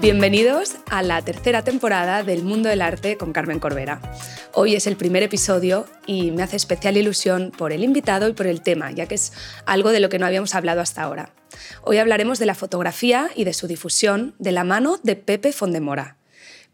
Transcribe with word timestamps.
Bienvenidos 0.00 0.76
a 0.90 1.02
la 1.02 1.22
tercera 1.22 1.64
temporada 1.64 2.22
del 2.22 2.44
Mundo 2.44 2.68
del 2.68 2.82
Arte 2.82 3.16
con 3.16 3.32
Carmen 3.32 3.58
Corbera. 3.58 4.00
Hoy 4.54 4.76
es 4.76 4.86
el 4.86 4.96
primer 4.96 5.24
episodio 5.24 5.86
y 6.06 6.30
me 6.30 6.44
hace 6.44 6.54
especial 6.54 6.96
ilusión 6.96 7.50
por 7.50 7.72
el 7.72 7.82
invitado 7.82 8.28
y 8.28 8.32
por 8.32 8.46
el 8.46 8.62
tema, 8.62 8.92
ya 8.92 9.06
que 9.06 9.16
es 9.16 9.32
algo 9.66 9.90
de 9.90 9.98
lo 9.98 10.08
que 10.08 10.20
no 10.20 10.26
habíamos 10.26 10.54
hablado 10.54 10.80
hasta 10.80 11.02
ahora. 11.02 11.34
Hoy 11.82 11.98
hablaremos 11.98 12.38
de 12.38 12.46
la 12.46 12.54
fotografía 12.54 13.28
y 13.34 13.42
de 13.42 13.52
su 13.52 13.66
difusión 13.66 14.36
de 14.38 14.52
la 14.52 14.62
mano 14.62 15.00
de 15.02 15.16
Pepe 15.16 15.52
Fondemora. 15.52 16.16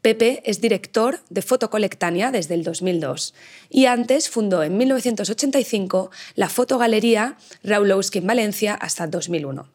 Pepe 0.03 0.43
es 0.45 0.61
director 0.61 1.21
de 1.31 1.41
Fotocolectania 1.41 2.31
desde 2.31 2.53
el 2.53 2.63
2002 2.63 3.33
y 3.71 3.87
antes 3.87 4.29
fundó 4.29 4.63
en 4.63 4.77
1985 4.77 6.11
la 6.35 6.51
fotogalería 6.51 7.39
Raulowski 7.63 8.19
en 8.19 8.27
Valencia 8.27 8.75
hasta 8.75 9.07
2001. 9.07 9.67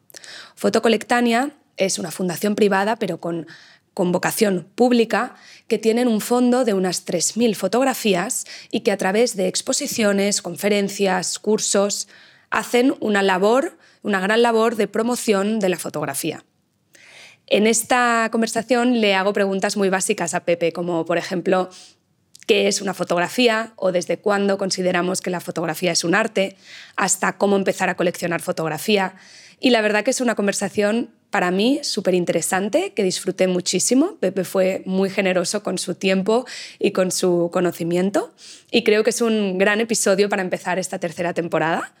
Fotocolectania 0.54 1.50
es 1.80 1.98
una 1.98 2.10
fundación 2.10 2.54
privada, 2.54 2.96
pero 2.96 3.20
con, 3.20 3.46
con 3.94 4.12
vocación 4.12 4.68
pública, 4.74 5.34
que 5.66 5.78
tienen 5.78 6.08
un 6.08 6.20
fondo 6.20 6.64
de 6.64 6.74
unas 6.74 7.06
3.000 7.06 7.54
fotografías 7.54 8.44
y 8.70 8.80
que 8.80 8.92
a 8.92 8.96
través 8.96 9.36
de 9.36 9.48
exposiciones, 9.48 10.42
conferencias, 10.42 11.38
cursos, 11.38 12.08
hacen 12.50 12.94
una 13.00 13.22
labor, 13.22 13.78
una 14.02 14.20
gran 14.20 14.42
labor 14.42 14.76
de 14.76 14.88
promoción 14.88 15.58
de 15.58 15.68
la 15.68 15.76
fotografía. 15.76 16.44
En 17.46 17.66
esta 17.66 18.28
conversación 18.30 19.00
le 19.00 19.14
hago 19.14 19.32
preguntas 19.32 19.76
muy 19.76 19.88
básicas 19.88 20.34
a 20.34 20.44
Pepe, 20.44 20.72
como 20.72 21.04
por 21.04 21.18
ejemplo, 21.18 21.68
¿qué 22.46 22.68
es 22.68 22.80
una 22.80 22.94
fotografía? 22.94 23.72
o 23.76 23.90
desde 23.90 24.18
cuándo 24.18 24.56
consideramos 24.56 25.20
que 25.20 25.30
la 25.30 25.40
fotografía 25.40 25.92
es 25.92 26.04
un 26.04 26.14
arte, 26.14 26.56
hasta 26.96 27.38
cómo 27.38 27.56
empezar 27.56 27.88
a 27.88 27.96
coleccionar 27.96 28.40
fotografía. 28.40 29.14
Y 29.58 29.70
la 29.70 29.80
verdad 29.80 30.04
que 30.04 30.10
es 30.10 30.20
una 30.20 30.36
conversación 30.36 31.10
para 31.30 31.50
mí 31.50 31.80
súper 31.82 32.14
interesante, 32.14 32.92
que 32.92 33.02
disfruté 33.02 33.46
muchísimo. 33.46 34.16
Pepe 34.20 34.44
fue 34.44 34.82
muy 34.84 35.10
generoso 35.10 35.62
con 35.62 35.78
su 35.78 35.94
tiempo 35.94 36.44
y 36.78 36.90
con 36.90 37.10
su 37.10 37.50
conocimiento 37.52 38.32
y 38.70 38.84
creo 38.84 39.04
que 39.04 39.10
es 39.10 39.20
un 39.20 39.58
gran 39.58 39.80
episodio 39.80 40.28
para 40.28 40.42
empezar 40.42 40.78
esta 40.78 40.98
tercera 40.98 41.32
temporada. 41.32 41.94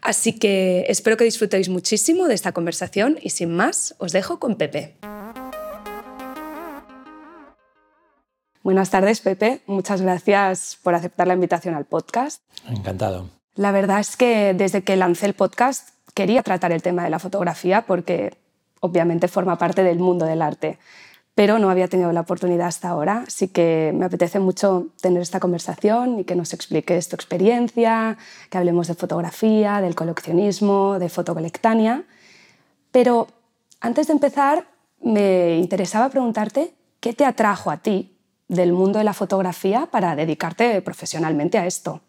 Así 0.00 0.38
que 0.38 0.84
espero 0.88 1.16
que 1.16 1.24
disfrutéis 1.24 1.68
muchísimo 1.68 2.28
de 2.28 2.34
esta 2.34 2.52
conversación 2.52 3.18
y 3.22 3.30
sin 3.30 3.54
más 3.54 3.94
os 3.98 4.12
dejo 4.12 4.38
con 4.38 4.56
Pepe. 4.56 4.96
Buenas 8.62 8.90
tardes, 8.90 9.20
Pepe. 9.20 9.60
Muchas 9.66 10.00
gracias 10.00 10.78
por 10.82 10.94
aceptar 10.94 11.26
la 11.26 11.34
invitación 11.34 11.74
al 11.74 11.84
podcast. 11.84 12.42
Encantado. 12.68 13.30
La 13.54 13.72
verdad 13.72 14.00
es 14.00 14.16
que 14.16 14.54
desde 14.54 14.82
que 14.82 14.96
lancé 14.96 15.26
el 15.26 15.34
podcast 15.34 15.90
quería 16.14 16.42
tratar 16.42 16.72
el 16.72 16.82
tema 16.82 17.04
de 17.04 17.10
la 17.10 17.18
fotografía 17.18 17.82
porque 17.82 18.43
obviamente 18.84 19.28
forma 19.28 19.56
parte 19.56 19.82
del 19.82 19.98
mundo 19.98 20.26
del 20.26 20.42
arte, 20.42 20.78
pero 21.34 21.58
no 21.58 21.70
había 21.70 21.88
tenido 21.88 22.12
la 22.12 22.20
oportunidad 22.20 22.68
hasta 22.68 22.90
ahora, 22.90 23.24
así 23.26 23.48
que 23.48 23.92
me 23.94 24.04
apetece 24.04 24.38
mucho 24.38 24.88
tener 25.00 25.22
esta 25.22 25.40
conversación 25.40 26.20
y 26.20 26.24
que 26.24 26.36
nos 26.36 26.52
expliques 26.52 27.08
tu 27.08 27.16
experiencia, 27.16 28.18
que 28.50 28.58
hablemos 28.58 28.86
de 28.86 28.94
fotografía, 28.94 29.80
del 29.80 29.94
coleccionismo, 29.94 30.98
de 30.98 31.08
fotocolectania. 31.08 32.04
Pero 32.92 33.26
antes 33.80 34.06
de 34.08 34.12
empezar, 34.12 34.66
me 35.00 35.56
interesaba 35.56 36.10
preguntarte 36.10 36.74
qué 37.00 37.14
te 37.14 37.24
atrajo 37.24 37.70
a 37.70 37.78
ti 37.78 38.16
del 38.46 38.74
mundo 38.74 38.98
de 38.98 39.04
la 39.04 39.14
fotografía 39.14 39.86
para 39.90 40.14
dedicarte 40.14 40.80
profesionalmente 40.82 41.56
a 41.56 41.66
esto. 41.66 42.02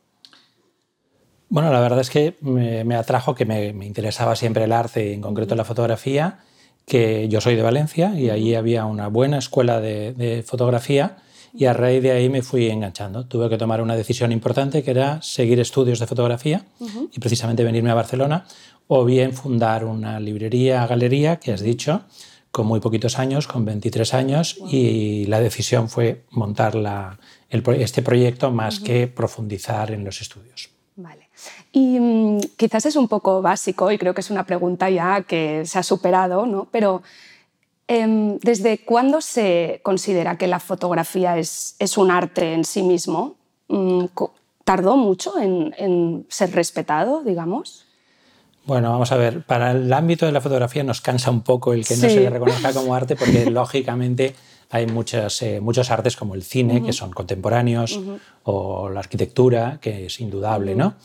Bueno, 1.48 1.72
la 1.72 1.80
verdad 1.80 2.02
es 2.02 2.10
que 2.10 2.36
me, 2.42 2.96
atrajo 2.96 3.34
que 3.34 3.46
me, 3.46 3.72
me, 3.72 3.86
interesaba 3.86 4.36
siempre 4.36 4.66
el 4.66 4.74
arte, 4.74 5.14
en 5.14 5.22
concreto 5.22 5.56
la 5.56 5.64
fotografía, 5.64 6.40
que 6.86 7.28
yo 7.30 7.42
soy 7.42 7.56
de 7.56 7.62
Valencia 7.62 8.14
y 8.18 8.30
allí 8.30 8.56
había 8.56 8.86
una 8.86 9.08
buena 9.08 9.40
escuela 9.40 9.82
de, 9.82 10.44
fotografía 10.46 11.18
y 11.54 11.66
a 11.66 11.74
raíz 11.74 12.04
de 12.04 12.12
ahí 12.12 12.30
me 12.30 12.42
fui 12.42 12.70
enganchando. 12.70 13.26
Tuve 13.26 13.50
que 13.50 13.58
tomar 13.58 13.82
una 13.82 13.96
decisión 13.96 14.32
importante 14.32 14.84
que 14.84 14.92
era 14.92 15.22
seguir 15.22 15.60
estudios 15.60 16.00
de 16.00 16.08
fotografía 16.08 16.66
y 17.12 17.20
precisamente 17.20 17.64
venirme 17.64 17.92
a 17.92 17.96
Barcelona 17.96 18.46
o 18.88 19.06
bien 19.06 19.34
fundar 19.34 19.86
una 19.86 20.20
librería, 20.20 20.86
galería, 20.86 21.38
que 21.38 21.54
has 21.54 21.62
dicho, 21.62 22.04
con 22.52 22.68
muy 22.68 22.80
poquitos 22.80 23.18
años, 23.18 23.48
con 23.48 23.66
23 23.66 24.14
años, 24.14 24.58
y 24.70 25.26
la 25.26 25.40
decisión 25.40 25.90
fue 25.90 26.24
montar 26.30 26.76
este 27.50 28.02
proyecto 28.02 28.52
más 28.52 28.80
que 28.80 29.08
profundizar 29.08 29.92
en 29.92 30.06
los 30.06 30.22
estudios. 30.22 30.75
Vale. 30.96 31.30
Y 31.74 32.00
mm, 32.00 32.40
quizás 32.58 32.86
es 32.86 32.96
un 32.96 33.08
poco 33.08 33.42
básico 33.42 33.92
y 33.92 33.98
creo 33.98 34.14
que 34.14 34.22
es 34.22 34.30
una 34.30 34.46
pregunta 34.46 34.90
ya 34.90 35.24
que 35.24 35.66
se 35.66 35.78
ha 35.78 35.84
superado, 35.84 36.46
¿no? 36.46 36.68
pero 36.72 37.04
em, 37.88 38.40
¿desde 38.40 38.80
cuándo 38.80 39.20
se 39.20 39.82
considera 39.84 40.38
que 40.38 40.48
la 40.48 40.60
fotografía 40.60 41.38
es, 41.38 41.76
es 41.80 41.98
un 41.98 42.12
arte 42.12 42.54
en 42.54 42.64
sí 42.64 42.82
mismo? 42.82 43.36
Mm, 43.68 44.06
¿Tardó 44.64 44.98
mucho 44.98 45.38
en, 45.38 45.76
en 45.78 46.26
ser 46.30 46.52
respetado, 46.52 47.22
digamos? 47.24 47.86
Bueno, 48.66 48.90
vamos 48.90 49.12
a 49.12 49.18
ver, 49.18 49.44
para 49.44 49.72
el 49.72 49.94
ámbito 49.94 50.26
de 50.26 50.32
la 50.32 50.42
fotografía 50.42 50.84
nos 50.84 51.02
cansa 51.02 51.30
un 51.30 51.42
poco 51.42 51.74
el 51.74 51.86
que 51.86 51.96
no 51.98 52.02
se 52.02 52.20
le 52.20 52.30
reconozca 52.30 52.74
como 52.74 52.96
arte 52.96 53.16
porque 53.16 53.46
lógicamente 53.52 54.34
hay 54.70 54.88
muchas, 54.88 55.42
eh, 55.42 55.60
muchos 55.62 55.92
artes 55.92 56.16
como 56.16 56.36
el 56.36 56.44
cine, 56.44 56.84
que 56.84 56.94
son 56.94 57.12
contemporáneos, 57.12 58.00
o 58.44 58.90
la 58.90 59.00
arquitectura, 59.00 59.80
que 59.82 60.08
es 60.08 60.20
indudable, 60.20 60.76
¿no? 60.76 60.96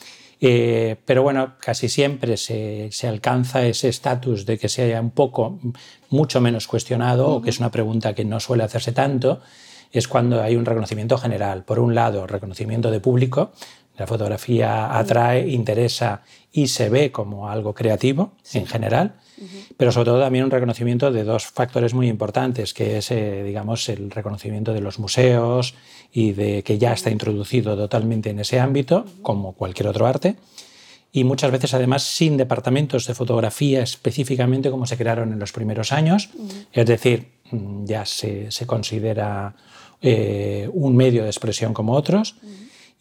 Eh, 0.43 0.97
pero 1.05 1.23
bueno, 1.23 1.55
casi 1.61 1.89
siempre 1.89 2.39
se, 2.39 2.89
se 2.93 3.07
alcanza 3.07 3.67
ese 3.67 3.89
estatus 3.89 4.47
de 4.47 4.59
que 4.59 4.71
se 4.71 4.83
haya 4.83 5.01
un 5.01 5.11
poco, 5.11 5.59
mucho 6.09 6.41
menos 6.41 6.67
cuestionado, 6.67 7.29
o 7.29 7.43
que 7.43 7.51
es 7.51 7.59
una 7.59 7.71
pregunta 7.71 8.15
que 8.15 8.25
no 8.25 8.41
suele 8.41 8.65
hacerse 8.65 8.93
tanto, 8.93 9.41
es 9.93 10.09
cuando 10.09 10.41
hay 10.41 10.57
un 10.57 10.65
reconocimiento 10.65 11.19
general. 11.19 11.65
Por 11.65 11.79
un 11.79 11.95
lado, 11.95 12.27
reconocimiento 12.27 12.91
de 12.91 13.01
público, 13.01 13.53
la 14.01 14.07
fotografía 14.07 14.99
atrae, 14.99 15.47
interesa 15.51 16.23
y 16.51 16.69
se 16.69 16.89
ve 16.89 17.13
como 17.13 17.51
algo 17.51 17.75
creativo 17.75 18.33
en 18.55 18.67
general, 18.67 19.17
pero 19.77 19.93
sobre 19.93 20.07
todo 20.07 20.21
también 20.21 20.47
un 20.47 20.51
reconocimiento 20.51 21.13
de 21.13 21.23
dos 21.23 21.45
factores 21.45 21.93
muy 21.93 22.09
importantes, 22.09 22.73
que 22.73 22.97
es, 22.97 23.11
eh, 23.11 23.43
digamos, 23.45 23.91
el 23.91 24.11
reconocimiento 24.11 24.73
de 24.73 24.81
los 24.81 24.99
museos 24.99 25.75
y 26.15 26.33
de 26.33 26.63
que 26.63 26.79
ya 26.79 26.95
está 26.95 27.11
introducido 27.11 27.77
totalmente 27.77 28.31
en 28.31 28.39
ese 28.39 28.59
ámbito, 28.59 29.05
como 29.21 29.53
cualquier 29.53 29.89
otro 29.89 30.07
arte, 30.07 30.37
y 31.13 31.25
muchas 31.25 31.51
veces 31.51 31.75
además 31.75 32.03
sin 32.03 32.39
departamentos 32.39 33.07
de 33.07 33.13
fotografía 33.13 33.83
específicamente 33.83 34.71
como 34.71 34.87
se 34.87 34.97
crearon 34.97 35.31
en 35.31 35.39
los 35.39 35.53
primeros 35.53 35.93
años, 35.93 36.31
es 36.73 36.87
decir, 36.87 37.33
mm, 37.51 37.85
ya 37.85 38.07
se, 38.07 38.49
considera 38.65 39.55
eh, 40.01 40.71
un 40.73 40.97
medio 40.97 41.23
de 41.23 41.29
expresión 41.29 41.75
como 41.75 41.93
otros. 41.93 42.37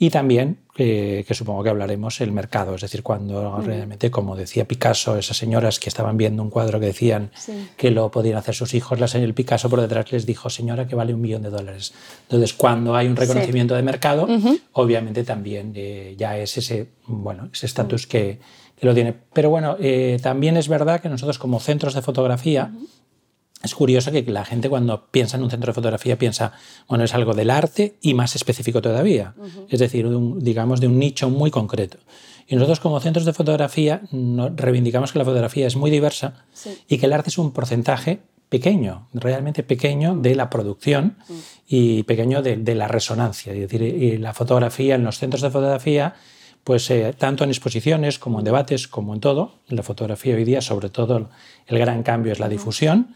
Y 0.02 0.12
también, 0.12 0.60
que 0.74 1.26
supongo 1.32 1.62
que 1.62 1.70
hablaremos, 1.70 2.22
el 2.22 2.32
mercado, 2.32 2.74
es 2.74 2.82
decir, 2.82 3.04
cuando 3.04 3.60
realmente, 3.60 4.10
como 4.10 4.38
decía 4.38 4.66
Picasso, 4.66 5.18
esas 5.18 5.36
señoras 5.36 5.78
que 5.78 5.90
estaban 5.90 6.16
viendo 6.16 6.42
un 6.42 6.50
cuadro 6.50 6.80
que 6.80 6.86
decían 6.86 7.32
que 7.76 7.92
lo 7.92 8.10
podían 8.10 8.38
hacer 8.38 8.56
sus 8.56 8.74
hijos, 8.74 8.98
la 8.98 9.10
señora 9.10 9.34
Picasso 9.34 9.70
por 9.70 9.82
detrás 9.82 10.10
les 10.14 10.26
dijo, 10.26 10.50
señora, 10.50 10.88
que 10.88 10.96
vale 10.96 11.14
un 11.14 11.20
millón 11.20 11.42
de 11.42 11.50
dólares. 11.50 11.94
Entonces, 12.22 12.54
cuando 12.54 12.96
hay 12.96 13.08
un 13.08 13.18
reconocimiento 13.18 13.76
de 13.76 13.84
mercado, 13.84 14.26
obviamente 14.72 15.26
también 15.26 15.74
eh, 15.76 16.16
ya 16.18 16.38
es 16.38 16.58
ese 16.58 16.88
bueno, 17.06 17.50
ese 17.52 17.66
estatus 17.66 18.08
que, 18.08 18.40
que, 18.80 18.86
lo 18.86 18.94
tiene. 18.94 19.14
Pero 19.34 19.50
bueno, 19.50 19.76
eh, 19.82 20.18
también 20.22 20.56
es 20.56 20.70
verdad 20.70 21.02
que 21.02 21.10
nosotros 21.10 21.40
como 21.40 21.60
centros 21.60 21.94
de 21.94 22.02
fotografía, 22.02 22.72
es 23.62 23.76
curioso 23.76 24.12
que 24.12 24.24
la 24.24 24.46
gente 24.46 24.70
cuando 24.70 25.08
piensa 25.12 25.38
en 25.38 25.44
un 25.44 25.52
centro 25.52 25.72
de 25.72 25.74
fotografía 25.74 26.18
piensa, 26.18 26.54
bueno, 26.88 27.04
es 27.04 27.14
algo 27.14 27.34
del 27.34 27.50
arte 27.50 27.98
y 28.02 28.14
más 28.14 28.36
específico 28.36 28.82
todavía, 28.82 29.34
es 29.70 29.80
decir, 29.80 30.08
digamos 30.38 30.80
de 30.80 30.88
un 30.88 30.98
nicho 30.98 31.30
muy 31.30 31.52
concreto. 31.52 31.98
Y 32.48 32.56
nosotros 32.56 32.80
como 32.80 33.00
centros 33.00 33.26
de 33.26 33.34
fotografía 33.34 34.02
reivindicamos 34.56 35.12
que 35.12 35.20
la 35.20 35.26
fotografía 35.26 35.68
es 35.68 35.76
muy 35.76 35.92
diversa 35.92 36.46
y 36.88 36.98
que 36.98 37.06
el 37.06 37.14
arte 37.14 37.30
es 37.30 37.38
un 37.38 37.52
porcentaje 37.52 38.22
pequeño, 38.50 39.08
realmente 39.14 39.62
pequeño 39.62 40.16
de 40.16 40.36
la 40.36 40.50
producción 40.50 41.18
y 41.68 42.04
pequeño 42.04 42.42
de, 42.42 42.76
la 42.76 42.88
resonancia. 42.88 43.54
Es 43.54 43.70
decir, 43.70 44.20
la 44.20 44.34
fotografía 44.34 44.96
en 44.96 45.04
los 45.04 45.20
centros 45.20 45.42
de 45.42 45.52
fotografía 45.52 46.16
pues 46.64 46.90
eh, 46.92 47.14
tanto 47.18 47.44
en 47.44 47.50
exposiciones 47.50 48.20
como 48.20 48.40
en 48.40 48.46
debates, 48.46 48.88
como 48.88 49.14
en 49.14 49.20
todo, 49.20 49.54
en 49.70 49.76
la 49.76 49.84
fotografía 49.84 50.36
hoy 50.36 50.44
día, 50.44 50.62
sobre 50.62 50.90
todo 50.90 51.30
el 51.68 51.80
gran 51.80 52.04
cambio 52.04 52.32
es 52.32 52.40
la 52.40 52.50
difusión. 52.50 53.16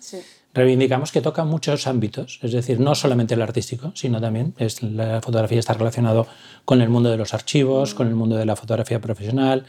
Reivindicamos 0.53 1.11
que 1.11 1.19
toca 1.19 1.45
muchos 1.45 1.87
ámbitos, 1.87 2.39
es 2.43 2.51
decir, 2.51 2.79
no 2.79 2.93
solamente 2.93 3.33
el 3.33 3.41
artístico, 3.41 3.91
sino 3.95 4.21
también 4.21 4.53
es, 4.59 4.83
la 4.83 5.19
fotografía 5.19 5.57
está 5.57 5.73
relacionado 5.73 6.27
con 6.63 6.79
el 6.81 6.89
mundo 6.89 7.09
de 7.09 7.17
los 7.17 7.33
archivos, 7.33 7.95
con 7.95 8.07
el 8.07 8.13
mundo 8.13 8.35
de 8.35 8.45
la 8.45 8.55
fotografía 8.55 9.01
profesional, 9.01 9.65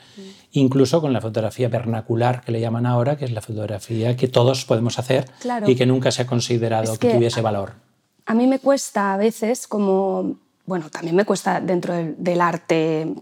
incluso 0.52 1.00
con 1.00 1.14
la 1.14 1.22
fotografía 1.22 1.68
vernacular 1.68 2.42
que 2.42 2.52
le 2.52 2.60
llaman 2.60 2.84
ahora, 2.84 3.16
que 3.16 3.24
es 3.24 3.32
la 3.32 3.40
fotografía 3.40 4.14
que 4.14 4.28
todos 4.28 4.66
podemos 4.66 4.98
hacer 4.98 5.24
y 5.66 5.74
que 5.74 5.86
nunca 5.86 6.10
se 6.10 6.22
ha 6.22 6.26
considerado 6.26 6.98
que, 6.98 7.14
tuviese 7.14 7.40
valor. 7.40 7.72
A 8.26 8.34
mí 8.34 8.46
me 8.46 8.58
cuesta 8.58 9.14
a 9.14 9.16
veces 9.16 9.66
como 9.66 10.36
bueno, 10.66 10.88
también 10.90 11.14
me 11.14 11.24
cuesta 11.24 11.60
dentro 11.60 11.94
del, 11.94 12.40
arte 12.40 13.14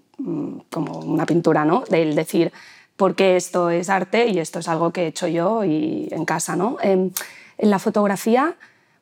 como 0.71 0.99
una 0.99 1.27
pintura, 1.27 1.65
¿no? 1.65 1.85
Del 1.89 2.15
decir, 2.15 2.53
¿por 2.97 3.15
qué 3.15 3.37
esto 3.37 3.71
es 3.71 3.89
arte 3.89 4.29
y 4.29 4.39
esto 4.39 4.59
es 4.59 4.69
algo 4.69 4.93
que 4.93 5.05
he 5.05 5.07
hecho 5.09 5.27
yo 5.27 5.65
y 5.65 6.09
en 6.11 6.25
casa, 6.25 6.57
¿no? 6.57 6.77
En, 6.83 7.13
la 7.59 7.79
fotografía, 7.79 8.57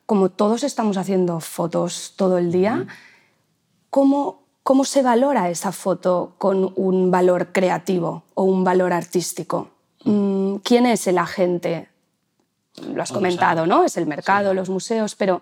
como 0.05 0.29
todos 0.29 0.63
estamos 0.63 0.97
haciendo 0.97 1.39
fotos 1.39 2.13
todo 2.15 2.37
el 2.37 2.51
día, 2.51 2.85
¿cómo, 3.89 4.43
¿cómo 4.61 4.83
se 4.85 5.01
valora 5.01 5.49
esa 5.49 5.71
foto 5.71 6.35
con 6.37 6.71
un 6.75 7.09
valor 7.09 7.53
creativo 7.53 8.23
o 8.35 8.43
un 8.43 8.63
valor 8.63 8.93
artístico? 8.93 9.69
Mm, 10.03 10.57
¿Quién 10.57 10.85
es 10.85 11.07
el 11.07 11.17
agente? 11.17 11.89
Lo 12.93 13.01
has 13.01 13.11
comentado, 13.11 13.65
¿no? 13.65 13.83
Es 13.83 13.97
el 13.97 14.05
mercado, 14.05 14.53
los 14.53 14.69
museos, 14.69 15.15
pero 15.15 15.41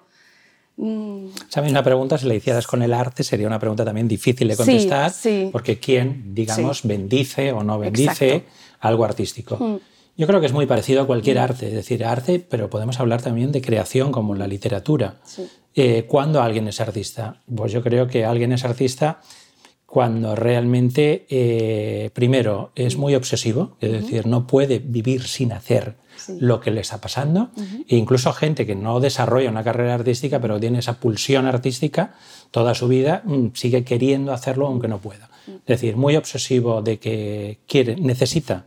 esa 1.48 1.62
misma 1.62 1.84
pregunta, 1.84 2.18
si 2.18 2.28
la 2.28 2.36
hicieras 2.36 2.66
con 2.66 2.82
el 2.82 2.94
arte, 2.94 3.24
sería 3.24 3.48
una 3.48 3.60
pregunta 3.60 3.84
también 3.84 4.08
difícil 4.08 4.48
de 4.48 4.56
contestar, 4.56 5.12
porque 5.52 5.78
quién, 5.78 6.34
digamos, 6.34 6.84
bendice 6.84 7.52
o 7.52 7.64
no 7.64 7.80
bendice 7.80 8.46
algo 8.80 9.04
artístico. 9.04 9.58
Mm. 9.58 9.78
Yo 10.16 10.28
creo 10.28 10.40
que 10.40 10.46
es 10.46 10.54
muy 10.54 10.66
parecido 10.66 11.02
a 11.02 11.08
cualquier 11.08 11.38
mm. 11.38 11.42
arte, 11.42 11.68
es 11.68 11.74
decir, 11.74 12.06
arte, 12.06 12.40
pero 12.40 12.70
podemos 12.70 13.00
hablar 13.00 13.22
también 13.22 13.52
de 13.52 13.62
creación 13.62 14.12
como 14.12 14.36
la 14.36 14.48
literatura. 14.48 15.18
Eh, 15.76 16.06
¿Cuándo 16.08 16.42
alguien 16.42 16.68
es 16.68 16.80
artista? 16.80 17.42
Pues 17.54 17.72
yo 17.72 17.82
creo 17.84 18.08
que 18.08 18.26
alguien 18.26 18.52
es 18.52 18.64
artista 18.64 19.22
cuando 19.86 20.36
realmente, 20.36 21.26
eh, 21.30 22.10
primero, 22.14 22.72
es 22.76 22.96
muy 22.96 23.16
obsesivo, 23.16 23.76
es 23.82 23.92
decir, 23.92 24.28
no 24.28 24.46
puede 24.46 24.80
vivir 24.80 25.24
sin 25.24 25.52
hacer 25.52 25.96
lo 26.40 26.60
que 26.60 26.72
le 26.72 26.82
está 26.82 27.00
pasando, 27.00 27.52
e 27.88 27.96
incluso 27.96 28.32
gente 28.34 28.66
que 28.66 28.76
no 28.76 29.00
desarrolla 29.00 29.50
una 29.50 29.64
carrera 29.64 29.96
artística, 29.96 30.40
pero 30.40 30.60
tiene 30.60 30.80
esa 30.80 31.00
pulsión 31.00 31.46
artística 31.46 32.14
toda 32.52 32.74
su 32.74 32.88
vida, 32.88 33.22
mm, 33.26 33.48
sigue 33.54 33.84
queriendo 33.84 34.34
hacerlo 34.34 34.68
aunque 34.68 34.88
no 34.88 35.00
pueda. 35.00 35.30
Es 35.48 35.82
decir, 35.82 35.96
muy 35.96 36.16
obsesivo 36.16 36.82
de 36.82 37.00
que 37.00 37.60
quiere, 37.68 37.96
necesita 37.96 38.66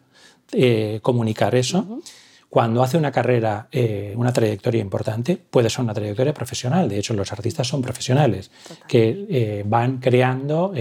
eh, 0.52 1.00
comunicar 1.02 1.54
eso. 1.54 2.00
Cuando 2.48 2.82
hace 2.82 2.98
una 2.98 3.10
carrera, 3.10 3.68
eh, 3.72 4.12
una 4.16 4.32
trayectoria 4.32 4.80
importante, 4.80 5.36
puede 5.36 5.70
ser 5.70 5.80
una 5.80 5.94
trayectoria 5.94 6.34
profesional. 6.34 6.88
De 6.88 6.98
hecho, 6.98 7.14
los 7.14 7.32
artistas 7.32 7.66
son 7.66 7.80
profesionales 7.80 8.50
que 8.86 9.26
eh, 9.30 9.64
van 9.66 9.98
creando 9.98 10.72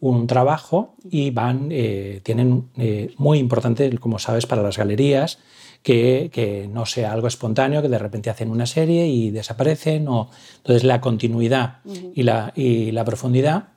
un 0.00 0.26
trabajo 0.26 0.94
y 1.10 1.30
van, 1.30 1.68
tienen 2.22 2.70
muy 3.18 3.38
importante, 3.38 3.98
como 3.98 4.18
sabes, 4.18 4.46
para 4.46 4.62
las 4.62 4.78
galerías, 4.78 5.38
que, 5.82 6.68
no 6.72 6.86
sea 6.86 7.12
algo 7.12 7.26
espontáneo, 7.26 7.82
que 7.82 7.88
de 7.88 7.98
repente 7.98 8.30
hacen 8.30 8.50
una 8.50 8.66
serie 8.66 9.06
y 9.06 9.30
desaparecen. 9.30 10.08
O, 10.08 10.30
entonces 10.58 10.84
la 10.84 11.00
continuidad 11.00 11.78
y, 12.14 12.22
la, 12.22 12.52
y 12.54 12.92
la 12.92 13.04
profundidad 13.04 13.68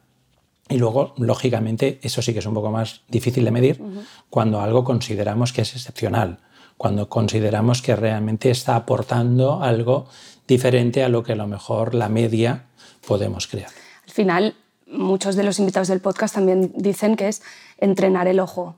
y 0.70 0.78
luego, 0.78 1.14
lógicamente, 1.18 2.00
eso 2.02 2.22
sí 2.22 2.34
que 2.34 2.40
es 2.40 2.46
un 2.46 2.54
poco 2.54 2.72
más 2.72 3.02
difícil 3.10 3.44
de 3.44 3.52
medir 3.52 3.82
cuando 4.30 4.62
algo 4.62 4.84
consideramos 4.84 5.52
que 5.52 5.62
es 5.62 5.76
excepcional, 5.76 6.40
cuando 6.78 7.10
consideramos 7.10 7.82
que 7.82 7.96
realmente 7.96 8.50
está 8.50 8.76
aportando 8.76 9.62
algo 9.62 10.08
diferente 10.48 11.04
a 11.04 11.10
lo 11.10 11.22
que 11.24 11.34
a 11.34 11.36
lo 11.36 11.48
mejor 11.48 11.94
la 11.94 12.10
media 12.10 12.66
podemos 13.06 13.48
crear. 13.48 13.70
Al 14.08 14.14
final, 14.14 14.56
muchos 14.88 15.36
de 15.36 15.44
los 15.44 15.60
invitados 15.60 15.90
del 15.90 16.00
podcast 16.00 16.36
también 16.36 16.72
dicen 16.76 17.18
que 17.18 17.28
es 17.28 17.42
entrenar 17.78 18.28
el 18.28 18.40
ojo. 18.40 18.76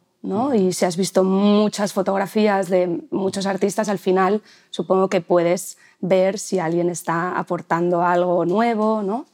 Y 0.54 0.74
si 0.74 0.86
has 0.86 0.98
visto 0.98 1.24
muchas 1.24 1.94
fotografías 1.94 2.70
de 2.70 3.02
muchos 3.12 3.46
artistas, 3.46 3.90
al 3.90 4.00
final 4.00 4.42
supongo 4.70 5.10
que 5.10 5.22
puedes 5.22 5.78
ver 6.02 6.40
si 6.40 6.60
alguien 6.60 6.90
está 6.90 7.38
aportando 7.38 8.02
algo 8.02 8.46
nuevo, 8.46 9.04
¿no? 9.04 9.26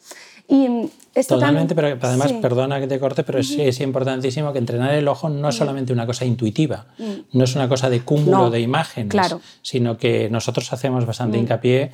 Y 0.47 0.89
Totalmente, 1.27 1.75
pero 1.75 1.97
además, 2.01 2.31
perdona 2.33 2.79
que 2.79 2.87
te 2.87 2.97
corte, 2.97 3.23
pero 3.23 3.39
es, 3.39 3.79
importantísimo 3.81 4.53
que 4.53 4.59
entrenar 4.59 4.93
el 4.93 5.09
ojo 5.09 5.27
no 5.27 5.49
es 5.49 5.55
solamente 5.55 5.91
una 5.91 6.05
cosa 6.05 6.23
intuitiva, 6.23 6.85
no 7.33 7.43
es 7.43 7.55
una 7.55 7.67
cosa 7.67 7.89
de 7.89 7.99
cúmulo 7.99 8.49
de 8.49 8.61
imágenes, 8.61 9.35
sino 9.61 9.97
que 9.97 10.29
nosotros 10.29 10.71
hacemos 10.71 11.05
bastante 11.05 11.37
hincapié 11.37 11.91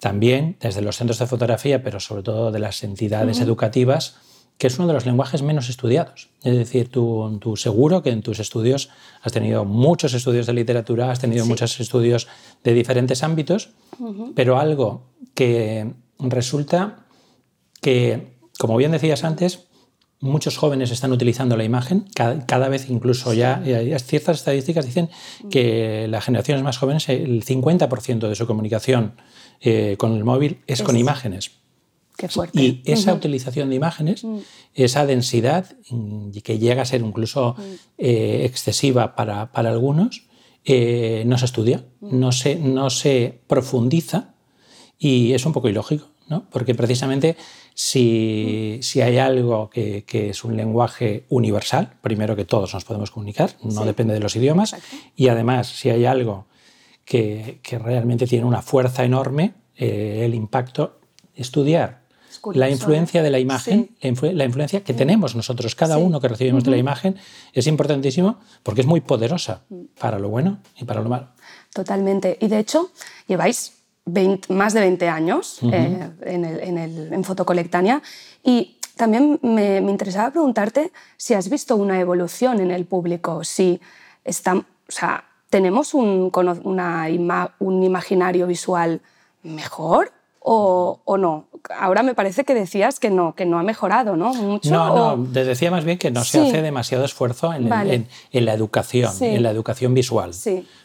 también 0.00 0.56
desde 0.60 0.82
los 0.82 0.96
centros 0.96 1.20
de 1.20 1.26
fotografía, 1.26 1.82
pero 1.82 2.00
sobre 2.00 2.24
todo 2.24 2.50
de 2.50 2.58
las 2.58 2.82
entidades 2.82 3.40
educativas, 3.40 4.16
que 4.58 4.68
es 4.68 4.78
uno 4.78 4.88
de 4.88 4.94
los 4.94 5.04
lenguajes 5.04 5.42
menos 5.42 5.68
estudiados. 5.68 6.28
Es 6.42 6.56
decir, 6.56 6.88
tú, 6.88 7.54
seguro 7.56 8.02
que 8.02 8.10
en 8.10 8.22
tus 8.22 8.40
estudios 8.40 8.88
has 9.20 9.32
tenido 9.32 9.64
muchos 9.64 10.14
estudios 10.14 10.46
de 10.46 10.54
literatura, 10.54 11.10
has 11.10 11.20
tenido 11.20 11.44
muchos 11.44 11.78
estudios 11.78 12.26
de 12.64 12.72
diferentes 12.72 13.22
ámbitos, 13.22 13.70
pero 14.34 14.58
algo 14.58 15.02
que 15.34 15.92
resulta 16.18 17.06
que, 17.82 18.38
como 18.58 18.76
bien 18.76 18.92
decías 18.92 19.24
antes, 19.24 19.66
muchos 20.20 20.56
jóvenes 20.56 20.90
están 20.90 21.12
utilizando 21.12 21.58
la 21.58 21.64
imagen, 21.64 22.06
cada, 22.14 22.68
vez 22.68 22.88
incluso 22.88 23.34
ya, 23.34 23.62
ciertas 23.98 24.38
estadísticas 24.38 24.86
dicen 24.86 25.10
que 25.50 26.06
las 26.08 26.24
generaciones 26.24 26.64
más 26.64 26.78
jóvenes, 26.78 27.10
el 27.10 27.44
50% 27.44 28.28
de 28.28 28.34
su 28.34 28.46
comunicación 28.46 29.16
eh, 29.60 29.96
con 29.98 30.14
el 30.14 30.24
móvil 30.24 30.62
es, 30.66 30.82
con 30.82 30.96
imágenes. 30.96 31.50
Y 32.52 32.82
esa 32.84 33.14
utilización 33.14 33.70
de 33.70 33.76
imágenes, 33.76 34.24
mm. 34.24 34.38
esa 34.74 35.06
densidad 35.06 35.76
mm, 35.90 36.30
que 36.42 36.58
llega 36.58 36.82
a 36.82 36.86
ser 36.86 37.00
incluso 37.00 37.54
mm. 37.58 37.62
eh, 37.98 38.44
excesiva 38.44 39.14
para, 39.14 39.50
algunos, 39.54 40.26
eh, 40.64 41.24
no 41.26 41.38
se 41.38 41.44
estudia, 41.44 41.84
no 42.00 42.32
se, 42.32 42.56
no 42.56 42.90
se 42.90 43.40
profundiza 43.46 44.34
y 44.98 45.32
es 45.32 45.44
un 45.46 45.52
poco 45.52 45.68
ilógico, 45.68 46.06
¿no? 46.28 46.48
porque 46.50 46.74
precisamente 46.74 47.36
si, 47.74 48.80
hay 49.02 49.18
algo 49.18 49.68
que, 49.68 50.04
es 50.08 50.44
un 50.44 50.56
lenguaje 50.56 51.24
universal, 51.28 51.92
primero 52.00 52.34
que 52.34 52.46
todos 52.46 52.72
nos 52.72 52.84
podemos 52.84 53.10
comunicar, 53.10 53.50
no 53.62 53.84
depende 53.84 54.14
de 54.14 54.20
los 54.20 54.34
idiomas, 54.34 54.74
y 55.14 55.28
además 55.28 55.68
si 55.68 55.90
hay 55.90 56.06
algo 56.06 56.46
que, 57.04 57.60
realmente 57.82 58.26
tiene 58.26 58.46
una 58.46 58.62
fuerza 58.62 59.04
enorme, 59.04 59.54
eh, 59.76 60.22
el 60.24 60.34
impacto, 60.34 61.00
estudiar 61.34 62.05
la 62.54 62.70
influencia 62.70 63.22
de 63.22 63.30
la 63.30 63.38
imagen, 63.38 63.90
la, 64.00 64.44
influencia 64.44 64.82
que 64.82 64.94
tenemos 64.94 65.34
nosotros, 65.34 65.74
cada 65.74 65.98
uno 65.98 66.20
que 66.20 66.28
recibimos 66.28 66.64
de 66.64 66.70
la 66.70 66.76
imagen, 66.76 67.16
es 67.52 67.66
importantísimo 67.66 68.38
porque 68.62 68.82
es 68.82 68.86
muy 68.86 69.00
poderosa 69.00 69.62
para 69.98 70.18
lo 70.18 70.28
bueno 70.28 70.58
y 70.76 70.84
para 70.84 71.00
lo 71.00 71.08
malo. 71.08 71.28
Totalmente. 71.72 72.38
Y 72.40 72.48
de 72.48 72.58
hecho, 72.58 72.90
lleváis 73.26 73.72
más 74.48 74.72
de 74.72 74.80
20 74.80 75.08
años 75.08 75.58
eh, 75.62 76.10
en, 76.22 76.44
el, 76.44 77.12
en, 77.12 77.24
Fotocolectania. 77.24 78.02
Y 78.42 78.78
también 78.96 79.38
me, 79.42 79.78
interesaba 79.78 80.30
preguntarte 80.30 80.92
si 81.16 81.34
has 81.34 81.48
visto 81.48 81.76
una 81.76 82.00
evolución 82.00 82.60
en 82.60 82.70
el 82.70 82.86
público, 82.86 83.42
si 83.44 83.80
está, 84.24 84.54
o 84.54 84.64
sea, 84.88 85.24
tenemos 85.50 85.94
un, 85.94 86.30
una, 86.64 87.08
un 87.58 87.82
imaginario 87.82 88.46
visual 88.46 89.00
mejor 89.42 90.12
o, 90.48 91.16
no? 91.18 91.48
Ahora 91.76 92.04
me 92.04 92.14
parece 92.14 92.44
que 92.44 92.54
decías 92.54 93.00
que 93.00 93.10
no, 93.10 93.34
que 93.34 93.44
no 93.44 93.58
ha 93.58 93.64
mejorado, 93.64 94.16
¿no? 94.16 94.32
Mucho, 94.32 94.70
no, 94.70 95.16
no, 95.16 95.32
te 95.32 95.44
decía 95.44 95.72
más 95.72 95.84
bien 95.84 95.98
que 95.98 96.12
no 96.12 96.22
se 96.22 96.40
hace 96.40 96.62
demasiado 96.62 97.04
esfuerzo 97.04 97.52
en, 97.52 97.68
la 97.68 98.54
educación, 98.54 99.12
en 99.20 99.42
la 99.42 99.50
educación 99.50 99.92
visual, 99.92 100.30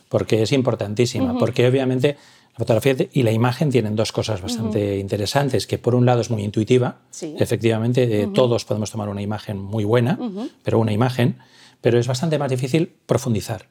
porque 0.10 0.42
es 0.42 0.52
importantísima, 0.52 1.38
porque 1.38 1.68
obviamente 1.68 2.18
la 2.54 2.58
fotografía 2.58 3.08
y 3.14 3.22
la 3.22 3.32
imagen 3.32 3.70
tienen 3.70 3.96
dos 3.96 4.12
cosas 4.12 4.42
bastante 4.42 4.98
interesantes, 4.98 5.68
que 5.68 5.78
por 5.78 5.94
un 5.94 6.08
lado 6.08 6.22
es 6.22 6.32
muy 6.32 6.44
intuitiva, 6.44 6.98
efectivamente 7.22 8.30
todos 8.34 8.66
podemos 8.66 8.90
tomar 8.90 9.10
una 9.10 9.22
imagen 9.22 9.62
muy 9.62 9.84
buena, 9.84 10.18
pero 10.64 10.80
una 10.80 10.92
imagen, 10.92 11.38
pero 11.82 12.00
es 12.00 12.08
bastante 12.08 12.40
más 12.40 12.50
difícil 12.50 12.94
profundizar 13.06 13.68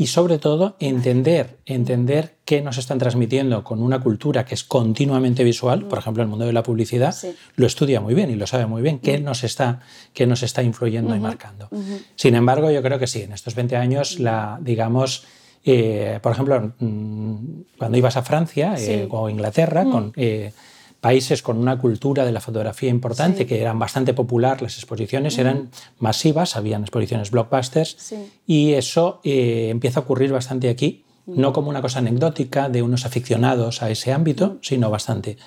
y 0.00 0.06
sobre 0.06 0.38
todo 0.38 0.76
entender, 0.80 1.58
entender 1.66 2.36
qué 2.46 2.62
nos 2.62 2.78
están 2.78 2.96
transmitiendo 2.96 3.62
con 3.62 3.82
una 3.82 4.00
cultura 4.00 4.46
que 4.46 4.54
es 4.54 4.64
continuamente 4.64 5.44
visual, 5.44 5.84
por 5.84 5.98
ejemplo, 5.98 6.22
el 6.22 6.28
mundo 6.30 6.46
de 6.46 6.54
la 6.54 6.62
publicidad 6.62 7.14
lo 7.56 7.66
estudia 7.66 8.00
muy 8.00 8.14
bien 8.14 8.30
y 8.30 8.34
lo 8.34 8.46
sabe 8.46 8.64
muy 8.64 8.80
bien, 8.80 8.98
qué 8.98 9.18
nos 9.20 9.44
está, 9.44 9.80
qué 10.14 10.26
nos 10.26 10.42
está 10.42 10.62
influyendo 10.62 11.14
y 11.14 11.20
marcando. 11.20 11.68
Sin 12.16 12.34
embargo, 12.34 12.70
yo 12.70 12.80
creo 12.80 12.98
que 12.98 13.06
sí, 13.06 13.20
en 13.20 13.34
estos 13.34 13.54
20 13.54 13.76
años, 13.76 14.18
la, 14.18 14.58
digamos, 14.62 15.26
eh, 15.66 16.18
por 16.22 16.32
ejemplo, 16.32 16.72
mm, 16.78 17.36
cuando 17.76 17.98
ibas 17.98 18.16
a 18.16 18.22
Francia 18.22 18.76
eh, 18.78 19.06
o 19.10 19.28
Inglaterra, 19.28 19.84
con, 19.84 20.14
eh, 20.16 20.54
países 21.00 21.42
con 21.42 21.58
una 21.58 21.78
cultura 21.78 22.24
de 22.24 22.32
la 22.32 22.40
fotografía 22.40 22.90
importante, 22.90 23.46
que 23.46 23.60
eran 23.60 23.78
bastante 23.78 24.12
popular, 24.14 24.60
las 24.60 24.76
exposiciones 24.76 25.38
eran 25.38 25.70
masivas, 25.98 26.56
habían 26.56 26.82
exposiciones 26.82 27.30
blockbusters, 27.30 28.14
y 28.46 28.72
eso 28.74 29.20
eh, 29.24 29.68
empieza 29.70 30.00
a 30.00 30.02
ocurrir 30.02 30.30
bastante 30.32 30.68
aquí, 30.68 31.04
no 31.26 31.52
como 31.52 31.70
una 31.70 31.80
cosa 31.80 32.00
anecdótica 32.00 32.68
de 32.68 32.82
unos 32.82 33.06
aficionados 33.06 33.82
a 33.82 33.90
ese 33.90 34.12
ámbito, 34.12 34.58
sino 34.62 34.90
bastante 34.90 35.38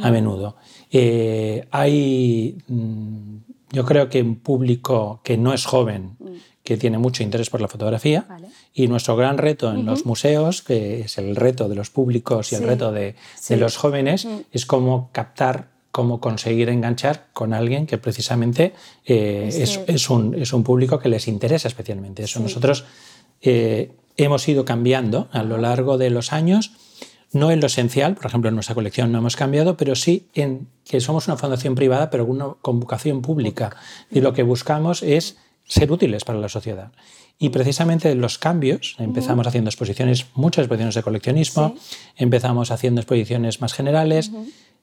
a 0.00 0.10
menudo. 0.10 0.56
Eh, 0.90 1.66
hay, 1.70 2.58
mm, 2.68 3.36
yo 3.72 3.84
creo 3.84 4.08
que 4.08 4.22
un 4.22 4.36
público 4.36 5.20
que 5.24 5.36
no 5.36 5.52
es 5.52 5.64
joven, 5.64 6.16
que 6.62 6.76
tiene 6.76 6.98
mucho 6.98 7.22
interés 7.22 7.50
por 7.50 7.60
la 7.60 7.68
fotografía, 7.68 8.26
y 8.72 8.86
nuestro 8.86 9.16
gran 9.16 9.38
reto 9.38 9.72
en 9.72 9.84
los 9.84 10.06
museos, 10.06 10.62
que 10.62 11.00
es 11.00 11.18
el 11.18 11.34
reto 11.34 11.68
de 11.68 11.74
los 11.74 11.90
públicos 11.90 12.52
y 12.52 12.56
el 12.56 12.62
reto 12.62 12.92
de, 12.92 13.16
los 13.50 13.76
jóvenes, 13.76 14.28
es 14.52 14.64
cómo 14.64 15.10
captar, 15.12 15.70
cómo 15.90 16.20
conseguir 16.20 16.68
enganchar 16.68 17.26
con 17.32 17.52
alguien 17.52 17.86
que 17.86 17.98
precisamente 17.98 18.74
eh, 19.04 19.48
es, 19.52 20.08
un, 20.08 20.34
es, 20.34 20.52
un, 20.52 20.62
público 20.62 21.00
que 21.00 21.08
les 21.08 21.26
interesa 21.26 21.66
especialmente. 21.66 22.22
Eso 22.22 22.38
nosotros 22.38 22.84
eh, 23.40 23.90
hemos 24.16 24.46
ido 24.48 24.64
cambiando 24.64 25.28
a 25.32 25.42
lo 25.42 25.58
largo 25.58 25.98
de 25.98 26.10
los 26.10 26.32
años. 26.32 26.72
No 27.32 27.50
en 27.50 27.60
lo 27.60 27.66
esencial, 27.66 28.14
por 28.14 28.26
ejemplo, 28.26 28.50
en 28.50 28.54
nuestra 28.54 28.74
colección 28.74 29.10
no 29.10 29.18
hemos 29.18 29.36
cambiado, 29.36 29.76
pero 29.78 29.96
sí 29.96 30.28
en 30.34 30.68
que 30.84 31.00
somos 31.00 31.28
una 31.28 31.38
fundación 31.38 31.74
privada, 31.74 32.10
pero 32.10 32.28
con 32.60 32.78
vocación 32.78 33.22
pública. 33.22 33.74
Y 34.10 34.20
lo 34.20 34.34
que 34.34 34.42
buscamos 34.42 35.02
es 35.02 35.38
ser 35.66 35.90
útiles 35.92 36.24
para 36.24 36.38
la 36.38 36.48
sociedad. 36.48 36.92
Y 37.38 37.48
precisamente 37.48 38.14
los 38.14 38.38
cambios, 38.38 38.94
empezamos 38.98 39.46
haciendo 39.46 39.68
exposiciones, 39.68 40.26
muchas 40.34 40.64
exposiciones 40.64 40.94
de 40.94 41.02
coleccionismo, 41.02 41.74
empezamos 42.16 42.70
haciendo 42.70 43.00
exposiciones 43.00 43.60
más 43.60 43.72
generales, 43.72 44.30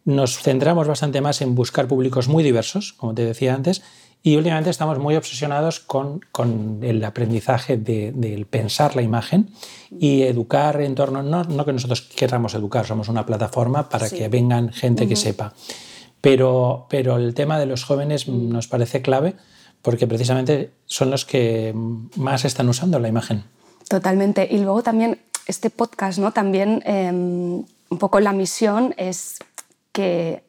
nos 0.03 0.39
centramos 0.39 0.88
bastante 0.88 1.21
más 1.21 1.41
en 1.41 1.55
buscar 1.55 1.88
públicos 1.88 2.27
muy 2.27 2.43
diversos, 2.43 2.93
como 2.93 3.13
te 3.13 3.24
decía 3.24 3.53
antes, 3.53 3.81
y 4.21 4.36
últimamente 4.36 4.69
estamos 4.69 5.00
muy 5.00 5.15
obsesionados 5.15 5.79
con, 5.79 6.19
con 6.31 6.79
el 6.81 7.03
aprendizaje 7.05 7.77
del 7.77 8.45
pensar 8.45 8.95
la 8.95 9.01
imagen 9.01 9.51
y 9.98 10.24
educar 10.24 10.81
en 10.81 10.95
torno, 10.95 11.24
no, 11.24 11.45
no, 11.45 11.65
que 11.65 11.71
nosotros 11.71 12.01
queramos 12.01 12.53
educar, 12.53 12.86
somos 12.86 13.07
una 13.07 13.25
plataforma 13.25 13.88
para 13.88 14.09
que 14.09 14.27
vengan 14.27 14.74
gente 14.74 15.07
que 15.07 15.15
sepa, 15.15 15.53
pero, 16.19 16.88
pero 16.89 17.15
el 17.15 17.33
tema 17.33 17.57
de 17.57 17.65
los 17.65 17.86
jóvenes 17.86 18.27
nos 18.27 18.67
parece 18.67 19.01
clave 19.01 19.36
porque 19.81 20.07
precisamente 20.07 20.71
son 20.86 21.09
los 21.12 21.25
que 21.25 21.74
más 22.15 22.45
están 22.45 22.69
usando 22.69 23.00
la 23.00 23.07
imagen. 23.07 23.43
Totalmente. 23.88 24.48
Y 24.50 24.59
luego 24.59 24.83
también 24.83 25.19
este 25.48 25.69
podcast, 25.69 26.19
¿no? 26.19 26.31
También 26.31 26.81
em, 26.86 27.63
un 27.89 27.98
poco 27.98 28.19
la 28.19 28.33
misión 28.33 28.93
es 28.98 29.39
que, 29.91 30.43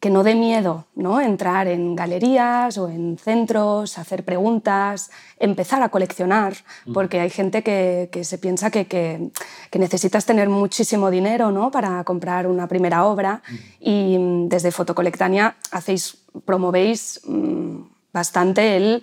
que 0.00 0.10
no 0.10 0.24
dé 0.24 0.34
miedo 0.34 0.86
¿no? 0.96 1.20
entrar 1.20 1.68
en 1.68 1.94
galerías 1.94 2.76
o 2.76 2.88
en 2.88 3.18
centros, 3.18 3.98
hacer 3.98 4.24
preguntas, 4.24 5.12
empezar 5.38 5.80
a 5.82 5.90
coleccionar, 5.90 6.54
porque 6.92 7.20
hay 7.20 7.30
gente 7.30 7.62
que, 7.62 8.08
que 8.10 8.24
se 8.24 8.38
piensa 8.38 8.70
que, 8.70 8.86
que, 8.86 9.78
necesitas 9.78 10.26
tener 10.26 10.48
muchísimo 10.48 11.10
dinero 11.10 11.52
¿no? 11.52 11.70
para 11.70 12.02
comprar 12.02 12.48
una 12.48 12.66
primera 12.66 13.04
obra 13.04 13.42
y 13.78 14.18
mm, 14.18 14.48
desde 14.48 14.72
Fotocolectania 14.72 15.54
hacéis, 15.70 16.16
promovéis 16.44 17.20
mm, 17.24 17.91
bastante 18.12 18.76
el, 18.76 19.02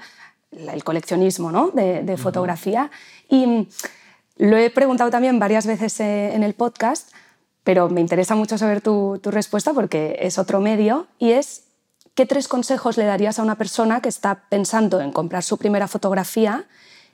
el 0.51 0.83
coleccionismo 0.83 1.51
¿no? 1.51 1.71
de, 1.71 2.17
fotografía. 2.17 2.91
Y 3.29 3.67
lo 4.37 4.57
he 4.57 4.69
preguntado 4.69 5.09
también 5.09 5.39
varias 5.39 5.65
veces 5.65 5.99
eh, 5.99 6.33
en 6.33 6.43
el 6.43 6.53
podcast, 6.53 7.11
pero 7.63 7.89
me 7.89 8.01
interesa 8.01 8.35
mucho 8.35 8.57
saber 8.57 8.81
tu, 8.81 9.19
tu 9.21 9.31
respuesta 9.31 9.73
porque 9.73 10.17
es 10.21 10.37
otro 10.37 10.59
medio 10.59 11.07
y 11.19 11.31
es 11.31 11.63
¿qué 12.15 12.25
tres 12.25 12.47
consejos 12.47 12.97
le 12.97 13.05
darías 13.05 13.39
a 13.39 13.43
una 13.43 13.55
persona 13.55 14.01
que 14.01 14.09
está 14.09 14.43
pensando 14.49 15.01
en 15.01 15.11
comprar 15.11 15.43
su 15.43 15.57
primera 15.57 15.87
fotografía? 15.87 16.67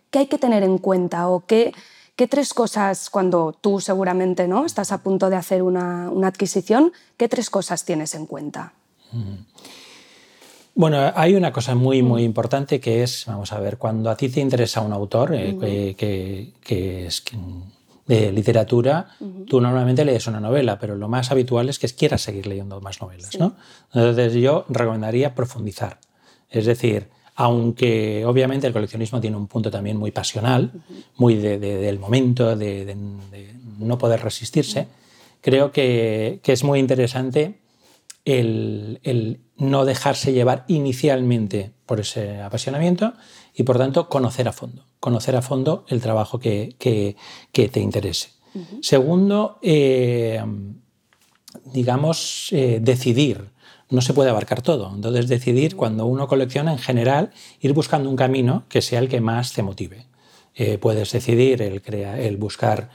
¿Qué 0.10 0.20
hay 0.20 0.28
que 0.28 0.38
tener 0.38 0.64
en 0.64 0.78
cuenta 0.78 1.28
o 1.28 1.46
qué, 1.46 1.74
qué 2.16 2.28
tres 2.28 2.54
cosas 2.54 3.10
cuando 3.10 3.54
tú 3.54 3.80
seguramente 3.80 4.48
no 4.48 4.66
estás 4.66 4.92
a 4.92 5.04
punto 5.04 5.30
de 5.30 5.36
hacer 5.36 5.62
una, 5.62 6.10
una 6.10 6.28
adquisición, 6.28 6.94
qué 7.18 7.28
tres 7.28 7.50
cosas 7.50 7.86
tienes 7.86 8.16
en 8.16 8.26
cuenta? 8.26 8.74
Bueno, 10.76 11.12
hay 11.16 11.36
una 11.36 11.54
cosa 11.54 11.74
muy, 11.74 12.04
muy 12.04 12.24
mm. 12.24 12.26
importante 12.26 12.80
que 12.82 13.02
es, 13.02 13.24
vamos 13.28 13.54
a 13.54 13.60
ver, 13.60 13.78
cuando 13.78 14.10
a 14.10 14.18
ti 14.18 14.28
te 14.28 14.42
interesa 14.42 14.82
un 14.82 14.92
autor 14.92 15.34
eh, 15.34 15.96
que, 15.98 17.06
es 17.08 17.24
de 18.06 18.32
literatura, 18.32 19.08
tú 19.48 19.60
normalmente 19.60 20.06
lees 20.06 20.28
una 20.28 20.40
novela, 20.40 20.78
pero 20.78 20.96
lo 20.96 21.08
más 21.08 21.32
habitual 21.32 21.70
es 21.70 21.80
que 21.80 21.88
quieras 21.88 22.22
seguir 22.22 22.46
leyendo 22.46 22.80
más 22.82 23.02
novelas. 23.02 23.40
¿no? 23.40 23.56
Entonces 23.94 24.34
yo 24.34 24.66
recomendaría 24.70 25.34
profundizar. 25.34 25.98
Es 26.52 26.66
decir, 26.66 27.08
aunque 27.36 28.24
obviamente 28.26 28.68
el 28.68 28.74
coleccionismo 28.74 29.20
tiene 29.20 29.38
un 29.38 29.48
punto 29.48 29.72
también 29.72 29.98
muy 29.98 30.12
pasional, 30.12 30.72
muy 31.18 31.36
del 31.36 32.00
momento, 32.00 32.56
de, 32.56 32.96
no 33.80 33.98
poder 33.98 34.22
resistirse, 34.22 34.88
creo 35.42 35.72
que, 35.72 36.40
es 36.44 36.64
muy 36.64 36.80
interesante 36.80 37.60
el, 38.26 39.00
el 39.04 39.40
no 39.58 39.86
dejarse 39.86 40.34
llevar 40.34 40.66
inicialmente 40.68 41.72
por 41.86 42.00
ese 42.00 42.42
apasionamiento 42.42 43.14
y 43.54 43.64
por 43.64 43.78
tanto 43.78 44.10
conocer 44.10 44.48
a 44.48 44.52
fondo, 44.52 44.86
conocer 45.00 45.36
a 45.36 45.42
fondo 45.42 45.86
el 45.88 46.02
trabajo 46.02 46.40
que, 46.40 46.76
te 47.52 47.80
interese. 47.80 48.30
Segundo, 48.82 49.60
eh, 49.62 50.42
digamos, 51.66 52.50
eh, 52.52 52.80
decidir. 52.82 53.52
No 53.90 54.02
se 54.02 54.14
puede 54.14 54.30
abarcar 54.30 54.62
todo. 54.62 54.92
Entonces, 54.96 55.28
decidir 55.28 55.76
cuando 55.76 56.06
uno 56.06 56.28
colecciona, 56.28 56.72
en 56.72 56.80
general, 56.80 57.32
ir 57.60 57.74
buscando 57.74 58.10
un 58.10 58.16
camino 58.16 58.64
que 58.70 58.82
sea 58.82 59.00
el 59.00 59.10
que 59.10 59.22
más 59.22 59.54
te 59.54 59.62
motive. 59.62 60.08
Eh, 60.58 60.78
puedes 60.78 61.12
decidir 61.12 61.62
el, 61.62 61.82
el 61.94 62.38
buscar 62.38 62.90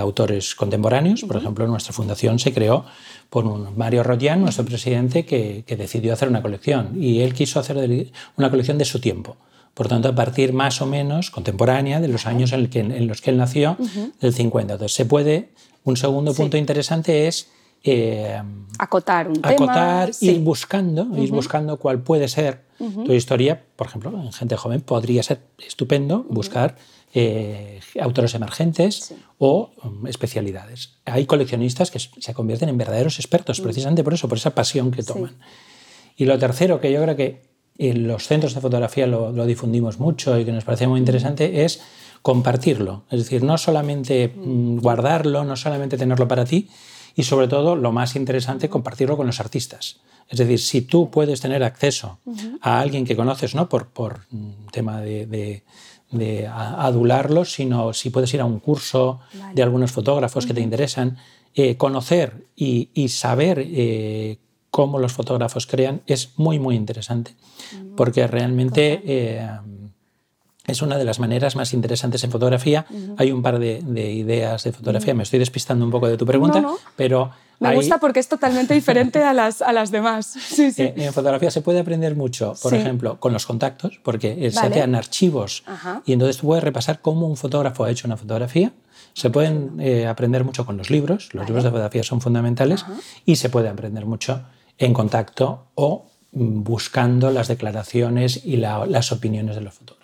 autores 0.00 0.54
contemporáneos. 0.54 1.22
Por 1.24 1.36
ejemplo, 1.36 1.66
nuestra 1.66 1.92
fundación 1.92 2.38
se 2.38 2.52
creó 2.52 2.86
por 3.30 3.44
un 3.46 3.76
Mario 3.76 4.02
Royan, 4.02 4.40
nuestro 4.40 4.64
presidente, 4.64 5.24
que, 5.24 5.64
decidió 5.76 6.12
hacer 6.12 6.28
una 6.28 6.42
colección. 6.42 6.92
Y 7.00 7.20
él 7.20 7.34
quiso 7.34 7.60
hacer 7.60 8.10
una 8.36 8.50
colección 8.50 8.78
de 8.78 8.84
su 8.84 9.00
tiempo. 9.00 9.36
Por 9.74 9.86
tanto, 9.88 10.08
a 10.08 10.14
partir 10.14 10.52
más 10.52 10.80
o 10.82 10.86
menos 10.86 11.30
contemporánea 11.30 12.00
de 12.00 12.08
los 12.08 12.26
años 12.26 12.52
en, 12.52 13.06
los 13.06 13.20
que 13.20 13.30
él 13.30 13.36
nació, 13.36 13.76
del 14.20 14.34
50. 14.34 14.72
Entonces, 14.74 14.96
se 14.96 15.04
puede. 15.04 15.50
Un 15.84 15.96
segundo 15.96 16.34
punto 16.34 16.56
interesante 16.56 17.28
es. 17.28 17.48
Eh, 17.84 18.42
acotar 18.78 19.28
un 19.28 19.40
acotar, 19.42 20.10
ir 20.20 20.40
buscando, 20.40 21.06
ir 21.16 21.30
buscando 21.30 21.78
cuál 21.78 22.00
puede 22.00 22.28
ser 22.28 22.64
tu 22.78 23.12
historia. 23.12 23.62
Por 23.76 23.86
ejemplo, 23.86 24.10
en 24.10 24.32
gente 24.32 24.56
joven 24.56 24.80
podría 24.80 25.22
ser 25.22 25.40
estupendo 25.58 26.24
buscar 26.28 26.76
eh, 27.14 27.80
autores 28.00 28.34
emergentes 28.34 29.14
o 29.38 29.70
um, 29.82 30.06
especialidades. 30.06 30.98
Hay 31.04 31.26
coleccionistas 31.26 31.90
que 31.90 31.98
se 31.98 32.34
convierten 32.34 32.68
en 32.68 32.76
verdaderos 32.78 33.18
expertos, 33.18 33.60
precisamente 33.60 34.04
por 34.04 34.14
eso, 34.14 34.28
por 34.28 34.38
esa 34.38 34.54
pasión 34.54 34.90
que 34.90 35.02
toman. 35.02 35.36
Y 36.16 36.24
lo 36.24 36.38
tercero, 36.38 36.80
que 36.80 36.92
yo 36.92 37.02
creo 37.02 37.16
que 37.16 37.48
en 37.78 38.08
los 38.08 38.26
centros 38.26 38.54
de 38.54 38.60
fotografía 38.60 39.06
lo, 39.06 39.46
difundimos 39.46 40.00
mucho 40.00 40.38
y 40.38 40.44
que 40.44 40.52
nos 40.52 40.64
parece 40.64 40.86
muy 40.86 40.98
interesante, 40.98 41.64
es 41.64 41.80
compartirlo. 42.22 43.04
Es 43.10 43.20
decir, 43.20 43.42
no 43.42 43.56
solamente. 43.56 44.28
Mm, 44.36 44.78
guardarlo, 44.78 45.44
no 45.44 45.56
solamente 45.56 45.96
tenerlo 45.96 46.28
para 46.28 46.44
ti, 46.44 46.68
y 47.18 47.24
sobre 47.24 47.48
todo, 47.48 47.74
lo 47.74 47.90
más 47.90 48.14
interesante, 48.14 48.68
compartirlo 48.68 49.16
con 49.16 49.26
los 49.26 49.40
artistas. 49.40 49.96
Es 50.28 50.38
decir, 50.38 50.60
si 50.60 50.82
tú 50.82 51.10
puedes 51.10 51.40
tener 51.40 51.64
acceso 51.64 52.20
a 52.60 52.78
alguien 52.78 53.04
que 53.04 53.16
conoces, 53.16 53.56
¿no? 53.56 53.68
Por, 53.68 53.88
por 53.88 54.20
tema 54.70 55.00
de, 55.00 55.64
de 56.12 56.46
adularlo, 56.46 57.44
sino 57.44 57.92
si 57.92 58.10
puedes 58.10 58.32
ir 58.34 58.40
a 58.40 58.44
un 58.44 58.60
curso 58.60 59.18
de 59.52 59.64
algunos 59.64 59.90
fotógrafos 59.90 60.46
que 60.46 60.54
te 60.54 60.60
interesan, 60.60 61.16
eh, 61.56 61.76
conocer 61.76 62.46
y, 62.54 63.08
saber 63.08 63.64
eh, 63.66 64.38
cómo 64.70 65.00
los 65.00 65.12
fotógrafos 65.12 65.66
crean 65.66 66.02
es 66.06 66.34
muy, 66.36 66.60
muy 66.60 66.76
interesante, 66.76 67.34
porque 67.96 68.28
realmente 68.28 69.02
eh, 69.04 69.44
es 70.68 70.82
una 70.82 70.98
de 70.98 71.04
las 71.04 71.18
maneras 71.18 71.56
más 71.56 71.72
interesantes 71.72 72.22
en 72.22 72.30
fotografía. 72.30 72.86
Hay 73.16 73.32
un 73.32 73.42
par 73.42 73.58
de, 73.58 73.80
ideas 74.12 74.62
de 74.64 74.72
fotografía, 74.72 75.14
me 75.14 75.24
estoy 75.24 75.38
despistando 75.38 75.84
un 75.84 75.90
poco 75.90 76.08
de 76.08 76.16
tu 76.16 76.26
pregunta, 76.26 76.64
pero 76.94 77.30
me 77.60 77.74
gusta 77.74 77.98
porque 77.98 78.20
es 78.20 78.28
totalmente 78.28 78.74
diferente 78.74 79.22
a 79.22 79.32
las, 79.32 79.62
a 79.62 79.72
las 79.72 79.90
demás. 79.90 80.36
Eh, 80.78 80.94
en 80.96 81.12
fotografía 81.12 81.50
se 81.50 81.62
puede 81.62 81.80
aprender 81.80 82.14
mucho, 82.14 82.54
por 82.62 82.74
ejemplo, 82.74 83.18
con 83.18 83.32
los 83.32 83.46
contactos, 83.46 83.98
porque 84.02 84.50
se 84.50 84.60
hacen 84.60 84.94
archivos. 84.94 85.64
Y 86.04 86.12
entonces 86.12 86.36
tú 86.36 86.46
puedes 86.46 86.62
repasar 86.62 87.00
cómo 87.00 87.26
un 87.26 87.36
fotógrafo 87.36 87.84
ha 87.84 87.90
hecho 87.90 88.06
una 88.06 88.16
fotografía. 88.16 88.72
Se 89.14 89.30
pueden 89.30 89.80
eh, 89.80 90.06
aprender 90.06 90.44
mucho 90.44 90.66
con 90.66 90.76
los 90.76 90.90
libros, 90.90 91.32
los 91.32 91.46
libros 91.46 91.64
de 91.64 91.70
fotografía 91.70 92.02
son 92.02 92.20
fundamentales 92.20 92.84
y 93.24 93.36
se 93.36 93.48
puede 93.48 93.68
aprender 93.68 94.04
mucho 94.04 94.42
en 94.76 94.92
contacto 94.92 95.68
o 95.74 96.06
mm, 96.32 96.62
buscando 96.62 97.30
las 97.30 97.48
declaraciones 97.48 98.44
y 98.44 98.58
las 98.58 99.10
opiniones 99.12 99.56
de 99.56 99.62
los 99.62 99.74
fotógrafos. 99.74 99.97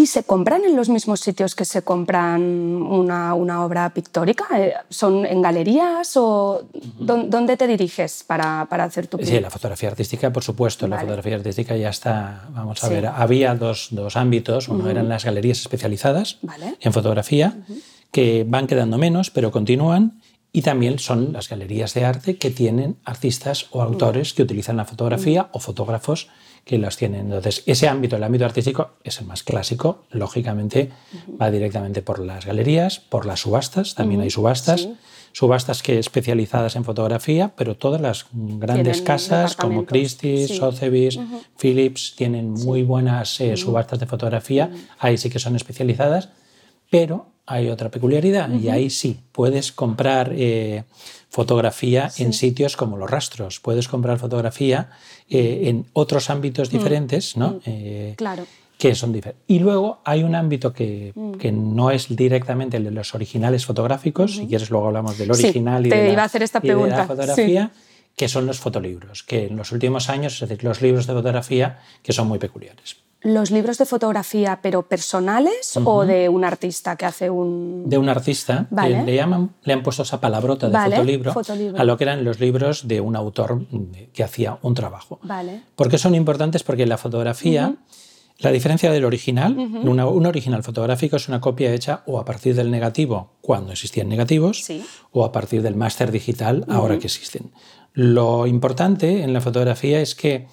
¿Y 0.00 0.06
se 0.06 0.22
compran 0.22 0.64
en 0.64 0.76
los 0.76 0.88
mismos 0.88 1.20
sitios 1.20 1.54
que 1.54 1.66
se 1.66 1.82
compran 1.82 2.40
una, 2.40 3.34
una 3.34 3.62
obra 3.62 3.90
pictórica? 3.90 4.46
Eh, 4.58 4.72
¿Son 4.88 5.26
en 5.26 5.42
galerías 5.42 6.16
o 6.16 6.62
dónde 6.98 7.58
te 7.58 7.66
diriges 7.66 8.24
para, 8.26 8.66
para 8.70 8.84
hacer 8.84 9.08
tu 9.08 9.18
Sí, 9.22 9.38
la 9.40 9.50
fotografía 9.50 9.90
artística, 9.90 10.32
por 10.32 10.42
supuesto. 10.42 10.88
La 10.88 11.00
fotografía 11.00 11.36
artística 11.36 11.76
ya 11.76 11.90
está, 11.90 12.48
vamos 12.48 12.82
a 12.82 12.88
ver, 12.88 13.08
había 13.08 13.54
dos, 13.54 13.88
dos 13.90 14.16
ámbitos. 14.16 14.68
Uno 14.68 14.88
eran 14.88 15.06
las 15.06 15.26
galerías 15.26 15.60
especializadas 15.60 16.38
en 16.80 16.92
fotografía, 16.94 17.58
que 18.10 18.46
van 18.48 18.66
quedando 18.68 18.96
menos, 18.96 19.30
pero 19.30 19.50
continúan. 19.50 20.22
Y 20.50 20.62
también 20.62 20.98
son 20.98 21.34
las 21.34 21.50
galerías 21.50 21.92
de 21.92 22.06
arte 22.06 22.38
que 22.38 22.50
tienen 22.50 22.96
artistas 23.04 23.66
o 23.70 23.82
autores 23.82 24.32
que 24.32 24.42
utilizan 24.42 24.78
la 24.78 24.86
fotografía 24.86 25.50
o 25.52 25.60
fotógrafos 25.60 26.28
que 26.64 26.78
los 26.78 26.96
tienen. 26.96 27.22
Entonces, 27.22 27.62
ese 27.66 27.88
ámbito, 27.88 28.16
el 28.16 28.22
ámbito 28.22 28.44
artístico, 28.44 28.92
es 29.02 29.20
el 29.20 29.26
más 29.26 29.42
clásico. 29.42 30.04
Lógicamente, 30.10 30.90
va 31.40 31.50
directamente 31.50 32.02
por 32.02 32.18
las 32.18 32.46
galerías, 32.46 33.00
por 33.00 33.26
las 33.26 33.40
subastas, 33.40 33.94
también 33.94 34.20
hay 34.20 34.30
subastas. 34.30 34.88
Subastas 35.32 35.84
que 35.84 36.00
especializadas 36.00 36.74
en 36.74 36.84
fotografía, 36.84 37.52
pero 37.56 37.76
todas 37.76 38.00
las 38.00 38.26
grandes 38.32 39.00
casas 39.00 39.54
como 39.54 39.86
Christie's, 39.86 40.56
Sotheby's, 40.56 41.20
Philips 41.56 42.14
tienen 42.16 42.50
muy 42.50 42.82
buenas 42.82 43.40
eh, 43.40 43.56
subastas 43.56 44.00
de 44.00 44.06
fotografía. 44.06 44.70
Ahí 44.98 45.18
sí 45.18 45.30
que 45.30 45.38
son 45.38 45.54
especializadas, 45.54 46.30
pero 46.90 47.29
hay 47.50 47.68
otra 47.68 47.90
peculiaridad 47.90 48.48
y 48.48 48.68
ahí 48.68 48.90
sí, 48.90 49.18
puedes 49.32 49.72
comprar 49.72 50.32
eh, 50.36 50.84
fotografía 51.28 52.08
en 52.16 52.32
sitios 52.32 52.76
como 52.76 52.96
los 52.96 53.10
rastros, 53.10 53.58
puedes 53.58 53.88
comprar 53.88 54.20
fotografía 54.20 54.90
eh, 55.28 55.62
en 55.64 55.86
otros 55.92 56.30
ámbitos 56.30 56.68
mm. 56.68 56.76
diferentes, 56.76 57.36
¿no? 57.36 57.50
Mm. 57.50 57.60
Eh, 57.66 58.14
claro. 58.16 58.46
Que 58.78 58.94
son 58.94 59.12
diferentes. 59.12 59.44
Y 59.48 59.58
luego 59.58 59.98
hay 60.04 60.22
un 60.22 60.36
ámbito 60.36 60.72
que, 60.72 61.12
mm. 61.12 61.32
que, 61.32 61.50
no 61.50 61.90
es 61.90 62.14
directamente 62.14 62.76
el 62.76 62.84
de 62.84 62.92
los 62.92 63.16
originales 63.16 63.66
fotográficos, 63.66 64.36
si 64.36 64.46
quieres 64.46 64.70
luego 64.70 64.86
hablamos 64.86 65.18
del 65.18 65.32
original 65.32 65.84
y, 65.84 65.90
de 65.90 66.12
la, 66.12 66.24
hacer 66.24 66.44
esta 66.44 66.60
pregunta. 66.60 66.98
la 66.98 67.06
fotografía, 67.06 67.72
que 68.14 68.28
son 68.28 68.46
los 68.46 68.60
fotolibros, 68.60 69.24
que 69.24 69.46
en 69.46 69.56
los 69.56 69.72
últimos 69.72 70.08
años, 70.08 70.34
es 70.34 70.48
decir, 70.48 70.62
los 70.62 70.80
libros 70.82 71.08
de 71.08 71.14
fotografía, 71.14 71.80
que 72.04 72.12
son 72.12 72.28
muy 72.28 72.38
peculiares 72.38 72.96
los 73.22 73.50
libros 73.50 73.78
de 73.78 73.84
fotografía, 73.84 74.60
pero 74.62 74.82
personales 74.82 75.78
o 75.84 76.06
de 76.06 76.28
un 76.28 76.44
artista 76.44 76.96
que 76.96 77.06
hace 77.06 77.28
un. 77.28 77.84
De 77.88 77.98
un 77.98 78.08
artista. 78.08 78.66
Vale. 78.70 79.04
Le, 79.04 79.14
llaman, 79.14 79.50
le 79.62 79.72
han 79.72 79.82
puesto 79.82 80.02
esa 80.02 80.20
palabrota 80.20 80.68
de 80.68 81.22
fotolibro, 81.30 81.34
a 81.76 81.84
lo 81.84 81.96
que 81.96 82.04
eran 82.04 82.24
los 82.24 82.40
libros 82.40 82.88
de 82.88 83.00
un 83.00 83.16
autor 83.16 83.66
que 84.12 84.24
hacía 84.24 84.58
un 84.62 84.74
trabajo. 84.74 85.18
Vale. 85.22 85.62
¿Por 85.76 85.90
qué 85.90 85.98
son 85.98 86.14
importantes? 86.14 86.62
Porque 86.62 86.86
la 86.86 86.98
fotografía. 86.98 87.74
La 88.38 88.50
diferencia 88.52 88.90
del 88.90 89.04
original, 89.04 89.54
un 89.54 90.26
original 90.26 90.62
fotográfico 90.62 91.16
es 91.16 91.28
una 91.28 91.42
copia 91.42 91.74
hecha 91.74 92.02
o 92.06 92.18
a 92.18 92.24
partir 92.24 92.54
del 92.54 92.70
negativo, 92.70 93.32
cuando 93.42 93.72
existían 93.72 94.08
negativos, 94.08 94.66
o 95.12 95.26
a 95.26 95.30
partir 95.30 95.60
del 95.60 95.76
máster 95.76 96.10
digital, 96.10 96.64
ahora 96.66 96.98
que 96.98 97.06
existen. 97.06 97.52
Lo 97.92 98.46
importante 98.46 99.24
en 99.24 99.34
la 99.34 99.42
fotografía 99.42 100.00
es 100.00 100.14
que 100.14 100.46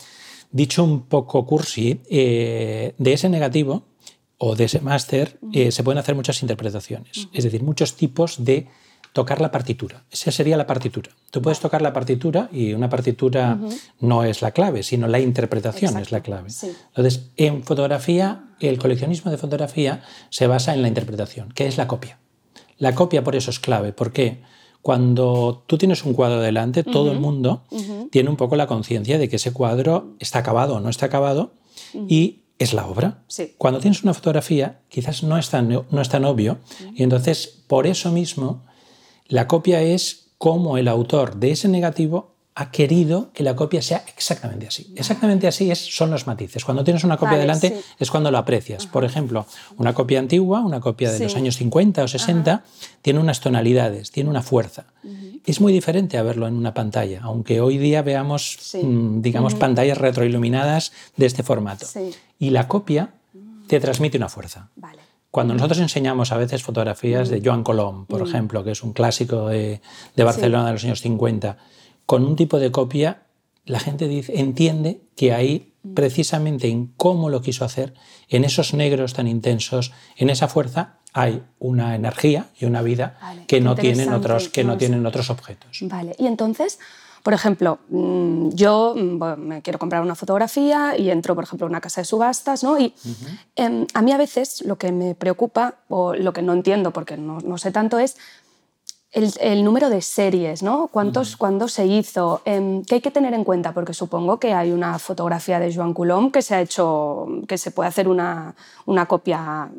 Dicho 0.51 0.83
un 0.83 1.01
poco 1.01 1.45
cursi, 1.45 2.01
eh, 2.09 2.93
de 2.97 3.13
ese 3.13 3.29
negativo 3.29 3.83
o 4.37 4.55
de 4.55 4.65
ese 4.65 4.79
máster 4.79 5.39
eh, 5.53 5.71
se 5.71 5.83
pueden 5.83 5.97
hacer 5.97 6.15
muchas 6.15 6.41
interpretaciones, 6.41 7.27
es 7.33 7.43
decir, 7.43 7.63
muchos 7.63 7.95
tipos 7.95 8.43
de 8.43 8.67
tocar 9.13 9.41
la 9.41 9.49
partitura. 9.49 10.03
Esa 10.11 10.31
sería 10.31 10.57
la 10.57 10.67
partitura. 10.67 11.11
Tú 11.31 11.41
puedes 11.41 11.59
tocar 11.59 11.81
la 11.81 11.91
partitura 11.91 12.49
y 12.51 12.73
una 12.73 12.87
partitura 12.87 13.59
no 13.99 14.23
es 14.23 14.43
la 14.43 14.51
clave, 14.51 14.83
sino 14.83 15.07
la 15.07 15.19
interpretación 15.19 15.97
es 15.97 16.11
la 16.11 16.21
clave. 16.21 16.49
Entonces, 16.89 17.31
en 17.35 17.63
fotografía, 17.63 18.43
el 18.59 18.77
coleccionismo 18.77 19.31
de 19.31 19.37
fotografía 19.37 20.03
se 20.29 20.45
basa 20.45 20.75
en 20.75 20.83
la 20.83 20.87
interpretación, 20.87 21.51
que 21.51 21.65
es 21.65 21.77
la 21.77 21.87
copia. 21.87 22.19
La 22.77 22.93
copia 22.93 23.23
por 23.23 23.35
eso 23.35 23.49
es 23.49 23.59
clave. 23.59 23.91
¿Por 23.91 24.11
qué? 24.11 24.41
Cuando 24.87 25.65
tú 25.67 25.77
tienes 25.77 26.05
un 26.05 26.13
cuadro 26.13 26.39
delante, 26.39 26.81
todo 26.81 27.11
el 27.11 27.19
mundo 27.19 27.63
tiene 28.09 28.29
un 28.29 28.37
poco 28.37 28.55
la 28.55 28.67
conciencia 28.67 29.19
de 29.19 29.27
que 29.27 29.35
ese 29.35 29.51
cuadro 29.51 30.15
está 30.19 30.39
acabado 30.39 30.75
o 30.75 30.79
no 30.79 30.87
está 30.87 31.07
acabado 31.07 31.51
y 32.07 32.43
es 32.57 32.73
la 32.73 32.87
obra. 32.87 33.21
Cuando 33.57 33.81
tienes 33.81 34.03
una 34.03 34.13
fotografía, 34.13 34.79
quizás 34.87 35.23
no 35.23 35.37
es 35.37 35.49
tan, 35.49 35.67
no 35.67 36.01
es 36.01 36.07
tan 36.07 36.23
obvio 36.23 36.59
y 36.95 37.03
entonces 37.03 37.65
por 37.67 37.85
eso 37.85 38.13
mismo 38.13 38.63
la 39.27 39.45
copia 39.45 39.81
es 39.81 40.29
como 40.37 40.77
el 40.77 40.87
autor 40.87 41.35
de 41.35 41.51
ese 41.51 41.67
negativo 41.67 42.36
ha 42.59 42.71
querido 42.71 43.29
que 43.33 43.43
la 43.43 43.55
copia 43.55 43.83
sea 43.83 44.03
exactamente 44.07 44.65
así. 44.65 44.91
Exactamente 44.95 45.47
así 45.47 45.69
es, 45.69 45.77
son 45.77 46.09
los 46.09 46.25
matices. 46.25 46.65
Cuando 46.65 46.83
tienes 46.83 47.03
una 47.03 47.15
copia 47.15 47.37
delante 47.37 47.83
es 47.99 48.09
cuando 48.09 48.31
lo 48.31 48.39
aprecias. 48.39 48.87
Por 48.87 49.05
ejemplo, 49.05 49.45
una 49.77 49.93
copia 49.93 50.17
antigua, 50.17 50.61
una 50.61 50.79
copia 50.79 51.11
de 51.11 51.19
los 51.19 51.35
años 51.35 51.55
50 51.57 52.01
o 52.01 52.07
60, 52.07 52.63
tiene 53.03 53.19
unas 53.19 53.41
tonalidades, 53.41 54.09
tiene 54.09 54.31
una 54.31 54.41
fuerza. 54.41 54.85
Es 55.45 55.61
muy 55.61 55.71
diferente 55.71 56.17
a 56.17 56.23
verlo 56.23 56.47
en 56.47 56.55
una 56.55 56.73
pantalla, 56.73 57.19
aunque 57.21 57.61
hoy 57.61 57.77
día 57.77 58.01
veamos, 58.01 58.57
mm, 58.73 59.21
digamos, 59.21 59.53
pantallas 59.53 59.99
retroiluminadas 59.99 60.93
de 61.15 61.27
este 61.27 61.43
formato. 61.43 61.85
Y 62.39 62.49
la 62.49 62.67
copia 62.67 63.11
te 63.67 63.79
transmite 63.79 64.17
una 64.17 64.29
fuerza. 64.29 64.69
Cuando 65.29 65.53
nosotros 65.53 65.79
enseñamos 65.79 66.31
a 66.31 66.37
veces 66.37 66.63
fotografías 66.63 67.29
de 67.29 67.39
Joan 67.45 67.61
Colom, 67.63 68.07
por 68.07 68.27
ejemplo, 68.27 68.63
que 68.63 68.71
es 68.71 68.81
un 68.81 68.93
clásico 68.93 69.49
de, 69.49 69.79
de 70.15 70.23
Barcelona 70.23 70.65
de 70.65 70.71
los 70.71 70.83
años 70.85 71.01
50, 71.01 71.57
con 72.07 72.25
un 72.25 72.35
tipo 72.35 72.57
de 72.57 72.71
copia, 72.71 73.23
la 73.65 73.79
gente 73.79 74.07
dice, 74.07 74.39
entiende 74.39 75.01
que 75.15 75.33
ahí 75.33 75.73
precisamente 75.93 76.67
en 76.67 76.87
cómo 76.97 77.29
lo 77.29 77.41
quiso 77.41 77.65
hacer, 77.65 77.93
en 78.29 78.43
esos 78.45 78.73
negros 78.73 79.13
tan 79.13 79.27
intensos, 79.27 79.91
en 80.15 80.29
esa 80.29 80.47
fuerza, 80.47 80.97
hay 81.13 81.43
una 81.59 81.95
energía 81.95 82.47
y 82.59 82.65
una 82.65 82.81
vida 82.81 83.19
que, 83.47 83.59
no 83.61 83.75
tienen, 83.75 84.13
otros, 84.13 84.49
que 84.49 84.63
no 84.63 84.77
tienen 84.77 85.05
otros 85.05 85.29
objetos. 85.29 85.79
Vale, 85.81 86.15
y 86.17 86.27
entonces, 86.27 86.79
por 87.23 87.33
ejemplo, 87.33 87.79
mm, 87.89 88.49
yo 88.49 88.95
mm, 88.95 89.37
me 89.37 89.61
quiero 89.61 89.77
comprar 89.77 90.01
una 90.01 90.15
fotografía 90.15 90.97
y 90.97 91.09
entro, 91.09 91.35
por 91.35 91.43
ejemplo, 91.43 91.67
a 91.67 91.69
una 91.69 91.81
casa 91.81 92.01
de 92.01 92.05
subastas, 92.05 92.63
¿no? 92.63 92.79
Y 92.79 92.93
em, 93.57 93.85
a 93.93 94.01
mí 94.01 94.13
a 94.13 94.17
veces 94.17 94.63
lo 94.65 94.77
que 94.77 94.93
me 94.93 95.13
preocupa 95.13 95.75
o 95.89 96.13
lo 96.13 96.31
que 96.31 96.41
no 96.41 96.53
entiendo, 96.53 96.91
porque 96.91 97.17
no, 97.17 97.39
no 97.39 97.57
sé 97.57 97.71
tanto, 97.71 97.99
es 97.99 98.15
el, 99.11 99.63
número 99.63 99.89
de 99.89 100.01
series, 100.01 100.63
¿no? 100.63 100.87
¿Cuántos, 100.87 101.37
¿Cuándo 101.37 101.67
se 101.67 101.85
hizo? 101.85 102.41
Em, 102.45 102.83
¿Qué 102.83 102.95
hay 102.95 103.01
que 103.01 103.11
tener 103.11 103.33
en 103.33 103.43
cuenta? 103.43 103.73
Porque 103.73 103.93
supongo 103.93 104.39
que 104.39 104.53
hay 104.53 104.71
una 104.71 104.99
fotografía 104.99 105.59
de 105.59 105.73
Joan 105.73 105.93
Coulomb 105.93 106.31
que 106.31 106.41
se 106.41 106.55
ha 106.55 106.61
hecho, 106.61 107.25
que 107.47 107.57
se 107.57 107.71
puede 107.71 107.89
hacer 107.89 108.07
una, 108.07 108.55
una 108.85 109.05
copia 109.05 109.69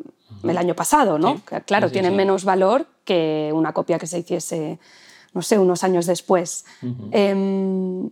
el 0.43 0.59
año 0.59 0.75
pasado, 0.75 1.19
¿no? 1.19 1.41
claro, 1.67 1.91
tiene 1.91 2.11
menos 2.11 2.45
valor 2.45 2.87
que 3.05 3.51
una 3.53 3.73
copia 3.73 3.99
que 3.99 4.07
se 4.07 4.19
hiciese, 4.19 4.79
no 5.35 5.43
sé, 5.43 5.59
unos 5.59 5.85
años 5.85 6.07
después. 6.07 6.65
Em, 7.11 8.11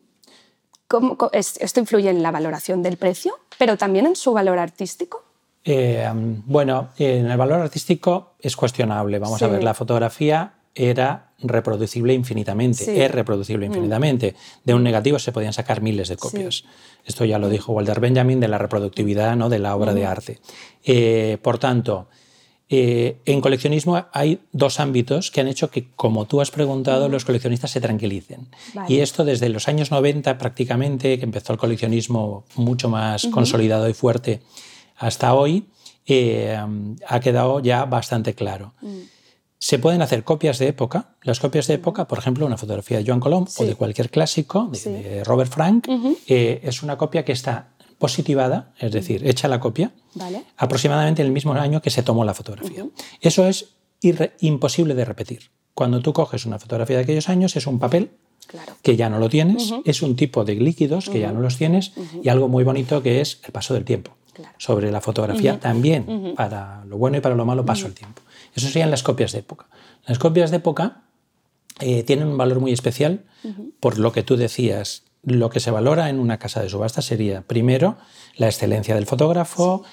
¿Esto 1.32 1.80
influye 1.80 2.10
en 2.10 2.22
la 2.22 2.30
valoración 2.30 2.82
del 2.82 2.96
precio, 2.96 3.38
pero 3.58 3.76
también 3.76 4.06
en 4.06 4.16
su 4.16 4.32
valor 4.32 4.58
artístico? 4.58 5.24
Eh, 5.64 6.08
bueno, 6.14 6.90
en 6.96 7.30
el 7.30 7.36
valor 7.36 7.60
artístico 7.60 8.34
es 8.38 8.56
cuestionable. 8.56 9.18
Vamos 9.18 9.42
a 9.42 9.48
ver, 9.48 9.64
la 9.64 9.74
fotografía 9.74 10.55
era 10.76 11.32
reproducible 11.38 12.14
infinitamente, 12.14 13.04
es 13.04 13.10
reproducible 13.10 13.66
mm. 13.66 13.72
infinitamente. 13.72 14.34
De 14.64 14.74
un 14.74 14.82
negativo 14.82 15.18
se 15.18 15.32
podían 15.32 15.52
sacar 15.52 15.80
miles 15.80 16.08
de 16.08 16.16
copias. 16.16 16.64
Esto 17.04 17.24
ya 17.24 17.38
lo 17.38 17.48
dijo 17.48 17.72
Walter 17.72 18.00
Benjamin 18.00 18.38
de 18.40 18.48
la 18.48 18.58
reproductividad 18.58 19.36
¿no? 19.36 19.48
de 19.48 19.58
la 19.58 19.74
obra 19.74 19.94
de 19.94 20.06
arte. 20.06 20.38
Eh, 20.84 21.38
por 21.42 21.58
tanto, 21.58 22.08
eh, 22.68 23.18
en 23.24 23.40
coleccionismo 23.40 24.06
hay 24.12 24.40
dos 24.52 24.80
ámbitos 24.80 25.30
que 25.30 25.40
han 25.40 25.48
hecho 25.48 25.70
que, 25.70 25.88
como 25.94 26.26
tú 26.26 26.40
has 26.40 26.50
preguntado, 26.50 27.08
los 27.08 27.24
coleccionistas 27.24 27.70
se 27.70 27.80
tranquilicen. 27.80 28.48
Y 28.88 28.98
esto 28.98 29.24
desde 29.24 29.48
los 29.48 29.68
años 29.68 29.90
90 29.90 30.36
prácticamente, 30.36 31.18
que 31.18 31.24
empezó 31.24 31.52
el 31.52 31.58
coleccionismo 31.58 32.44
mucho 32.56 32.88
más 32.88 33.26
consolidado 33.26 33.88
y 33.88 33.94
fuerte, 33.94 34.40
hasta 34.96 35.34
hoy, 35.34 35.66
eh, 36.06 36.58
ha 37.06 37.20
quedado 37.20 37.60
ya 37.60 37.84
bastante 37.84 38.34
claro. 38.34 38.74
Se 39.58 39.78
pueden 39.78 40.02
hacer 40.02 40.22
copias 40.22 40.58
de 40.58 40.68
época. 40.68 41.16
Las 41.22 41.40
copias 41.40 41.66
de 41.66 41.74
época, 41.74 42.06
por 42.06 42.18
ejemplo, 42.18 42.46
una 42.46 42.56
fotografía 42.56 42.98
de 42.98 43.04
Joan 43.06 43.20
Colom 43.20 43.46
o 43.56 43.64
de 43.64 43.74
cualquier 43.74 44.10
clásico, 44.10 44.70
de, 44.70 45.24
Robert 45.24 45.50
Frank, 45.50 45.88
eh, 46.26 46.60
es 46.62 46.82
una 46.82 46.96
copia 46.98 47.24
que 47.24 47.32
está 47.32 47.70
positivada, 47.98 48.72
es 48.78 48.92
decir, 48.92 49.26
hecha 49.26 49.48
la 49.48 49.58
copia, 49.58 49.92
aproximadamente 50.56 51.22
en 51.22 51.26
el 51.26 51.32
mismo 51.32 51.52
año 51.52 51.80
que 51.80 51.90
se 51.90 52.02
tomó 52.02 52.24
la 52.24 52.34
fotografía. 52.34 52.86
Eso 53.20 53.46
es 53.46 53.76
imposible 54.40 54.94
de 54.94 55.04
repetir. 55.04 55.50
Cuando 55.74 56.00
tú 56.00 56.12
coges 56.12 56.46
una 56.46 56.58
fotografía 56.58 56.96
de 56.96 57.02
aquellos 57.02 57.28
años, 57.28 57.56
es 57.56 57.66
un 57.66 57.78
papel 57.78 58.10
que 58.82 58.96
ya 58.96 59.08
no 59.08 59.18
lo 59.18 59.28
tienes, 59.28 59.74
es 59.84 60.02
un 60.02 60.16
tipo 60.16 60.44
de 60.44 60.54
líquidos 60.54 61.08
que 61.08 61.20
ya 61.20 61.32
no 61.32 61.40
los 61.40 61.56
tienes 61.56 61.92
y 62.22 62.28
algo 62.28 62.48
muy 62.48 62.64
bonito 62.64 63.02
que 63.02 63.20
es 63.20 63.40
el 63.44 63.52
paso 63.52 63.74
del 63.74 63.84
tiempo. 63.84 64.12
Sobre 64.58 64.92
la 64.92 65.00
fotografía 65.00 65.58
también, 65.58 66.34
para 66.36 66.84
lo 66.84 66.98
bueno 66.98 67.16
y 67.16 67.20
para 67.20 67.34
lo 67.34 67.44
malo, 67.46 67.64
paso 67.64 67.86
el 67.86 67.94
tiempo. 67.94 68.22
Eso 68.56 68.68
serían 68.68 68.90
las 68.90 69.02
copias 69.02 69.32
de 69.32 69.40
época. 69.40 69.66
Las 70.06 70.18
copias 70.18 70.50
de 70.50 70.56
época 70.56 71.02
eh, 71.80 72.02
tienen 72.02 72.28
un 72.28 72.38
valor 72.38 72.58
muy 72.58 72.72
especial 72.72 73.24
por 73.80 73.98
lo 73.98 74.12
que 74.12 74.22
tú 74.22 74.36
decías. 74.36 75.04
Lo 75.22 75.50
que 75.50 75.60
se 75.60 75.70
valora 75.70 76.08
en 76.08 76.18
una 76.18 76.38
casa 76.38 76.62
de 76.62 76.70
subasta 76.70 77.02
sería, 77.02 77.42
primero, 77.42 77.98
la 78.36 78.46
excelencia 78.46 78.94
del 78.94 79.06
fotógrafo, 79.06 79.84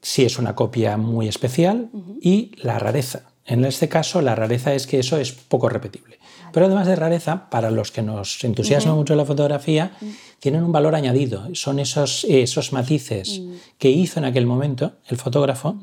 si 0.00 0.24
es 0.24 0.38
una 0.38 0.54
copia 0.54 0.96
muy 0.96 1.28
especial 1.28 1.90
y 2.20 2.52
la 2.56 2.78
rareza. 2.78 3.22
En 3.44 3.64
este 3.64 3.88
caso, 3.88 4.22
la 4.22 4.34
rareza 4.34 4.74
es 4.74 4.86
que 4.86 4.98
eso 4.98 5.18
es 5.18 5.32
poco 5.32 5.68
repetible. 5.68 6.18
Pero 6.52 6.66
además 6.66 6.86
de 6.86 6.96
rareza, 6.96 7.50
para 7.50 7.70
los 7.70 7.92
que 7.92 8.02
nos 8.02 8.42
entusiasma 8.44 8.94
mucho 8.94 9.14
la 9.14 9.24
fotografía, 9.24 9.92
tienen 10.40 10.64
un 10.64 10.72
valor 10.72 10.94
añadido. 10.94 11.48
Son 11.54 11.78
esos, 11.78 12.24
esos 12.24 12.72
matices 12.72 13.42
que 13.78 13.90
hizo 13.90 14.18
en 14.20 14.24
aquel 14.24 14.46
momento 14.46 14.92
el 15.08 15.16
fotógrafo 15.16 15.76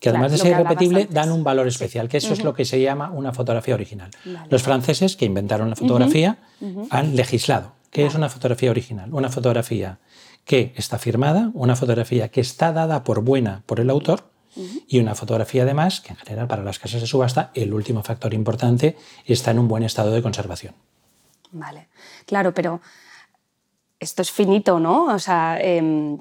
que 0.00 0.08
además 0.08 0.32
de 0.32 0.38
ser 0.38 0.52
irrepetible 0.52 1.06
dan 1.10 1.30
un 1.30 1.44
valor 1.44 1.68
especial, 1.68 2.08
que 2.08 2.16
eso 2.16 2.32
es 2.32 2.42
lo 2.42 2.54
que 2.54 2.64
se 2.64 2.80
llama 2.80 3.10
una 3.10 3.32
fotografía 3.32 3.74
original. 3.74 4.10
Los 4.48 4.62
franceses 4.62 5.14
que 5.14 5.26
inventaron 5.26 5.68
la 5.68 5.76
fotografía 5.76 6.38
han 6.90 7.14
legislado. 7.14 7.74
¿Qué 7.90 8.06
es 8.06 8.14
una 8.14 8.28
fotografía 8.28 8.70
original? 8.70 9.12
Una 9.12 9.28
fotografía 9.28 9.98
que 10.44 10.72
está 10.76 10.98
firmada, 10.98 11.50
una 11.54 11.76
fotografía 11.76 12.28
que 12.30 12.40
está 12.40 12.72
dada 12.72 13.04
por 13.04 13.22
buena 13.22 13.62
por 13.66 13.78
el 13.78 13.90
autor 13.90 14.30
y 14.88 14.98
una 14.98 15.14
fotografía 15.14 15.62
además 15.62 16.00
que 16.00 16.12
en 16.12 16.16
general 16.16 16.48
para 16.48 16.64
las 16.64 16.78
casas 16.78 17.00
de 17.00 17.06
subasta 17.06 17.50
el 17.54 17.72
último 17.72 18.02
factor 18.02 18.34
importante 18.34 18.96
está 19.26 19.50
en 19.50 19.58
un 19.58 19.68
buen 19.68 19.82
estado 19.82 20.10
de 20.12 20.22
conservación. 20.22 20.74
Vale, 21.52 21.88
claro, 22.26 22.54
pero 22.54 22.80
esto 23.98 24.22
es 24.22 24.30
finito, 24.30 24.80
¿no? 24.80 25.06
O 25.06 25.18
sea, 25.18 25.58
em, 25.60 26.18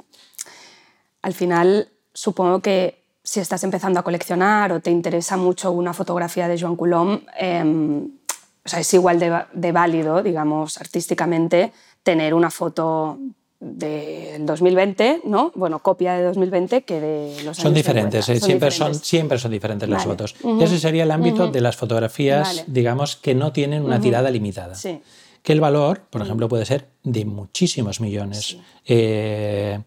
al 1.21 1.33
final 1.33 1.89
supongo 2.13 2.61
que 2.61 2.98
si 3.29 3.39
estás 3.39 3.63
empezando 3.63 3.99
a 3.99 4.03
coleccionar 4.03 4.71
o 4.71 4.79
te 4.79 4.89
interesa 4.89 5.37
mucho 5.37 5.71
una 5.71 5.93
fotografía 5.93 6.47
de 6.47 6.59
Joan 6.59 6.75
Coulomb, 6.75 7.21
o 7.21 8.67
sea, 8.67 8.79
es 8.79 8.91
igual 8.95 9.19
de, 9.19 9.71
válido, 9.71 10.23
digamos, 10.23 10.79
artísticamente, 10.79 11.71
tener 12.01 12.33
una 12.33 12.49
foto 12.49 13.19
del 13.59 14.47
2020, 14.47 15.21
¿no? 15.25 15.51
Bueno, 15.53 15.77
copia 15.77 16.13
de 16.13 16.23
2020 16.23 16.81
que 16.81 16.99
de 16.99 17.43
los 17.43 17.57
son 17.57 17.75
diferentes, 17.75 18.27
eh, 18.29 18.39
siempre, 18.39 18.71
Son, 18.71 18.95
siempre 18.95 19.37
son 19.37 19.51
diferentes 19.51 19.87
las 19.87 20.05
fotos. 20.05 20.33
Ese 20.59 20.79
sería 20.79 21.03
el 21.03 21.11
ámbito 21.11 21.51
de 21.51 21.61
las 21.61 21.75
fotografías, 21.77 22.63
digamos, 22.65 23.15
que 23.15 23.35
no 23.35 23.51
tienen 23.51 23.85
una 23.85 24.01
tirada 24.01 24.31
limitada. 24.31 24.73
Sí. 24.73 25.01
Que 25.43 25.53
el 25.53 25.61
valor, 25.61 26.01
por 26.09 26.23
ejemplo, 26.23 26.49
puede 26.49 26.65
ser 26.65 26.87
de 27.03 27.25
muchísimos 27.25 28.01
millones. 28.01 28.57
Eh, 28.87 29.79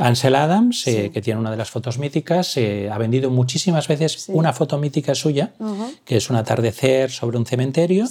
Ansel 0.00 0.34
Adams, 0.34 0.86
eh, 0.86 1.10
que 1.12 1.20
tiene 1.20 1.40
una 1.40 1.50
de 1.50 1.56
las 1.56 1.70
fotos 1.70 1.98
míticas, 1.98 2.56
eh, 2.56 2.88
ha 2.90 2.98
vendido 2.98 3.30
muchísimas 3.30 3.86
veces 3.88 4.26
una 4.28 4.52
foto 4.52 4.78
mítica 4.78 5.14
suya, 5.14 5.52
que 6.04 6.16
es 6.16 6.30
un 6.30 6.36
atardecer 6.36 7.10
sobre 7.10 7.38
un 7.38 7.46
cementerio, 7.46 8.06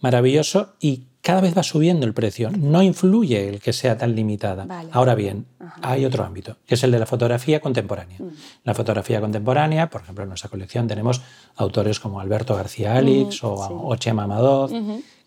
maravilloso, 0.00 0.74
y 0.80 1.04
cada 1.22 1.40
vez 1.40 1.56
va 1.56 1.62
subiendo 1.62 2.04
el 2.04 2.14
precio. 2.14 2.50
No 2.50 2.82
influye 2.82 3.48
el 3.48 3.60
que 3.60 3.72
sea 3.72 3.96
tan 3.96 4.14
limitada. 4.14 4.66
Ahora 4.90 5.14
bien, 5.14 5.46
hay 5.80 6.04
otro 6.04 6.24
ámbito, 6.24 6.56
que 6.66 6.74
es 6.74 6.82
el 6.82 6.90
de 6.90 6.98
la 6.98 7.06
fotografía 7.06 7.60
contemporánea. 7.60 8.18
Mm. 8.18 8.28
La 8.64 8.74
fotografía 8.74 9.20
contemporánea, 9.20 9.88
por 9.88 10.02
ejemplo, 10.02 10.24
en 10.24 10.28
nuestra 10.28 10.50
colección 10.50 10.88
tenemos 10.88 11.22
autores 11.56 12.00
como 12.00 12.20
Alberto 12.20 12.56
García 12.56 12.96
Alix 12.96 13.42
o, 13.42 13.94
Chema 13.96 14.24
Amador, 14.24 14.70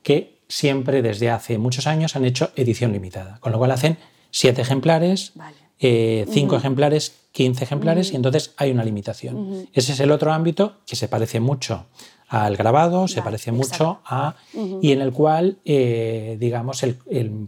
que 0.03 0.39
siempre 0.47 1.01
desde 1.01 1.31
hace 1.31 1.57
muchos 1.57 1.87
años 1.87 2.15
han 2.15 2.25
hecho 2.25 2.51
edición 2.55 2.91
limitada, 2.91 3.39
con 3.39 3.51
lo 3.51 3.57
cual 3.57 3.71
hacen 3.71 3.97
siete 4.29 4.61
ejemplares. 4.61 5.33
Eh, 5.79 6.25
cinco 6.29 6.55
ejemplares, 6.55 7.13
15 7.33 7.63
ejemplares, 7.63 8.13
y 8.13 8.15
entonces 8.15 8.53
hay 8.57 8.71
una 8.71 8.85
limitación. 8.85 9.67
Ese 9.73 9.91
es 9.91 9.99
el 9.99 10.11
otro 10.11 10.31
ámbito 10.31 10.77
que 10.87 10.95
se 10.95 11.07
parece 11.07 11.39
mucho 11.39 11.85
al 12.27 12.55
grabado, 12.55 13.07
se 13.07 13.21
parece 13.21 13.51
mucho 13.51 13.99
a... 14.05 14.35
y 14.81 14.91
en 14.91 15.01
el 15.01 15.11
cual, 15.11 15.57
eh, 15.63 16.37
digamos, 16.39 16.81
el, 16.83 16.97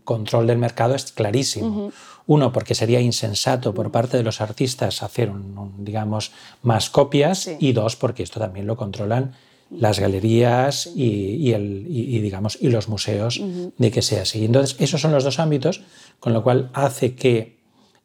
control 0.04 0.46
del 0.46 0.58
mercado 0.58 0.94
es 0.94 1.12
clarísimo. 1.12 1.92
Uno, 2.28 2.52
porque 2.52 2.76
sería 2.76 3.00
insensato 3.00 3.74
por 3.74 3.90
parte 3.92 4.18
de 4.18 4.24
los 4.24 4.42
artistas 4.42 5.02
hacer, 5.02 5.32
digamos, 5.78 6.32
más 6.62 6.90
copias, 6.90 7.50
y 7.60 7.72
dos, 7.72 7.96
porque 7.96 8.24
esto 8.24 8.40
también 8.40 8.68
lo 8.68 8.76
controlan 8.76 9.34
las 9.70 10.00
galerías 10.00 10.90
y, 10.96 11.52
el, 11.52 11.86
digamos, 11.86 12.58
y 12.62 12.70
los 12.70 12.88
museos 12.88 13.42
de 13.78 13.92
que 13.92 14.02
sea 14.02 14.22
así. 14.24 14.46
Entonces, 14.46 14.76
esos 14.80 15.02
son 15.02 15.12
los 15.12 15.24
dos 15.24 15.40
ámbitos, 15.40 15.82
con 16.20 16.34
lo 16.34 16.44
cual 16.44 16.70
hace 16.74 17.16
que 17.16 17.57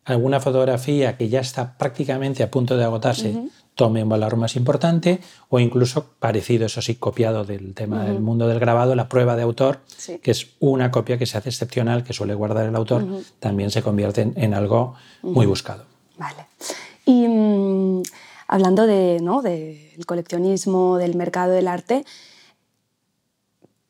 alguna 0.05 0.41
fotografía 0.41 1.17
que 1.17 1.29
ya 1.29 1.41
está 1.41 1.77
prácticamente 1.79 2.43
a 2.43 2.51
punto 2.51 2.77
de 2.77 2.85
agotarse 2.85 3.37
tome 3.75 4.03
un 4.03 4.09
valor 4.09 4.37
más 4.37 4.57
importante 4.57 5.21
o 5.49 5.59
incluso 5.59 6.07
parecido, 6.19 6.67
eso 6.67 6.83
sí, 6.83 6.97
copiado 6.97 7.45
del 7.45 7.75
tema 7.75 8.05
del 8.05 8.21
mundo 8.21 8.47
del 8.47 8.61
grabado, 8.61 8.95
la 8.95 9.09
prueba 9.09 9.35
de 9.37 9.43
autor, 9.43 9.81
que 10.23 10.31
es 10.31 10.49
una 10.61 10.91
copia 10.91 11.19
que 11.19 11.27
se 11.27 11.39
hace 11.39 11.49
excepcional, 11.49 12.05
que 12.05 12.13
suele 12.13 12.35
guardar 12.35 12.67
el 12.67 12.77
autor, 12.77 13.07
también 13.41 13.71
se 13.71 13.83
convierte 13.83 14.31
en, 14.35 14.55
algo 14.55 14.95
muy 15.23 15.47
buscado. 15.47 15.85
Vale. 16.19 16.47
Y 17.07 17.27
mm, 17.27 18.03
hablando 18.47 18.87
de, 18.87 19.19
¿no? 19.23 19.41
del 19.41 20.05
coleccionismo, 20.07 20.99
del 20.99 21.15
mercado 21.15 21.53
del 21.53 21.69
arte, 21.69 22.05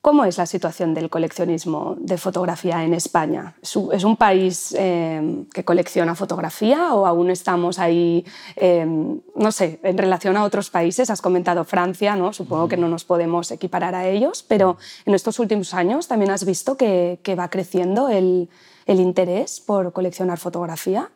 ¿Cómo 0.02 0.24
es 0.24 0.36
la 0.36 0.46
situación 0.46 0.94
del 0.94 1.08
coleccionismo 1.08 1.94
de 1.96 2.18
fotografía 2.18 2.82
en 2.82 2.92
España? 2.92 3.54
¿Es 3.62 4.02
un 4.02 4.16
país 4.16 4.74
em, 4.76 5.44
que 5.44 5.64
colecciona 5.64 6.16
fotografía 6.16 6.92
o 6.92 7.06
aún 7.06 7.30
estamos 7.30 7.78
ahí, 7.78 8.24
em, 8.56 9.20
no 9.36 9.52
sé, 9.52 9.78
en 9.84 9.96
relación 9.96 10.36
a 10.36 10.42
otros 10.42 10.70
países? 10.70 11.08
Has 11.08 11.22
comentado 11.22 11.62
Francia, 11.62 12.16
¿no? 12.16 12.32
supongo 12.32 12.66
que 12.66 12.76
no 12.76 12.88
nos 12.88 13.04
podemos 13.04 13.52
equiparar 13.52 13.94
a 13.94 14.08
ellos, 14.08 14.42
pero 14.42 14.76
en 15.06 15.14
estos 15.14 15.38
últimos 15.38 15.72
años 15.72 16.08
también 16.08 16.32
has 16.32 16.44
visto 16.44 16.76
que, 16.76 17.20
va 17.38 17.48
creciendo 17.48 18.08
el, 18.08 18.48
el 18.86 18.98
interés 18.98 19.60
por 19.60 19.92
coleccionar 19.92 20.38
fotografía. 20.40 21.12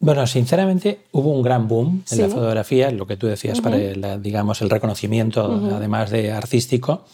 Bueno, 0.00 0.26
sinceramente 0.26 1.00
hubo 1.12 1.30
un 1.30 1.42
gran 1.42 1.68
boom 1.68 2.02
en 2.10 2.22
la 2.22 2.28
fotografía, 2.30 2.90
lo 2.90 3.06
que 3.06 3.18
tú 3.18 3.26
decías, 3.26 3.60
para 3.60 3.76
el, 3.76 4.22
digamos, 4.22 4.62
el 4.62 4.70
reconocimiento, 4.70 5.44
además 5.74 6.10
de 6.10 6.32
artístico, 6.32 7.04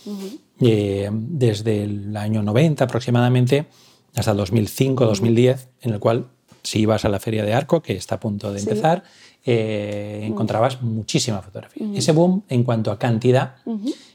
eh, 0.61 1.11
desde 1.13 1.83
el 1.83 2.17
año 2.17 2.45
90 2.45 2.85
aproximadamente 2.85 3.67
hasta 4.15 4.35
2005-2010, 4.35 5.67
en 5.83 5.93
el 5.95 5.99
cual 5.99 6.29
si 6.63 6.81
ibas 6.81 7.05
a 7.05 7.09
la 7.09 7.19
Feria 7.19 7.45
de 7.45 7.55
Arco, 7.55 7.83
que 7.83 7.97
está 7.97 8.15
a 8.15 8.21
punto 8.21 8.53
de 8.53 8.61
empezar, 8.61 9.03
eh, 9.45 10.23
encontrabas 10.23 10.81
muchísima 10.81 11.43
fotografía. 11.43 11.89
Ese 11.93 12.13
boom, 12.13 12.45
en 12.49 12.63
cuanto 12.63 12.93
a 12.93 13.01
cantidad, 13.01 13.57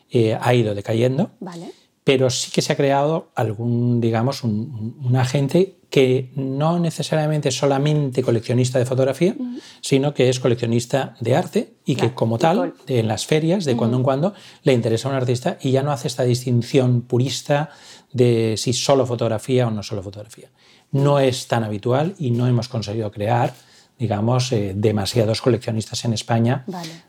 eh, 0.10 0.38
ha 0.40 0.54
ido 0.54 0.74
decayendo. 0.74 1.32
Vale 1.42 1.81
pero 2.12 2.30
sí 2.30 2.52
que 2.52 2.62
se 2.62 2.74
ha 2.74 2.76
creado 2.76 3.32
algún, 3.36 4.02
digamos, 4.02 4.44
un, 4.44 5.16
agente 5.16 5.78
que 5.90 6.30
no 6.36 6.78
necesariamente 6.78 7.52
solamente 7.52 8.22
coleccionista 8.22 8.80
de 8.80 8.86
fotografía, 8.86 9.34
sino 9.80 10.14
que 10.14 10.28
es 10.28 10.42
coleccionista 10.42 11.16
de 11.22 11.38
arte 11.38 11.74
y 11.86 11.96
que 11.96 12.14
como 12.14 12.38
tal, 12.38 12.74
en 12.88 13.08
las 13.08 13.26
ferias, 13.26 13.64
de 13.64 13.78
cuando 13.78 13.96
en 13.96 14.04
cuando, 14.04 14.34
le 14.64 14.74
interesa 14.74 15.08
a 15.08 15.12
un 15.12 15.16
artista 15.16 15.58
y 15.62 15.72
ya 15.72 15.84
no 15.84 15.94
hace 15.94 16.10
esta 16.10 16.24
distinción 16.24 17.04
purista 17.04 17.70
de 18.12 18.56
si 18.58 18.74
solo 18.74 19.06
fotografía 19.06 19.70
o 19.70 19.72
no 19.72 19.82
solo 19.82 20.04
fotografía. 20.04 20.50
No 20.92 21.18
es 21.18 21.48
tan 21.48 21.64
habitual 21.64 22.16
y 22.20 22.32
no 22.32 22.46
hemos 22.46 22.68
conseguido 22.68 23.10
crear 23.10 23.54
digamos, 24.02 24.52
eh, 24.52 24.74
demasiados 24.76 25.44
coleccionistas 25.44 26.04
en 26.06 26.14
España 26.14 26.66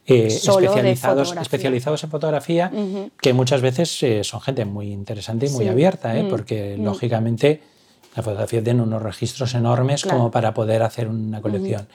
eh, 0.07 0.27
especializados, 0.27 1.35
especializados 1.41 2.05
en 2.05 2.11
fotografía, 2.11 2.71
que 3.19 3.33
muchas 3.33 3.63
veces 3.63 4.03
eh, 4.03 4.23
son 4.25 4.43
gente 4.43 4.67
muy 4.67 4.93
interesante 4.93 5.47
y 5.47 5.49
muy 5.49 5.69
abierta, 5.69 6.13
mm, 6.13 6.29
porque 6.29 6.77
mm. 6.77 6.85
lógicamente 6.85 7.63
la 8.15 8.23
fotografía 8.23 8.63
tiene 8.63 8.83
unos 8.83 9.01
registros 9.01 9.55
enormes 9.55 10.05
como 10.05 10.31
para 10.31 10.53
poder 10.53 10.83
hacer 10.83 11.09
una 11.09 11.41
colección. 11.41 11.89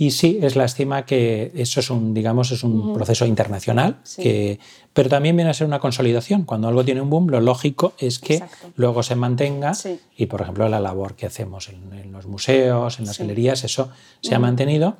Y 0.00 0.12
sí, 0.12 0.38
es 0.40 0.56
lástima 0.56 1.04
que 1.04 1.52
eso 1.54 1.78
es 1.78 1.90
un, 1.90 2.14
digamos, 2.14 2.50
es 2.52 2.64
un 2.64 2.94
proceso 2.94 3.26
internacional, 3.26 3.98
que, 4.16 4.58
pero 4.94 5.10
también 5.10 5.36
viene 5.36 5.50
a 5.50 5.52
ser 5.52 5.66
una 5.66 5.78
consolidación. 5.78 6.44
Cuando 6.44 6.68
algo 6.68 6.82
tiene 6.86 7.02
un 7.02 7.10
boom, 7.10 7.28
lo 7.28 7.38
lógico 7.42 7.92
es 7.98 8.18
que 8.18 8.42
luego 8.76 9.02
se 9.02 9.14
mantenga 9.14 9.72
y, 10.16 10.24
por 10.24 10.40
ejemplo, 10.40 10.66
la 10.70 10.80
labor 10.80 11.16
que 11.16 11.26
hacemos 11.26 11.68
en, 11.68 12.12
los 12.12 12.24
museos, 12.24 12.98
en 12.98 13.04
las 13.04 13.18
galerías, 13.18 13.62
eso 13.62 13.90
se 14.22 14.34
ha 14.34 14.38
mantenido. 14.38 14.96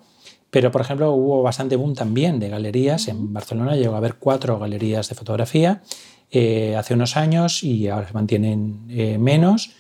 Pero, 0.51 0.71
por 0.71 0.83
ejemplo, 0.83 1.13
hubo 1.13 1.43
bastante 1.43 1.77
boom 1.77 1.95
también 1.95 2.39
de 2.39 2.51
galerías. 2.51 3.09
En 3.09 3.33
Barcelona 3.33 3.77
llegó 3.77 3.95
a 3.95 3.99
haber 3.99 4.17
cuatro 4.17 4.59
galerías 4.59 5.09
de 5.09 5.15
fotografía 5.15 5.81
eh, 6.31 6.77
hace 6.77 6.93
unos 6.93 7.17
años 7.17 7.65
y 7.65 7.89
ahora 7.89 8.07
se 8.07 8.13
mantienen 8.13 8.85
eh, 8.91 9.17
menos. 9.17 9.71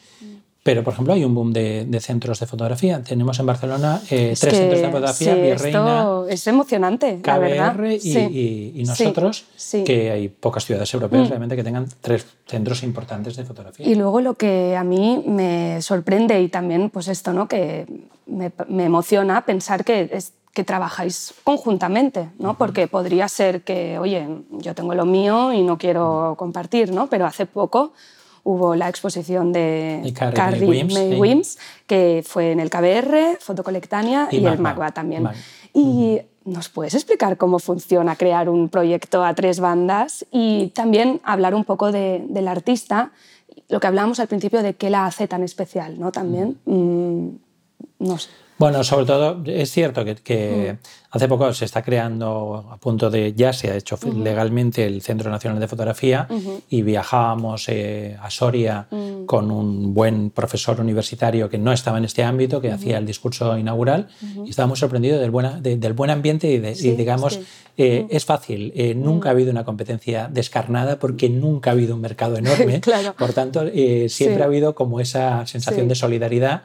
Pero, 0.62 0.84
por 0.84 0.92
ejemplo, 0.92 1.14
hay 1.14 1.24
un 1.24 1.34
boom 1.34 1.52
de, 1.54 2.00
centros 2.00 2.38
de 2.38 2.46
fotografía. 2.46 3.02
Tenemos 3.02 3.38
en 3.40 3.46
Barcelona 3.46 4.00
eh, 4.10 4.34
tres 4.38 4.56
centros 4.56 4.80
de 4.80 4.86
fotografía, 4.88 5.34
sí, 5.34 5.40
Virreina, 5.40 6.06
es 6.28 6.46
emocionante, 6.46 7.20
KBR 7.22 7.26
la 7.26 7.38
verdad. 7.38 7.76
Y, 8.02 8.80
y, 8.80 8.84
nosotros, 8.84 9.46
que 9.86 10.10
hay 10.10 10.28
pocas 10.28 10.66
ciudades 10.66 10.92
europeas 10.92 11.26
mm. 11.26 11.28
realmente 11.28 11.56
que 11.56 11.64
tengan 11.64 11.86
tres 12.02 12.26
centros 12.46 12.82
importantes 12.82 13.36
de 13.36 13.44
fotografía. 13.44 13.86
Y 13.86 13.94
luego 13.94 14.20
lo 14.20 14.34
que 14.34 14.76
a 14.76 14.84
mí 14.84 15.24
me 15.26 15.80
sorprende 15.80 16.40
y 16.42 16.48
también, 16.48 16.90
pues 16.90 17.08
esto, 17.08 17.32
¿no? 17.32 17.48
que 17.48 17.86
me, 18.26 18.52
me 18.68 18.84
emociona 18.84 19.46
pensar 19.46 19.82
que 19.82 20.10
es, 20.12 20.34
que 20.52 20.64
trabajáis 20.64 21.32
conjuntamente, 21.44 22.30
¿no? 22.38 22.58
Porque 22.58 22.88
podría 22.88 23.28
ser 23.28 23.62
que, 23.62 23.98
oye, 23.98 24.26
yo 24.50 24.74
tengo 24.74 24.94
lo 24.94 25.04
mío 25.04 25.52
y 25.52 25.62
no 25.62 25.78
quiero 25.78 26.34
compartir, 26.36 26.92
¿no? 26.92 27.06
Pero 27.06 27.24
hace 27.24 27.46
poco 27.46 27.92
hubo 28.44 28.74
la 28.74 28.88
exposición 28.88 29.52
de 29.52 30.12
Carrie, 30.34 30.84
May 30.84 31.18
Wims, 31.18 31.58
que 31.86 32.22
fue 32.26 32.52
en 32.52 32.60
el 32.60 32.70
KBR, 32.70 33.38
Fotocolectania 33.40 34.28
y, 34.30 34.38
y 34.38 34.46
el 34.46 34.58
MAGBA 34.58 34.92
también. 34.92 35.28
Y 35.72 36.20
¿nos 36.44 36.68
puedes 36.68 36.94
explicar 36.94 37.36
cómo 37.36 37.58
funciona 37.58 38.16
crear 38.16 38.48
un 38.48 38.68
proyecto 38.68 39.24
a 39.24 39.34
tres 39.34 39.60
bandas 39.60 40.26
y 40.30 40.68
también 40.68 41.20
hablar 41.24 41.54
un 41.54 41.64
poco 41.64 41.92
del 41.92 42.48
artista, 42.48 43.12
lo 43.68 43.80
que 43.80 43.86
hablábamos 43.86 44.20
al 44.20 44.28
principio 44.28 44.62
de 44.62 44.74
qué 44.74 44.90
la 44.90 45.06
hace 45.06 45.28
tan 45.28 45.42
especial, 45.42 45.98
¿no? 45.98 46.10
También, 46.12 46.58
mm, 46.64 47.28
no 48.00 48.18
sé. 48.18 48.30
Bueno, 48.58 48.84
sobre 48.84 49.06
todo 49.06 49.42
es 49.46 49.70
cierto 49.70 50.04
que, 50.04 50.76
mm. 50.76 51.09
Hace 51.10 51.28
poco 51.28 51.52
se 51.52 51.64
está 51.64 51.82
creando, 51.82 52.68
a 52.70 52.76
punto 52.76 53.10
de, 53.10 53.32
ya 53.34 53.52
se 53.52 53.70
ha 53.70 53.76
hecho 53.76 53.98
legalmente 54.16 54.86
el 54.86 55.02
Centro 55.02 55.30
Nacional 55.30 55.58
de 55.60 55.68
Fotografía 55.68 56.28
y 56.68 56.82
viajábamos 56.82 57.68
eh, 57.68 58.16
a 58.20 58.30
Soria 58.30 58.86
mm. 58.90 59.26
con 59.26 59.50
un 59.50 59.92
buen 59.92 60.30
profesor 60.30 60.80
universitario 60.80 61.48
que 61.48 61.58
no 61.58 61.72
estaba 61.72 61.98
en 61.98 62.04
este 62.04 62.22
ámbito, 62.22 62.60
que 62.60 62.70
hacía 62.70 62.98
el 62.98 63.06
discurso 63.06 63.56
inaugural. 63.58 64.08
Y 64.44 64.50
estábamos 64.50 64.78
sorprendidos 64.78 65.20
del, 65.20 65.30
buena, 65.30 65.60
del 65.60 65.92
buen 65.92 66.10
ambiente 66.10 66.50
y, 66.50 66.58
de, 66.58 66.74
digamos, 66.74 67.40
eh, 67.76 68.06
es 68.10 68.24
fácil, 68.24 68.72
eh, 68.76 68.94
nunca 68.94 69.30
ha 69.30 69.32
habido 69.32 69.50
una 69.50 69.64
competencia 69.64 70.28
descarnada 70.28 70.98
porque 70.98 71.28
nunca 71.28 71.70
ha 71.70 71.72
habido 71.72 71.94
un 71.94 72.00
mercado 72.00 72.36
enorme, 72.36 72.80
por 73.18 73.32
tanto 73.32 73.64
siempre 74.08 74.42
ha 74.42 74.46
habido 74.46 74.74
como 74.74 75.00
esa 75.00 75.46
sensación 75.46 75.88
de 75.88 75.94
solidaridad. 75.94 76.62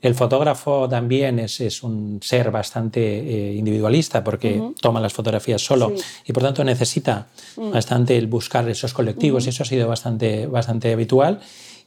El 0.00 0.14
fotógrafo 0.14 0.88
también 0.88 1.38
es, 1.38 1.82
un 1.82 2.20
ser 2.22 2.50
bastante 2.50 3.00
eh, 3.00 3.54
individualista 3.82 4.22
porque 4.22 4.62
toma 4.80 5.00
las 5.00 5.12
fotografías 5.12 5.62
solo 5.62 5.92
y 6.24 6.32
por 6.32 6.42
tanto 6.42 6.64
necesita 6.64 7.26
mm. 7.56 7.72
bastante 7.72 8.16
el 8.16 8.26
buscar 8.26 8.68
esos 8.68 8.92
colectivos 8.94 9.46
y 9.46 9.50
eso 9.50 9.62
ha 9.62 9.66
sido 9.66 9.88
bastante, 9.88 10.46
bastante 10.46 10.92
habitual. 10.92 11.40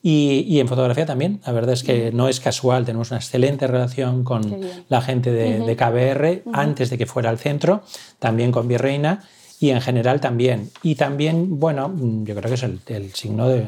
Y, 0.07 0.59
en 0.59 0.67
fotografía 0.67 1.07
también, 1.07 1.41
la 1.47 1.51
verdad 1.51 1.73
es 1.73 1.81
que 1.81 2.11
no 2.11 2.27
es 2.29 2.39
casual, 2.39 2.85
tenemos 2.85 3.09
una 3.09 3.17
excelente 3.17 3.65
relación 3.65 4.23
con 4.23 4.61
la 4.87 5.01
gente 5.01 5.31
de, 5.31 5.75
KBR 5.75 6.43
antes 6.53 6.91
de 6.91 6.99
que 6.99 7.07
fuera 7.07 7.31
al 7.31 7.39
centro, 7.39 7.81
también 8.19 8.51
con 8.51 8.67
Virreina 8.67 9.23
y 9.59 9.71
en 9.71 9.81
general 9.81 10.21
también. 10.21 10.69
Y 10.83 10.93
también, 10.93 11.59
bueno, 11.59 11.91
yo 12.23 12.35
creo 12.35 12.49
que 12.49 12.53
es 12.53 12.63
el 12.63 13.13
signo 13.15 13.47
de, 13.47 13.65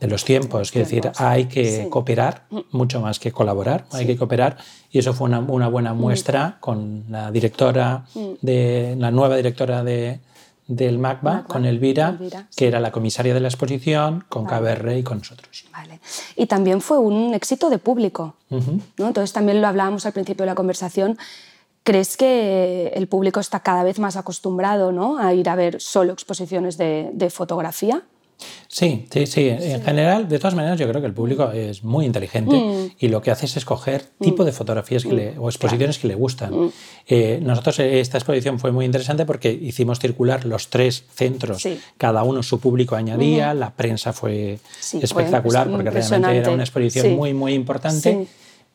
de 0.00 0.06
los 0.06 0.24
tiempos. 0.24 0.68
Es 0.68 0.74
decir, 0.74 1.10
hay 1.16 1.46
que 1.46 1.88
cooperar 1.90 2.44
mucho 2.70 3.00
más 3.00 3.18
que 3.18 3.32
colaborar, 3.32 3.86
hay 3.92 4.06
que 4.06 4.16
cooperar 4.16 4.56
y 4.90 4.98
eso 4.98 5.12
fue 5.12 5.26
una, 5.26 5.40
buena 5.40 5.92
mm. 5.92 5.98
muestra 5.98 6.56
con 6.60 7.04
la 7.08 7.30
directora, 7.30 8.04
mm. 8.14 8.20
de, 8.40 8.96
la 8.98 9.10
nueva 9.10 9.36
directora 9.36 9.82
de, 9.82 10.20
del 10.68 10.98
MACBA, 10.98 11.44
con 11.48 11.64
Elvira, 11.64 12.18
que 12.54 12.68
era 12.68 12.78
la 12.78 12.92
comisaria 12.92 13.34
de 13.34 13.40
la 13.40 13.48
exposición, 13.48 14.24
con 14.28 14.44
KBR 14.44 14.98
y 14.98 15.02
con 15.02 15.18
nosotros. 15.18 15.64
Vale. 15.72 16.00
Y 16.36 16.46
también 16.46 16.80
fue 16.80 16.98
un 16.98 17.34
éxito 17.34 17.70
de 17.70 17.78
público. 17.78 18.36
¿no? 18.50 19.06
Entonces 19.06 19.32
también 19.32 19.60
lo 19.60 19.66
hablábamos 19.66 20.06
al 20.06 20.12
principio 20.12 20.44
de 20.44 20.50
la 20.50 20.54
conversación. 20.54 21.18
¿Crees 21.82 22.18
que 22.18 22.92
el 22.94 23.08
público 23.08 23.40
está 23.40 23.60
cada 23.60 23.82
vez 23.82 23.98
más 23.98 24.16
acostumbrado 24.16 24.92
¿no? 24.92 25.18
a 25.18 25.32
ir 25.32 25.48
a 25.48 25.56
ver 25.56 25.80
solo 25.80 26.12
exposiciones 26.12 26.76
de, 26.76 27.10
de 27.14 27.30
fotografía? 27.30 28.02
Sí, 28.68 29.06
sí, 29.10 29.26
sí. 29.26 29.48
En 29.48 29.82
general, 29.82 30.28
de 30.28 30.38
todas 30.38 30.54
maneras, 30.54 30.78
yo 30.78 30.88
creo 30.88 31.00
que 31.00 31.06
el 31.06 31.14
público 31.14 31.50
es 31.50 31.82
muy 31.82 32.06
inteligente 32.06 32.54
mm. 32.54 32.96
y 32.98 33.08
lo 33.08 33.20
que 33.20 33.30
hace 33.30 33.46
es 33.46 33.56
escoger 33.56 34.04
mm. 34.18 34.24
tipo 34.24 34.44
de 34.44 34.52
fotografías 34.52 35.04
mm. 35.04 35.38
o 35.38 35.48
exposiciones 35.48 35.98
que 35.98 36.06
le 36.06 36.14
gustan. 36.14 36.70
Eh, 37.06 37.40
nosotros, 37.42 37.80
eh, 37.80 38.00
esta 38.00 38.18
exposición 38.18 38.58
fue 38.58 38.70
muy 38.70 38.84
interesante 38.84 39.24
porque 39.24 39.50
hicimos 39.50 39.98
circular 39.98 40.44
los 40.44 40.68
tres 40.68 41.04
centros, 41.12 41.66
cada 41.96 42.22
uno 42.22 42.42
su 42.42 42.60
público 42.60 42.94
añadía, 42.94 43.54
la 43.54 43.70
prensa 43.70 44.12
fue 44.12 44.58
espectacular 45.00 45.68
porque 45.70 45.90
realmente 45.90 46.36
era 46.36 46.50
una 46.50 46.62
exposición 46.62 47.16
muy, 47.16 47.34
muy 47.34 47.54
importante. 47.54 48.26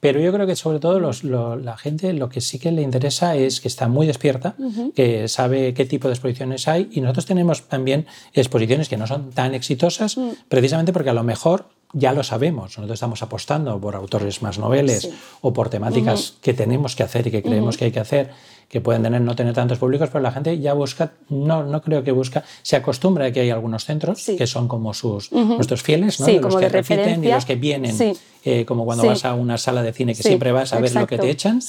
Pero 0.04 0.20
yo 0.20 0.34
creo 0.34 0.46
que 0.46 0.58
sobre 0.58 0.80
todo 0.80 1.00
la 1.00 1.78
gente 1.78 2.12
lo 2.12 2.28
que 2.28 2.42
sí 2.42 2.60
que 2.60 2.74
le 2.74 2.82
interesa 2.82 3.38
es 3.38 3.62
que 3.62 3.70
está 3.70 3.88
muy 3.88 4.06
despierta, 4.06 4.54
que 4.94 5.30
sabe 5.30 5.74
qué 5.74 5.86
tipo 5.86 6.10
de 6.10 6.14
exposiciones 6.14 6.68
hay. 6.68 6.90
Y 6.92 7.00
nosotros 7.00 7.26
tenemos 7.26 7.70
también 7.70 8.06
exposiciones 8.34 8.90
que 8.90 8.98
no 8.98 9.08
son 9.08 9.30
tan 9.30 9.56
exitosas 9.56 10.18
mm. 10.18 10.30
precisamente 10.50 10.92
porque 10.92 11.10
a 11.10 11.14
lo 11.14 11.24
mejor 11.24 11.70
ya 11.94 12.12
lo 12.12 12.24
sabemos, 12.24 12.78
nosotros 12.78 12.96
estamos 12.96 13.22
apostando 13.24 13.80
por 13.80 13.96
autores 13.96 14.42
más 14.42 14.58
noveles 14.58 15.10
o 15.40 15.54
por 15.54 15.70
temáticas 15.70 16.34
que 16.42 16.54
tenemos 16.54 16.98
que 16.98 17.04
hacer 17.04 17.28
y 17.28 17.32
que 17.32 17.42
creemos 17.42 17.78
que 17.78 17.86
hay 17.86 17.92
que 17.92 18.02
hacer 18.02 18.32
que 18.70 18.82
pueden 18.82 19.04
tener, 19.04 19.22
no 19.22 19.36
tener 19.36 19.54
tantos 19.54 19.78
públicos, 19.78 20.10
pero 20.12 20.22
la 20.22 20.32
gente 20.32 20.60
ya 20.60 20.74
busca, 20.74 21.14
no, 21.30 21.64
no 21.64 21.82
creo 21.82 22.04
que 22.04 22.12
busca, 22.12 22.44
se 22.62 22.76
acostumbra 22.76 23.26
a 23.26 23.32
que 23.32 23.42
hay 23.42 23.50
algunos 23.50 23.86
centros 23.86 24.26
que 24.26 24.48
son 24.48 24.68
como 24.68 24.94
sus, 24.94 25.32
nuestros 25.32 25.84
fieles, 25.84 26.20
¿no? 26.20 26.28
los 26.28 26.56
que 26.56 26.70
repiten 26.70 27.24
y 27.24 27.32
los 27.32 27.46
que 27.46 27.56
vienen, 27.56 27.96
eh, 28.44 28.66
como 28.66 28.86
cuando 28.86 29.06
vas 29.06 29.26
a 29.26 29.34
una 29.36 29.58
sala 29.58 29.84
de 29.84 29.94
cine 29.94 30.16
que 30.16 30.24
siempre 30.24 30.52
vas 30.52 30.74
a 30.74 30.80
ver 30.80 30.94
lo 30.96 31.08
que 31.08 31.18
te 31.18 31.30
echan, 31.30 31.60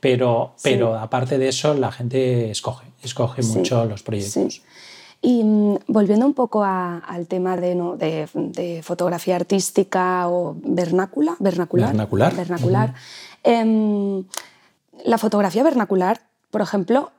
pero, 0.00 0.52
pero 0.62 0.98
aparte 0.98 1.38
de 1.38 1.48
eso 1.48 1.74
la 1.74 1.92
gente 1.92 2.50
escoge, 2.50 2.86
escoge 3.02 3.42
mucho 3.42 3.84
los 3.84 4.02
proyectos. 4.02 4.62
Y 5.22 5.44
mm, 5.44 5.78
volviendo 5.86 6.26
un 6.26 6.34
poco 6.34 6.64
al 6.64 7.26
tema 7.28 7.56
de, 7.56 7.74
¿no? 7.74 7.96
de, 7.96 8.26
de, 8.32 8.82
fotografía 8.82 9.36
artística 9.36 10.28
o 10.28 10.56
vernácula, 10.62 11.36
vernacular, 11.38 11.88
vernacular, 11.88 12.34
vernacular. 12.34 12.94
Em, 13.42 14.24
la 15.04 15.18
fotografía 15.18 15.62
vernacular 15.62 16.20
por 16.50 16.60
ejemplo, 16.60 17.10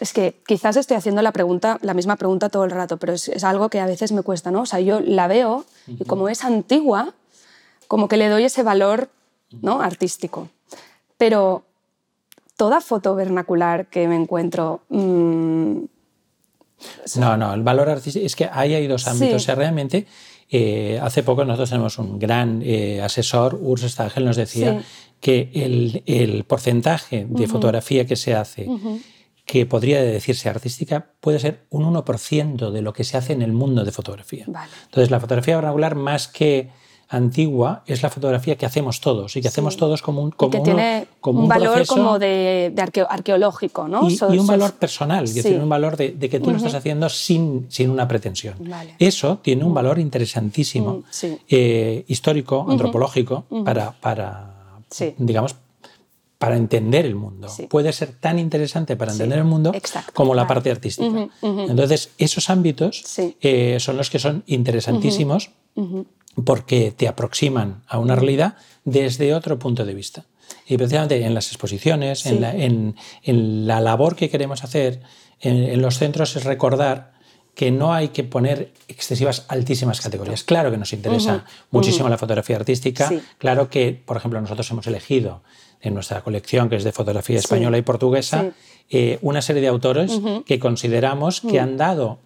es 0.00 0.12
que 0.12 0.40
quizás 0.46 0.76
estoy 0.76 0.96
haciendo 0.96 1.20
la, 1.22 1.32
pregunta, 1.32 1.78
la 1.82 1.94
misma 1.94 2.16
pregunta 2.16 2.48
todo 2.48 2.64
el 2.64 2.70
rato, 2.70 2.96
pero 2.96 3.12
es, 3.12 3.44
algo 3.44 3.68
que 3.68 3.80
a 3.80 3.86
veces 3.86 4.12
me 4.12 4.22
cuesta, 4.22 4.50
¿no? 4.50 4.62
O 4.62 4.66
sea, 4.66 4.80
yo 4.80 5.00
la 5.00 5.28
veo 5.28 5.66
y 5.86 6.04
como 6.04 6.28
es 6.28 6.42
antigua, 6.42 7.12
como 7.86 8.08
que 8.08 8.16
le 8.16 8.28
doy 8.28 8.44
ese 8.44 8.62
valor 8.62 9.10
¿no? 9.60 9.82
artístico. 9.82 10.48
Pero 11.18 11.64
toda 12.56 12.80
foto 12.80 13.14
vernacular 13.14 13.86
que 13.86 14.08
me 14.08 14.16
encuentro... 14.16 14.80
Mm, 14.88 15.84
no, 17.16 17.36
no, 17.36 17.52
el 17.52 17.62
valor 17.62 17.90
artístico 17.90 18.24
es 18.24 18.34
que 18.34 18.48
ahí 18.50 18.72
hay 18.72 18.86
dos 18.86 19.06
ámbitos. 19.06 19.36
O 19.36 19.44
sea, 19.44 19.54
realmente, 19.54 20.06
eh, 20.50 20.98
hace 21.00 21.22
poco 21.22 21.44
nosotros 21.44 21.70
tenemos 21.70 21.98
un 21.98 22.18
gran 22.18 22.60
eh, 22.64 23.00
asesor, 23.00 23.58
Urs 23.62 23.82
Stagel, 23.82 24.24
nos 24.24 24.36
decía 24.36 24.82
que 25.20 25.50
el, 25.54 26.44
porcentaje 26.44 27.26
de 27.28 27.46
fotografía 27.46 28.04
que 28.04 28.16
se 28.16 28.34
hace, 28.34 28.68
que 29.44 29.66
podría 29.66 30.02
decirse 30.02 30.48
artística, 30.48 31.12
puede 31.20 31.38
ser 31.38 31.66
un 31.70 31.84
1% 31.94 32.70
de 32.70 32.82
lo 32.82 32.92
que 32.92 33.04
se 33.04 33.16
hace 33.16 33.32
en 33.32 33.42
el 33.42 33.52
mundo 33.52 33.84
de 33.84 33.92
fotografía. 33.92 34.44
Entonces, 34.46 35.10
la 35.10 35.20
fotografía 35.20 35.54
vernacular, 35.56 35.94
más 35.94 36.26
que 36.26 36.70
antigua, 37.10 37.82
es 37.86 38.02
la 38.02 38.08
fotografía 38.08 38.56
que 38.56 38.64
hacemos 38.64 39.00
todos 39.00 39.36
y 39.36 39.42
que 39.42 39.48
hacemos 39.48 39.76
todos 39.76 40.00
como 40.00 40.22
un 40.22 40.30
como 40.30 40.52
que 40.52 40.60
tiene 40.60 41.08
un, 41.22 41.48
valor 41.48 41.84
como 41.86 42.20
de, 42.20 42.72
arqueológico, 43.08 43.88
¿no? 43.88 44.08
Y, 44.08 44.38
un 44.38 44.46
valor 44.46 44.74
personal, 44.74 45.24
es 45.24 45.34
decir, 45.34 45.58
un 45.58 45.68
valor 45.68 45.96
de, 45.96 46.16
que 46.16 46.38
tú 46.38 46.50
lo 46.50 46.56
estás 46.56 46.74
haciendo 46.74 47.08
sin, 47.08 47.66
sin 47.68 47.90
una 47.90 48.06
pretensión. 48.06 48.54
Eso 48.98 49.38
tiene 49.42 49.64
un 49.64 49.74
valor 49.74 49.98
interesantísimo, 49.98 51.02
eh, 51.48 52.04
histórico, 52.06 52.64
antropológico, 52.68 53.44
para, 53.64 53.90
para 53.90 54.54
digamos, 55.18 55.56
para 56.38 56.56
entender 56.56 57.06
el 57.06 57.16
mundo. 57.16 57.48
Puede 57.68 57.92
ser 57.92 58.12
tan 58.12 58.38
interesante 58.38 58.94
para 58.96 59.10
entender 59.10 59.38
el 59.38 59.44
mundo 59.44 59.72
como 60.14 60.34
la 60.34 60.46
parte 60.46 60.70
artística. 60.70 61.28
Entonces, 61.42 62.10
esos 62.18 62.48
ámbitos 62.50 63.02
eh, 63.18 63.78
son 63.80 63.96
los 63.96 64.10
que 64.10 64.20
son 64.20 64.44
interesantísimos 64.46 65.50
porque 66.44 66.92
te 66.92 67.08
aproximan 67.08 67.82
a 67.86 67.98
una 67.98 68.16
realidad 68.16 68.56
desde 68.84 69.34
otro 69.34 69.58
punto 69.58 69.84
de 69.84 69.94
vista. 69.94 70.24
Y 70.66 70.76
precisamente 70.76 71.24
en 71.24 71.34
las 71.34 71.48
exposiciones, 71.48 72.26
en 72.26 72.40
la, 72.40 72.54
en, 72.54 73.66
la, 73.66 73.80
labor 73.80 74.16
que 74.16 74.30
queremos 74.30 74.64
hacer 74.64 75.00
en 75.40 75.80
los 75.80 75.98
centros 75.98 76.34
es 76.36 76.44
recordar 76.44 77.12
que 77.54 77.70
no 77.70 77.92
hay 77.92 78.08
que 78.08 78.24
poner 78.24 78.72
excesivas 78.88 79.44
altísimas 79.48 80.00
categorías. 80.00 80.44
Claro 80.44 80.70
que 80.70 80.78
nos 80.78 80.92
interesa 80.92 81.44
muchísimo 81.70 82.08
la 82.08 82.18
fotografía 82.18 82.56
artística. 82.56 83.10
Claro 83.38 83.68
que, 83.68 83.92
por 83.92 84.16
ejemplo, 84.16 84.40
nosotros 84.40 84.70
hemos 84.70 84.86
elegido 84.86 85.42
en 85.80 85.94
nuestra 85.94 86.22
colección, 86.22 86.68
que 86.68 86.76
es 86.76 86.84
de 86.84 86.92
fotografía 86.92 87.38
española 87.38 87.78
y 87.78 87.82
portuguesa, 87.82 88.52
eh, 88.88 89.18
una 89.22 89.42
serie 89.42 89.62
de 89.62 89.68
autores 89.68 90.20
que 90.46 90.58
consideramos 90.58 91.40
que 91.40 91.60
han 91.60 91.76
dado 91.76 92.18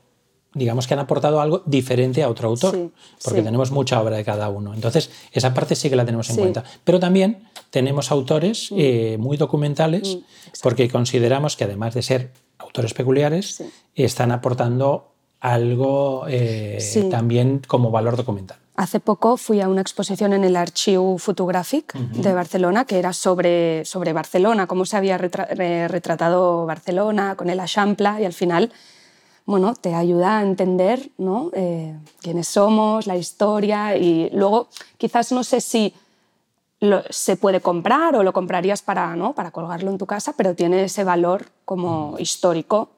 digamos 0.55 0.87
que 0.87 0.95
han 0.95 1.01
aportado 1.01 1.41
algo 1.41 1.63
diferente 1.67 2.23
a 2.23 2.29
otro 2.29 2.49
autor, 2.49 2.91
porque 3.23 3.43
tenemos 3.43 3.71
mucha 3.71 4.01
obra 4.01 4.17
de 4.17 4.25
cada 4.25 4.49
uno. 4.49 4.75
Entonces, 4.75 5.11
esa 5.33 5.53
parte 5.53 5.75
sí 5.75 5.91
que 5.91 5.97
la 5.97 6.05
tenemos 6.05 6.31
en 6.31 6.37
cuenta. 6.37 6.65
Pero 6.85 7.01
también 7.01 7.49
tenemos 7.71 8.11
autores 8.11 8.69
eh, 8.77 9.17
muy 9.19 9.37
documentales, 9.37 10.19
porque 10.63 10.89
consideramos 10.89 11.57
que 11.57 11.65
además 11.65 11.95
de 11.95 12.03
ser 12.03 12.33
autores 12.59 12.95
peculiares, 12.95 13.63
están 13.95 14.33
aportando 14.33 15.13
algo 15.41 16.25
eh, 16.29 16.79
también 17.11 17.61
como 17.67 17.91
valor 17.91 18.17
documental. 18.17 18.59
Hace 18.77 18.99
poco 18.99 19.37
fui 19.37 19.61
a 19.61 19.69
una 19.69 19.83
exposición 19.83 20.33
en 20.33 20.43
el 20.43 20.57
Archivo 20.57 21.17
Photographic 21.19 21.93
de 21.95 22.33
Barcelona 22.33 22.87
que 22.87 22.99
era 22.99 23.13
sobre, 23.13 23.85
sobre 23.85 24.13
Barcelona, 24.13 24.67
cómo 24.67 24.85
se 24.85 24.97
había 24.97 25.17
retratado 25.17 26.67
Barcelona 26.67 27.37
con 27.37 27.51
el 27.51 27.61
Achampla 27.61 28.21
y 28.21 28.25
al 28.25 28.33
final 28.33 28.73
bueno, 29.47 29.75
te 29.75 29.95
ayuda 29.95 30.39
a 30.39 30.43
entender 30.43 31.11
¿no? 31.19 31.51
Eh, 31.53 31.97
quiénes 32.21 32.49
somos, 32.49 33.07
la 33.07 33.17
historia 33.17 33.97
y 33.97 34.31
luego 34.31 34.69
quizás 34.99 35.33
no 35.33 35.45
sé 35.45 35.61
si 35.61 35.95
se 37.11 37.37
puede 37.37 37.61
comprar 37.61 38.15
o 38.15 38.23
lo 38.23 38.33
comprarías 38.33 38.83
para, 38.83 39.17
¿no? 39.17 39.33
para 39.35 39.51
colgarlo 39.51 39.91
en 39.91 39.99
tu 39.99 40.07
casa, 40.07 40.35
pero 40.37 40.55
tiene 40.55 40.85
ese 40.85 41.05
valor 41.05 41.47
como 41.65 42.17
histórico 42.19 42.91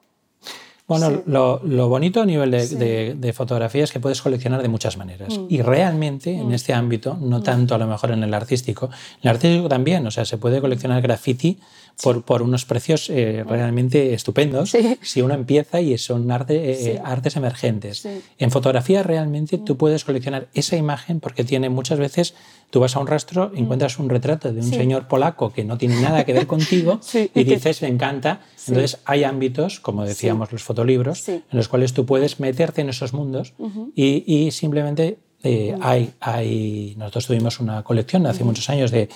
bueno, 0.87 1.21
lo, 1.25 1.89
bonito 1.89 2.21
a 2.21 2.25
nivel 2.25 2.49
de, 2.49 3.33
fotografía 3.35 3.83
es 3.83 3.91
que 3.91 3.99
puedes 3.99 4.21
coleccionar 4.21 4.61
de 4.61 4.69
muchas 4.69 4.95
maneras. 4.95 5.37
Mm. 5.37 5.45
Y 5.49 5.61
realmente 5.61 6.33
en 6.33 6.47
mm. 6.47 6.53
este 6.53 6.73
ámbito, 6.73 7.17
no 7.19 7.39
mm. 7.39 7.43
tanto 7.43 7.75
a 7.75 7.77
lo 7.77 7.87
mejor 7.87 8.11
en 8.11 8.23
el 8.23 8.33
artístico, 8.33 8.85
en 8.85 9.23
el 9.23 9.29
artístico 9.31 9.67
también, 9.67 10.07
o 10.07 10.11
sea, 10.11 10.23
se 10.23 10.37
puede 10.37 10.61
coleccionar 10.61 11.01
graffiti 11.01 11.59
por, 12.01 12.23
por 12.23 12.41
unos 12.41 12.65
precios 12.65 13.09
eh, 13.09 13.43
realmente 13.47 14.13
estupendos. 14.13 14.75
Si 15.01 15.21
uno 15.21 15.33
empieza 15.33 15.81
y 15.81 15.97
son 15.97 16.29
arte, 16.31 16.91
eh, 16.93 17.01
artes 17.03 17.35
emergentes. 17.35 18.07
En 18.37 18.51
fotografía 18.51 19.03
realmente 19.03 19.57
tú 19.57 19.77
puedes 19.77 20.05
coleccionar 20.05 20.47
esa 20.53 20.75
imagen 20.75 21.19
porque 21.19 21.43
tiene 21.43 21.69
muchas 21.69 21.99
veces, 21.99 22.35
tú 22.69 22.79
vas 22.79 22.95
a 22.95 22.99
un 22.99 23.07
rastro, 23.07 23.51
encuentras 23.55 23.97
un 23.99 24.09
retrato 24.09 24.53
de 24.53 24.61
un 24.61 24.69
señor 24.69 25.07
polaco 25.07 25.51
que 25.51 25.63
no 25.63 25.77
tiene 25.77 25.99
nada 26.01 26.23
que 26.23 26.33
ver 26.33 26.47
contigo 26.47 26.99
y 27.33 27.43
dices, 27.43 27.81
me 27.81 27.87
encanta. 27.87 28.41
Entonces 28.67 28.99
hay 29.05 29.23
ámbitos, 29.23 29.79
como 29.79 30.05
decíamos 30.05 30.51
los 30.51 30.63
fotolibros, 30.63 31.27
en 31.27 31.43
los 31.51 31.67
cuales 31.67 31.93
tú 31.93 32.05
puedes 32.05 32.39
meterte 32.39 32.81
en 32.81 32.89
esos 32.89 33.13
mundos 33.13 33.53
y, 33.95 34.23
y, 34.27 34.51
simplemente 34.51 35.17
eh, 35.43 35.75
hay, 35.81 36.13
hay, 36.19 36.95
nosotros 36.97 37.27
tuvimos 37.27 37.59
una 37.59 37.83
colección 37.83 38.25
hace 38.25 38.43
muchos 38.43 38.69
años 38.69 38.91
de 38.91 39.09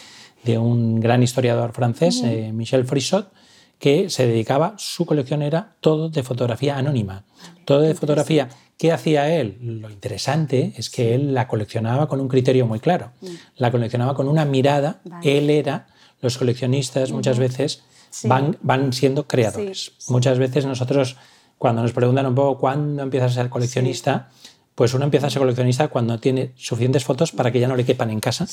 de 0.43 0.57
un 0.57 0.99
gran 0.99 1.23
historiador 1.23 1.71
francés, 1.71 2.21
eh, 2.23 2.51
Michel 2.53 2.85
Frisot, 2.85 3.31
que 3.77 4.09
se 4.09 4.27
dedicaba, 4.27 4.75
su 4.77 5.05
colección 5.05 5.41
era 5.41 5.75
todo 5.79 6.09
de 6.09 6.23
fotografía 6.23 6.77
anónima, 6.77 7.23
todo 7.65 7.81
de 7.81 7.95
fotografía. 7.95 8.49
¿Qué 8.77 8.91
hacía 8.91 9.29
él? 9.33 9.57
Lo 9.61 9.89
interesante 9.89 10.73
es 10.77 10.89
que 10.89 11.15
él 11.15 11.33
la 11.33 11.47
coleccionaba 11.47 12.07
con 12.07 12.19
un 12.19 12.27
criterio 12.27 12.65
muy 12.65 12.79
claro, 12.79 13.11
mm. 13.21 13.27
la 13.57 13.71
coleccionaba 13.71 14.15
con 14.15 14.27
una 14.27 14.45
mirada, 14.45 15.01
él 15.23 15.49
era, 15.49 15.87
los 16.21 16.37
coleccionistas 16.37 17.11
muchas 17.11 17.39
veces 17.39 17.83
van, 18.23 18.57
van 18.61 18.93
siendo 18.93 19.27
creadores. 19.27 19.93
Muchas 20.09 20.37
veces 20.37 20.65
nosotros, 20.65 21.17
cuando 21.57 21.81
nos 21.81 21.93
preguntan 21.93 22.27
un 22.27 22.35
poco 22.35 22.59
cuándo 22.59 23.01
empiezas 23.01 23.31
a 23.31 23.35
ser 23.35 23.49
coleccionista, 23.49 24.29
pues 24.75 24.93
uno 24.93 25.05
empieza 25.05 25.27
a 25.27 25.29
ser 25.29 25.41
coleccionista 25.41 25.89
cuando 25.89 26.19
tiene 26.19 26.53
suficientes 26.55 27.03
fotos 27.03 27.31
para 27.31 27.51
que 27.51 27.59
ya 27.59 27.67
no 27.67 27.75
le 27.75 27.85
quepan 27.85 28.09
en 28.09 28.19
casa 28.19 28.47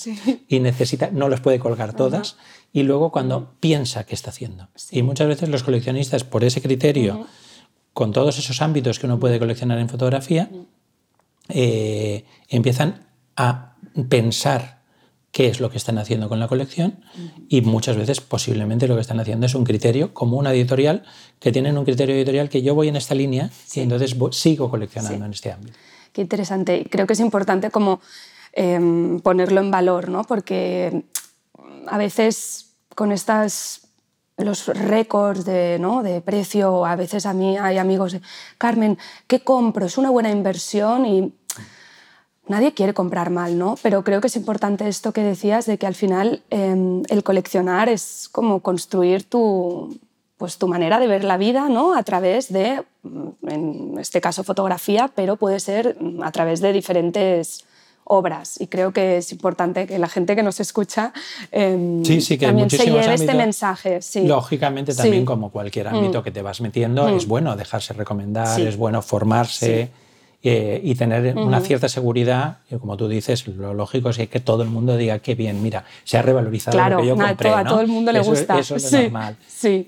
y 0.48 0.60
necesita, 0.60 1.10
no 1.12 1.28
las 1.28 1.40
puede 1.40 1.58
colgar 1.58 1.94
todas, 1.94 2.36
y 2.72 2.82
luego 2.82 3.12
cuando 3.12 3.54
piensa 3.60 4.04
qué 4.04 4.14
está 4.14 4.30
haciendo. 4.30 4.68
Y 4.90 5.02
muchas 5.02 5.28
veces 5.28 5.48
los 5.48 5.62
coleccionistas, 5.62 6.24
por 6.24 6.44
ese 6.44 6.60
criterio, 6.60 7.26
con 7.92 8.12
todos 8.12 8.38
esos 8.38 8.60
ámbitos 8.62 8.98
que 8.98 9.06
uno 9.06 9.18
puede 9.18 9.38
coleccionar 9.38 9.78
en 9.78 9.88
fotografía, 9.88 10.50
eh, 11.48 12.24
empiezan 12.48 13.06
a 13.36 13.76
pensar 14.08 14.78
qué 15.30 15.48
es 15.48 15.60
lo 15.60 15.70
que 15.70 15.76
están 15.76 15.98
haciendo 15.98 16.28
con 16.28 16.40
la 16.40 16.48
colección 16.48 17.04
y 17.48 17.60
muchas 17.60 17.96
veces 17.96 18.20
posiblemente 18.20 18.88
lo 18.88 18.94
que 18.96 19.02
están 19.02 19.20
haciendo 19.20 19.46
es 19.46 19.54
un 19.54 19.64
criterio 19.64 20.12
como 20.14 20.36
una 20.36 20.52
editorial 20.52 21.04
que 21.38 21.52
tienen 21.52 21.78
un 21.78 21.84
criterio 21.84 22.14
editorial 22.14 22.48
que 22.48 22.62
yo 22.62 22.74
voy 22.74 22.88
en 22.88 22.96
esta 22.96 23.14
línea 23.14 23.50
y 23.74 23.80
entonces 23.80 24.16
sigo 24.32 24.70
coleccionando 24.70 25.24
en 25.24 25.32
este 25.32 25.52
ámbito. 25.52 25.78
Qué 26.18 26.22
interesante. 26.22 26.84
Creo 26.90 27.06
que 27.06 27.12
es 27.12 27.20
importante 27.20 27.70
como 27.70 28.00
em, 28.52 29.20
ponerlo 29.20 29.60
en 29.60 29.70
valor, 29.70 30.08
¿no? 30.08 30.24
Porque 30.24 31.04
a 31.86 31.96
veces 31.96 32.74
con 32.96 33.12
estas 33.12 33.82
los 34.36 34.66
récords 34.66 35.44
de, 35.44 35.78
¿no? 35.78 36.02
de 36.02 36.20
precio, 36.20 36.84
a 36.84 36.96
veces 36.96 37.24
a 37.24 37.34
mí 37.34 37.56
hay 37.56 37.78
amigos 37.78 38.10
de, 38.14 38.20
Carmen, 38.58 38.98
¿qué 39.28 39.44
compro? 39.44 39.86
Es 39.86 39.96
una 39.96 40.10
buena 40.10 40.32
inversión 40.32 41.06
y 41.06 41.32
nadie 42.48 42.74
quiere 42.74 42.94
comprar 42.94 43.30
mal, 43.30 43.56
¿no? 43.56 43.76
Pero 43.80 44.02
creo 44.02 44.20
que 44.20 44.26
es 44.26 44.34
importante 44.34 44.88
esto 44.88 45.12
que 45.12 45.22
decías 45.22 45.66
de 45.66 45.78
que 45.78 45.86
al 45.86 45.94
final 45.94 46.42
em, 46.50 47.04
el 47.10 47.22
coleccionar 47.22 47.88
es 47.88 48.28
como 48.32 48.58
construir 48.58 49.22
tu, 49.22 49.96
pues 50.38 50.56
tu 50.56 50.68
manera 50.68 50.98
de 50.98 51.08
ver 51.08 51.24
la 51.24 51.36
vida 51.36 51.68
¿no? 51.68 51.94
a 51.94 52.02
través 52.04 52.50
de, 52.52 52.82
mm, 53.02 53.48
en 53.48 53.94
este 53.98 54.20
caso, 54.20 54.44
fotografía, 54.44 55.10
pero 55.14 55.36
puede 55.36 55.60
ser 55.60 55.96
mm, 56.00 56.22
a 56.22 56.32
través 56.32 56.60
de 56.60 56.72
diferentes 56.72 57.64
obras. 58.04 58.60
Y 58.60 58.68
creo 58.68 58.92
que 58.92 59.18
es 59.18 59.32
importante 59.32 59.86
que 59.86 59.98
la 59.98 60.08
gente 60.08 60.34
que 60.34 60.42
nos 60.42 60.60
escucha 60.60 61.12
eh, 61.52 62.02
también 62.40 62.70
se 62.70 62.86
lleve 62.86 63.14
este 63.14 63.34
mensaje. 63.34 64.00
Lógicamente, 64.24 64.94
también 64.94 65.24
como 65.24 65.50
cualquier 65.50 65.88
ámbito 65.88 66.20
mm. 66.20 66.24
que 66.24 66.30
te 66.30 66.40
vas 66.40 66.60
metiendo, 66.60 67.08
es 67.08 67.26
bueno 67.26 67.56
dejarse 67.56 67.92
recomendar, 67.92 68.60
es 68.60 68.76
bueno 68.76 69.02
formarse. 69.02 69.90
Eh, 70.40 70.80
y 70.84 70.94
tener 70.94 71.36
una 71.36 71.60
cierta 71.60 71.88
seguridad, 71.88 72.58
y 72.70 72.76
como 72.76 72.96
tú 72.96 73.08
dices, 73.08 73.48
lo 73.48 73.74
lógico 73.74 74.10
es 74.10 74.18
que 74.28 74.38
todo 74.38 74.62
el 74.62 74.68
mundo 74.68 74.96
diga 74.96 75.18
que 75.18 75.34
bien, 75.34 75.60
mira, 75.60 75.84
se 76.04 76.16
ha 76.16 76.22
revalorizado 76.22 76.78
lo 76.90 77.00
que 77.00 77.06
yo 77.08 77.16
compré. 77.16 77.50
a 77.50 77.64
todo 77.64 77.80
el 77.80 77.88
mundo 77.88 78.12
le 78.12 78.20
gusta. 78.20 78.56
Eso 78.56 78.76
es 78.76 78.92
normal. 78.92 79.36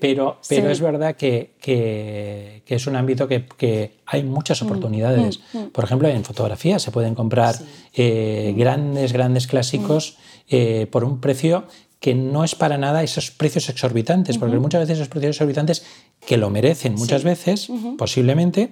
pero 0.01 0.41
pero 0.49 0.69
es 0.69 0.81
verdad 0.81 1.15
que, 1.15 1.51
que, 1.61 2.63
es 2.67 2.85
un 2.85 2.97
ámbito 2.97 3.29
que, 3.29 3.45
que 3.45 3.99
hay 4.05 4.23
muchas 4.23 4.61
mm, 4.61 4.65
oportunidades. 4.65 5.39
Mm, 5.53 5.57
mm. 5.57 5.69
Por 5.69 5.85
ejemplo, 5.85 6.09
en 6.09 6.25
fotografía 6.25 6.79
se 6.79 6.91
pueden 6.91 7.15
comprar 7.15 7.55
eh, 7.93 8.53
grandes, 8.57 9.13
grandes 9.13 9.47
clásicos 9.47 10.17
eh, 10.49 10.85
por 10.91 11.05
un 11.05 11.21
precio 11.21 11.63
que 12.01 12.15
no 12.15 12.43
es 12.43 12.55
para 12.55 12.79
nada 12.79 13.03
esos 13.03 13.29
precios 13.29 13.69
exorbitantes, 13.69 14.39
porque 14.39 14.57
muchas 14.57 14.81
veces 14.81 14.97
esos 14.97 15.07
precios 15.07 15.35
exorbitantes, 15.35 15.85
que 16.25 16.35
lo 16.35 16.49
merecen 16.49 16.95
muchas 16.95 17.23
veces, 17.23 17.69
posiblemente, 17.95 18.71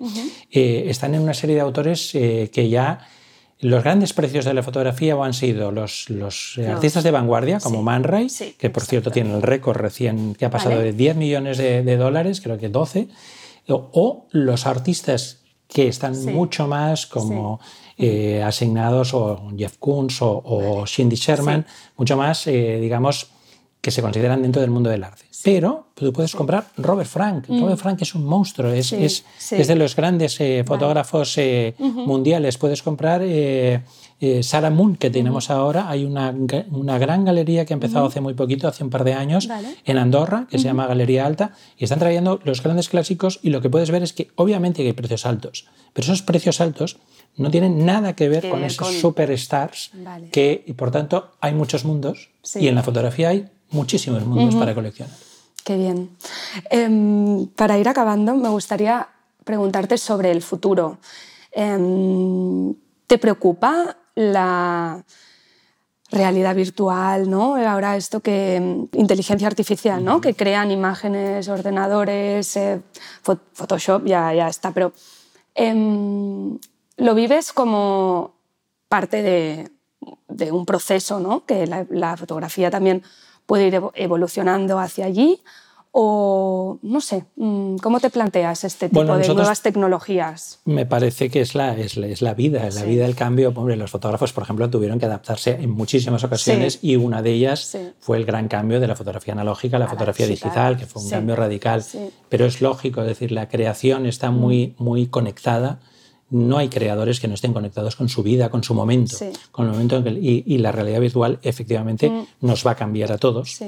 eh, 0.51 0.85
están 0.87 1.13
en 1.13 1.21
una 1.21 1.35
serie 1.35 1.53
de 1.53 1.61
autores 1.61 2.15
eh, 2.15 2.49
que 2.51 2.69
ya 2.69 3.07
los 3.59 3.83
grandes 3.83 4.13
precios 4.13 4.45
de 4.45 4.55
la 4.55 4.63
fotografía 4.63 5.13
han 5.23 5.33
sido 5.35 5.71
los, 5.71 6.09
los 6.09 6.57
artistas 6.57 7.03
de 7.03 7.11
vanguardia, 7.11 7.59
como 7.59 7.83
Man 7.83 8.03
Ray, 8.03 8.29
que 8.57 8.71
por 8.71 8.83
cierto 8.83 9.11
tiene 9.11 9.35
el 9.35 9.43
récord 9.43 9.77
recién, 9.77 10.33
que 10.33 10.45
ha 10.45 10.49
pasado 10.49 10.79
de 10.79 10.91
10 10.91 11.15
millones 11.15 11.59
de, 11.59 11.97
dólares, 11.97 12.41
creo 12.41 12.57
que 12.57 12.69
12, 12.69 13.09
o, 13.67 14.25
los 14.31 14.65
artistas 14.65 15.41
que 15.67 15.87
están 15.87 16.19
mucho 16.33 16.67
más 16.67 17.05
como 17.05 17.59
eh, 18.01 18.41
asignados 18.41 19.13
o 19.13 19.51
Jeff 19.57 19.75
Koons 19.77 20.19
o, 20.21 20.85
Cindy 20.87 21.17
Sherman, 21.17 21.65
mucho 21.97 22.15
más, 22.15 22.47
eh, 22.47 22.79
digamos, 22.79 23.27
que 23.81 23.91
se 23.91 24.01
consideran 24.01 24.41
dentro 24.41 24.61
del 24.61 24.71
mundo 24.71 24.89
del 24.89 25.03
arte. 25.03 25.25
Pero 25.43 25.87
tú 25.95 26.13
puedes 26.13 26.33
comprar 26.33 26.67
Robert 26.77 27.09
Frank. 27.09 27.49
Mm. 27.49 27.59
Robert 27.61 27.77
Frank 27.77 28.01
es 28.01 28.15
un 28.15 28.23
monstruo, 28.23 28.71
es, 28.71 28.93
es, 28.93 29.25
es 29.51 29.67
de 29.67 29.75
los 29.75 29.97
grandes 29.97 30.39
eh, 30.39 30.63
fotógrafos 30.65 31.37
mundiales. 31.77 32.57
Puedes 32.57 32.81
comprar 32.83 33.21
Sarah 34.41 34.69
Moon, 34.69 34.95
que 34.95 35.09
tenemos 35.09 35.49
ahora. 35.49 35.89
Hay 35.89 36.05
una, 36.05 36.33
una, 36.71 36.97
gran 36.99 37.25
galería 37.25 37.65
que 37.65 37.73
ha 37.73 37.75
empezado 37.75 38.05
hace 38.05 38.21
muy 38.21 38.33
poquito, 38.33 38.67
hace 38.69 38.83
un 38.83 38.89
par 38.89 39.03
de 39.03 39.13
años, 39.13 39.49
en 39.85 39.97
Andorra, 39.97 40.47
que 40.49 40.57
se 40.57 40.65
llama 40.65 40.87
Galería 40.87 41.25
Alta, 41.25 41.51
y 41.77 41.83
están 41.83 41.99
trayendo 41.99 42.39
los 42.45 42.63
grandes 42.63 42.87
clásicos 42.87 43.39
y 43.41 43.49
lo 43.49 43.61
que 43.61 43.69
puedes 43.69 43.91
ver 43.91 44.03
es 44.03 44.13
que 44.13 44.31
obviamente 44.35 44.83
hay 44.83 44.93
precios 44.93 45.25
altos, 45.25 45.67
pero 45.93 46.05
esos 46.05 46.21
precios 46.21 46.59
altos 46.59 46.97
no 47.37 47.49
tienen 47.51 47.85
nada 47.85 48.15
que 48.15 48.29
ver 48.29 48.49
con 48.49 48.63
esos 48.63 48.99
superstars 48.99 49.91
que, 50.31 50.63
y 50.65 50.73
por 50.73 50.91
tanto, 50.91 51.31
hay 51.39 51.53
muchos 51.53 51.85
mundos 51.85 52.29
y 52.55 52.67
en 52.67 52.75
la 52.75 52.83
fotografía 52.83 53.29
hay 53.29 53.49
muchísimos 53.71 54.25
mundos 54.25 54.55
para 54.55 54.75
coleccionar. 54.75 55.15
Qué 55.63 55.77
bien. 55.77 56.09
Em, 56.69 57.47
para 57.47 57.77
ir 57.77 57.87
acabando, 57.87 58.35
me 58.35 58.49
gustaría 58.49 59.07
preguntarte 59.43 59.97
sobre 59.97 60.31
el 60.31 60.41
futuro. 60.41 60.97
Em, 61.51 62.73
¿Te 63.07 63.17
preocupa 63.17 63.97
la 64.15 65.03
realidad 66.11 66.55
virtual, 66.55 67.29
¿no? 67.29 67.55
Ahora 67.55 67.95
esto 67.95 68.19
que 68.19 68.55
em, 68.55 68.87
inteligencia 68.93 69.47
artificial, 69.47 70.03
¿no? 70.03 70.21
Que 70.21 70.33
crean 70.33 70.71
imágenes, 70.71 71.47
ordenadores, 71.47 72.55
eh, 72.57 72.81
Photoshop 73.53 74.05
ya, 74.05 74.33
ya 74.33 74.47
está, 74.47 74.71
pero 74.71 74.91
lo 76.99 77.15
vives 77.15 77.53
como 77.53 78.35
parte 78.87 79.21
de, 79.21 80.51
un 80.51 80.65
proceso, 80.65 81.19
¿no? 81.19 81.45
que 81.45 81.67
la, 81.67 82.17
fotografía 82.17 82.69
también 82.71 83.03
puede 83.45 83.67
ir 83.67 83.81
evolucionando 83.95 84.79
hacia 84.79 85.05
allí. 85.05 85.41
O 85.91 86.77
no 86.83 87.01
sé, 87.01 87.25
mm, 87.35 87.77
¿cómo 87.77 87.99
te 87.99 88.11
planteas 88.11 88.63
este 88.63 88.89
tipo 88.89 89.03
de 89.03 89.27
nuevas 89.27 89.63
tecnologías? 89.63 90.59
Me 90.65 90.85
parece 90.85 91.31
que 91.31 91.41
es 91.41 91.55
la, 91.55 91.75
es 91.75 91.97
la, 91.97 92.35
vida, 92.35 92.67
es 92.67 92.75
la 92.75 92.83
vida 92.83 93.05
del 93.05 93.15
cambio. 93.15 93.51
Hombre, 93.55 93.75
los 93.75 93.89
fotógrafos, 93.89 94.31
por 94.31 94.43
ejemplo, 94.43 94.69
tuvieron 94.69 94.99
que 94.99 95.07
adaptarse 95.07 95.57
en 95.59 95.71
muchísimas 95.71 96.23
ocasiones 96.23 96.77
y 96.83 96.95
una 96.95 97.23
de 97.23 97.31
ellas 97.31 97.75
fue 97.99 98.17
el 98.17 98.25
gran 98.25 98.47
cambio 98.47 98.79
de 98.79 98.85
la 98.85 98.95
fotografía 98.95 99.33
analógica 99.33 99.77
a 99.77 99.79
la, 99.79 99.87
fotografía 99.87 100.27
digital, 100.27 100.77
que 100.77 100.85
fue 100.85 101.01
un 101.01 101.09
cambio 101.09 101.35
radical. 101.35 101.83
Pero 102.29 102.45
es 102.45 102.61
lógico, 102.61 103.01
es 103.01 103.07
decir, 103.07 103.31
la 103.31 103.49
creación 103.49 104.05
está 104.05 104.29
muy, 104.29 104.75
muy 104.77 105.07
conectada 105.07 105.79
no 106.31 106.57
hay 106.57 106.69
creadores 106.69 107.19
que 107.19 107.27
no 107.27 107.33
estén 107.33 107.53
conectados 107.53 107.95
con 107.95 108.09
su 108.09 108.23
vida, 108.23 108.49
con 108.49 108.63
su 108.63 108.73
momento, 108.73 109.17
con 109.51 109.65
el 109.65 109.71
momento 109.71 110.03
y, 110.09 110.57
la 110.59 110.71
realidad 110.71 110.99
virtual 110.99 111.39
efectivamente 111.41 112.09
mm. 112.09 112.25
nos 112.41 112.65
va 112.65 112.71
a 112.71 112.75
cambiar 112.75 113.11
a 113.11 113.17
todos, 113.17 113.59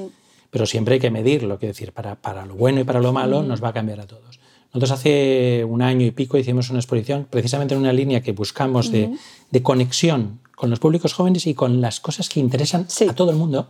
pero 0.50 0.66
siempre 0.66 0.96
hay 0.96 1.00
que 1.00 1.12
medirlo, 1.12 1.58
que 1.58 1.68
decir, 1.68 1.92
para, 1.92 2.16
para, 2.16 2.46
lo 2.46 2.56
bueno 2.56 2.82
y 2.82 2.84
para 2.84 3.00
lo 3.00 3.14
malo 3.14 3.42
mm. 3.42 3.48
nos 3.48 3.64
va 3.64 3.70
a 3.70 3.74
cambiar 3.74 4.02
a 4.02 4.08
todos. 4.08 4.40
Nosotros 4.74 4.92
hace 4.92 5.66
un 5.68 5.82
año 5.82 6.06
y 6.06 6.12
pico 6.12 6.38
hicimos 6.38 6.70
una 6.70 6.80
exposición 6.80 7.28
precisamente 7.30 7.74
en 7.74 7.82
una 7.82 7.92
línea 7.92 8.22
que 8.22 8.32
buscamos 8.32 8.90
de, 8.92 9.18
conexión 9.62 10.40
con 10.56 10.70
los 10.70 10.80
públicos 10.80 11.14
jóvenes 11.14 11.46
y 11.48 11.54
con 11.54 11.82
las 11.82 12.00
cosas 12.00 12.30
que 12.30 12.40
interesan 12.40 12.88
a 13.10 13.14
todo 13.14 13.32
el 13.32 13.38
mundo, 13.38 13.68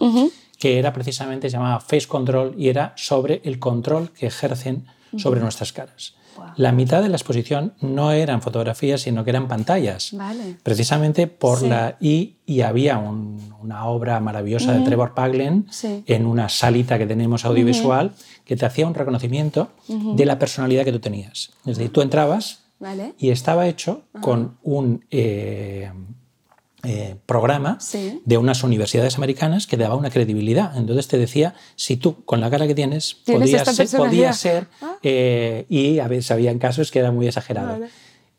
que 0.60 0.78
era 0.78 0.94
precisamente, 0.94 1.50
se 1.50 1.58
llamaba 1.58 1.80
Face 1.80 2.08
Control 2.08 2.54
y 2.56 2.68
era 2.68 2.94
sobre 2.98 3.42
el 3.46 3.58
control 3.58 4.12
que 4.12 4.28
ejercen 4.28 4.86
sobre 5.18 5.40
nuestras 5.40 5.74
caras. 5.74 6.14
La 6.56 6.72
mitad 6.72 7.02
de 7.02 7.10
la 7.10 7.16
exposición 7.16 7.74
no 7.82 8.12
eran 8.12 8.42
fotografías, 8.42 9.02
sino 9.02 9.24
que 9.24 9.30
eran 9.30 9.48
pantallas. 9.48 10.16
Precisamente 10.64 11.28
por 11.28 11.62
la... 11.64 11.98
Y, 12.00 12.36
y 12.46 12.62
había 12.62 12.98
una 12.98 13.86
obra 13.86 14.20
maravillosa 14.20 14.74
de 14.74 14.84
Trevor 14.84 15.14
Paglen 15.14 15.68
en 16.06 16.26
una 16.26 16.50
salita 16.50 16.98
que 16.98 17.06
tenemos 17.06 17.46
audiovisual 17.46 18.12
que 18.46 18.56
te 18.56 18.66
hacía 18.66 18.88
un 18.88 18.94
reconocimiento 18.94 19.70
de 19.88 20.26
la 20.26 20.40
personalidad 20.40 20.84
que 20.84 20.92
tú 20.92 21.00
tenías. 21.00 21.52
Es 21.66 21.78
decir, 21.78 21.92
tú 21.92 22.02
entrabas 22.02 22.64
y 23.18 23.30
estaba 23.30 23.68
hecho 23.68 24.04
con 24.22 24.58
un... 24.64 25.06
Eh, 25.12 25.92
eh, 26.84 27.16
programa 27.28 27.78
de 28.26 28.38
unas 28.38 28.64
universidades 28.64 29.16
americanas 29.16 29.68
que 29.68 29.78
daba 29.78 29.96
una 29.96 30.10
credibilidad. 30.10 30.76
Entonces 30.76 31.08
te 31.08 31.20
decía, 31.20 31.54
si 31.76 31.96
tú 31.96 32.26
con 32.26 32.42
la 32.42 32.50
cara 32.50 32.66
que 32.66 32.74
tienes, 32.74 33.14
podías 33.14 33.76
ser, 33.76 33.88
podía 33.96 34.34
ser 34.34 34.68
ah. 34.82 34.98
eh, 35.04 35.68
y 35.70 36.00
a 36.00 36.08
veces 36.08 36.32
habían 36.32 36.58
casos 36.58 36.90
que 36.90 36.98
era 36.98 37.12
muy 37.12 37.28
exagerado. 37.28 37.82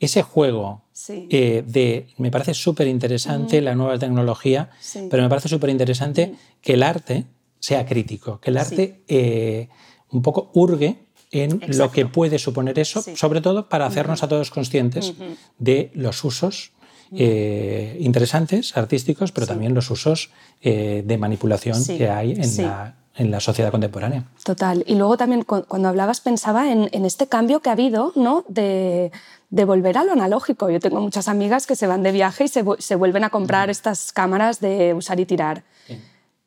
Ese 0.01 0.23
juego 0.23 0.83
eh, 1.09 1.63
de, 1.65 2.09
me 2.19 2.33
parece 2.33 2.55
súper 2.55 2.89
interesante 2.89 3.61
la 3.61 3.77
nueva 3.77 3.97
tecnología, 3.97 4.71
pero 5.09 5.23
me 5.23 5.29
parece 5.29 5.49
súper 5.49 5.71
interesante 5.71 6.35
que 6.61 6.73
el 6.73 6.83
arte 6.83 7.27
sea 7.61 7.87
crítico, 7.87 8.41
que 8.41 8.51
el 8.51 8.59
arte 8.59 9.69
un 10.11 10.21
poco 10.21 10.51
hurgue 10.53 11.07
en 11.31 11.61
lo 11.79 11.93
que 11.93 12.07
puede 12.07 12.41
suponer 12.41 12.81
eso, 12.81 13.05
sobre 13.15 13.41
todo 13.41 13.69
para 13.69 13.87
hacernos 13.87 14.25
a 14.25 14.29
todos 14.29 14.51
conscientes 14.51 15.15
de 15.59 15.93
los 15.95 16.25
usos 16.25 16.73
eh, 17.15 17.97
interesantes, 18.01 18.77
artísticos, 18.77 19.33
pero 19.33 19.47
también 19.47 19.75
los 19.75 19.91
usos 19.91 20.31
eh, 20.63 21.03
de 21.05 21.19
manipulación 21.19 21.85
que 21.85 22.09
hay 22.09 22.33
en, 22.33 22.57
la, 22.57 22.95
en, 23.17 23.31
la, 23.31 23.41
sociedad 23.41 23.71
contemporánea. 23.71 24.25
Total. 24.45 24.83
Y 24.87 24.95
luego 24.95 25.17
también 25.17 25.45
cuando 25.45 25.89
hablabas 25.89 26.21
pensaba 26.21 26.71
en, 26.71 26.89
en 26.93 27.05
este 27.05 27.27
cambio 27.27 27.61
que 27.61 27.69
ha 27.69 27.73
habido 27.73 28.13
¿no? 28.17 28.45
de, 28.49 29.13
de, 29.51 29.65
volver 29.65 29.99
a 29.99 30.05
lo 30.05 30.13
analógico. 30.13 30.71
Yo 30.71 30.81
tengo 30.81 31.01
muchas 31.01 31.29
amigas 31.29 31.67
que 31.67 31.77
se 31.77 31.87
van 31.87 32.03
de 32.03 32.13
viaje 32.13 32.45
y 32.45 32.49
se, 32.49 32.65
se 32.79 32.97
vuelven 32.97 33.25
a 33.25 33.31
comprar 33.31 33.69
estas 33.69 34.13
cámaras 34.13 34.61
de 34.61 34.95
usar 34.95 35.21
y 35.21 35.27
tirar. 35.27 35.65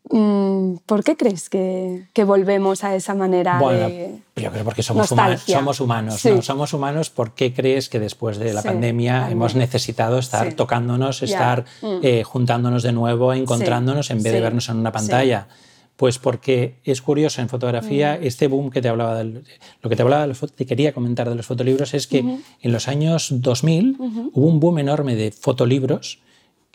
Mm, 0.10 0.76
¿Por 0.86 1.03
qué 1.03 1.18
crees 1.18 1.49
que, 1.49 2.06
volvemos 2.26 2.84
a 2.84 2.95
esa 2.95 3.16
manera 3.16 3.58
bueno, 3.60 3.89
Yo 4.36 4.51
creo 4.51 4.64
porque 4.64 4.84
somos, 4.84 5.12
humanos, 5.12 5.43
somos 5.47 5.80
humanos. 5.80 6.26
¿no? 6.26 6.41
Somos 6.41 6.74
humanos. 6.74 7.10
¿Por 7.10 7.32
qué 7.34 7.53
crees 7.53 7.89
que 7.89 7.99
después 7.99 8.38
de 8.38 8.53
la 8.53 8.62
pandemia 8.62 9.30
hemos 9.32 9.56
necesitado 9.56 10.20
estar 10.20 10.53
tocándonos, 10.53 11.24
estar 11.24 11.66
mm. 11.82 11.97
eh, 12.03 12.24
juntándonos 12.24 12.84
de 12.84 12.91
nuevo, 12.91 13.34
encontrándonos 13.34 14.12
en 14.12 14.22
vez 14.22 14.34
de 14.34 14.41
vernos 14.41 14.70
en 14.70 14.78
una 14.78 14.91
pantalla? 14.91 15.47
Pues 15.95 16.20
porque 16.20 16.76
es 16.84 17.01
curioso 17.01 17.41
en 17.41 17.49
fotografía, 17.49 18.20
mm. 18.20 18.26
este 18.26 18.47
boom 18.47 18.70
que 18.70 18.82
te 18.82 18.89
hablaba, 18.89 19.16
del, 19.16 19.43
lo 19.82 19.89
que 19.89 19.95
te 19.95 20.01
hablaba, 20.01 20.32
te 20.34 20.66
quería 20.66 20.93
comentar 20.93 21.30
de 21.30 21.36
los 21.36 21.45
fotolibros 21.45 21.93
es 21.93 22.06
que 22.06 22.20
en 22.20 22.72
los 22.72 22.88
años 22.88 23.30
2000 23.32 23.95
hubo 24.34 24.47
un 24.47 24.60
boom 24.60 24.80
enorme 24.80 25.16
de 25.16 25.32
fotolibros 25.32 26.20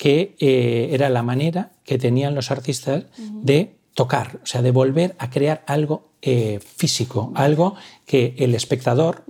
que 0.00 0.34
eh, 0.38 0.88
era 0.92 1.10
la 1.10 1.22
manera 1.22 1.72
que 1.84 1.98
tenían 1.98 2.34
los 2.34 2.50
artistas 2.50 3.04
de 3.18 3.76
tocar, 3.92 4.40
o 4.42 4.46
sea, 4.46 4.62
de 4.62 4.70
volver 4.70 5.14
a 5.18 5.28
crear 5.28 5.62
algo 5.66 6.08
eh, 6.22 6.58
físico, 6.64 7.32
algo 7.34 7.74
que 8.06 8.34
el 8.38 8.54
espectador 8.54 9.24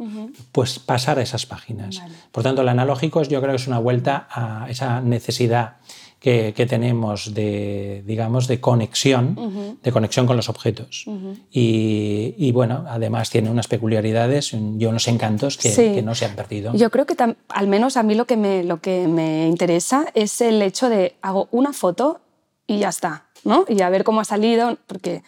pues 0.52 0.78
pasara 0.78 1.22
esas 1.22 1.44
páginas. 1.44 2.00
Por 2.30 2.44
tanto, 2.44 2.62
el 2.62 2.68
analógico 2.68 3.20
yo 3.24 3.40
creo 3.40 3.50
que 3.50 3.56
es 3.56 3.66
una 3.66 3.80
vuelta 3.80 4.28
a 4.30 4.70
esa 4.70 5.00
necesidad 5.00 5.78
que, 6.20 6.66
tenemos 6.68 7.32
de, 7.32 8.04
digamos, 8.06 8.46
de 8.46 8.60
conexión, 8.60 9.78
de 9.82 9.92
conexión 9.92 10.26
con 10.26 10.36
los 10.36 10.48
objetos. 10.50 11.06
y, 11.50 12.52
bueno, 12.52 12.84
además 12.88 13.30
tiene 13.30 13.50
unas 13.50 13.68
peculiaridades 13.68 14.52
y 14.52 14.84
unos 14.84 15.08
encantos 15.08 15.56
que, 15.56 16.02
no 16.02 16.14
se 16.14 16.26
han 16.26 16.36
perdido. 16.36 16.74
Yo 16.74 16.90
creo 16.90 17.06
que 17.06 17.16
al 17.48 17.66
menos 17.66 17.96
a 17.96 18.02
mí 18.02 18.14
lo 18.14 18.26
que, 18.26 18.36
me, 18.36 18.64
lo 18.64 18.80
que 18.80 19.08
me 19.08 19.48
interesa 19.48 20.06
es 20.14 20.40
el 20.40 20.60
hecho 20.60 20.88
de 20.88 21.16
hago 21.22 21.48
una 21.50 21.72
foto 21.72 22.20
y 22.66 22.78
ya 22.78 22.90
está, 22.90 23.26
¿no? 23.44 23.64
Y 23.68 23.80
a 23.80 23.88
ver 23.88 24.04
cómo 24.04 24.20
ha 24.20 24.24
salido, 24.24 24.76
porque 24.86 25.22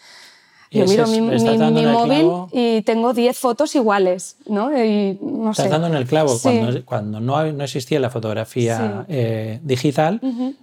yo 0.73 0.85
miro 0.85 1.07
mi, 1.07 1.85
móvil 1.85 2.31
y 2.51 2.81
tengo 2.81 3.13
10 3.13 3.37
fotos 3.37 3.75
iguales, 3.75 4.37
¿no? 4.47 4.71
Y 4.75 5.17
no 5.21 5.51
Estás 5.51 5.69
dando 5.69 5.87
en 5.87 5.95
el 5.95 6.05
clavo. 6.05 6.37
Cuando, 6.41 6.85
cuando 6.85 7.19
no, 7.19 7.51
no, 7.51 7.63
existía 7.63 7.99
la 7.99 8.09
fotografía 8.09 9.05
eh, 9.07 9.59
digital, 9.63 10.19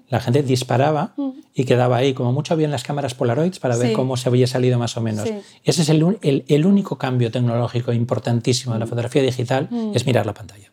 la 0.08 0.20
gente 0.20 0.42
disparaba 0.42 1.14
y 1.54 1.64
quedaba 1.64 1.98
ahí. 1.98 2.14
Como 2.14 2.32
mucho 2.32 2.54
había 2.54 2.66
en 2.66 2.72
las 2.72 2.82
cámaras 2.82 3.14
Polaroids 3.14 3.58
para 3.58 3.76
ver 3.76 3.92
cómo 3.92 4.16
se 4.16 4.28
había 4.28 4.46
salido 4.46 4.78
más 4.78 4.96
o 4.96 5.00
menos. 5.00 5.28
Ese 5.64 5.82
es 5.82 5.88
el, 5.88 6.18
el, 6.22 6.44
el, 6.48 6.66
único 6.66 6.98
cambio 6.98 7.30
tecnológico 7.30 7.92
importantísimo 7.92 8.74
de 8.74 8.80
la 8.80 8.86
fotografía 8.86 9.22
digital, 9.22 9.68
es 9.94 10.06
mirar 10.06 10.26
la 10.26 10.34
pantalla. 10.34 10.70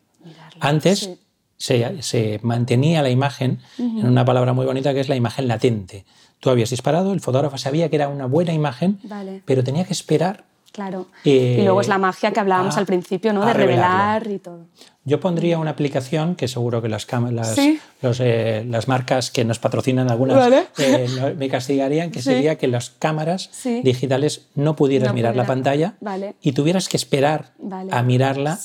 Antes 0.59 1.11
se, 1.57 2.01
se, 2.01 2.39
mantenía 2.43 3.01
la 3.01 3.09
imagen 3.09 3.59
en 3.77 4.05
una 4.05 4.25
palabra 4.25 4.53
muy 4.53 4.65
bonita 4.65 4.93
que 4.93 4.99
es 4.99 5.09
la 5.09 5.15
imagen 5.15 5.47
latente. 5.47 6.05
Tú 6.39 6.49
habías 6.49 6.69
disparado, 6.69 7.13
el 7.13 7.21
fotógrafo 7.21 7.57
sabía 7.57 7.89
que 7.89 7.95
era 7.95 8.09
una 8.09 8.25
buena 8.25 8.53
imagen, 8.53 8.99
pero 9.45 9.63
tenía 9.63 9.85
que 9.85 9.93
esperar. 9.93 10.45
Claro. 10.73 11.07
y 11.23 11.63
luego 11.63 11.81
es 11.81 11.87
la 11.87 11.97
magia 11.97 12.31
que 12.31 12.39
hablábamos 12.39 12.77
al 12.77 12.85
principio, 12.85 13.33
¿no? 13.33 13.43
De 13.43 13.53
revelar 13.53 14.27
y 14.27 14.37
todo. 14.37 14.67
Yo 15.05 15.19
pondría 15.19 15.57
una 15.57 15.71
aplicación 15.71 16.35
que 16.35 16.47
seguro 16.47 16.81
que 16.83 16.89
las, 16.89 17.07
las, 17.31 18.19
eh, 18.19 18.65
las 18.69 18.87
marcas 18.87 19.31
que 19.31 19.43
nos 19.43 19.57
patrocinan 19.57 20.11
algunas 20.11 20.67
eh, 20.77 21.33
me 21.35 21.49
castigarían, 21.49 22.11
que 22.11 22.21
sería 22.21 22.57
que 22.57 22.67
las 22.67 22.91
cámaras 22.91 23.49
digitales 23.63 24.49
no 24.53 24.75
pudieras 24.75 25.13
mirar 25.13 25.35
la 25.35 25.47
pantalla 25.47 25.95
y 26.41 26.51
tuvieras 26.51 26.89
que 26.89 26.97
esperar 26.97 27.53
a 27.89 28.03
mirarla 28.03 28.59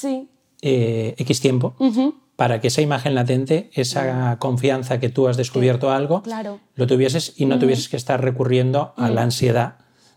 eh, 0.61 1.15
X 1.17 1.41
tiempo 1.41 1.77
para 2.37 2.61
que 2.61 2.69
esa 2.69 2.81
imagen 2.81 3.15
latente, 3.15 3.71
esa 3.75 4.39
confianza 4.39 4.99
que 4.99 5.09
tú 5.09 5.29
has 5.29 5.37
descubierto 5.37 5.91
algo, 5.91 6.23
lo 6.75 6.87
tuvieses 6.87 7.35
y 7.37 7.47
no 7.47 7.59
tuvieses 7.59 7.89
que 7.89 7.97
estar 7.97 8.23
recurriendo 8.23 8.95
a 8.97 9.11
la 9.11 9.23
ansiedad 9.23 9.77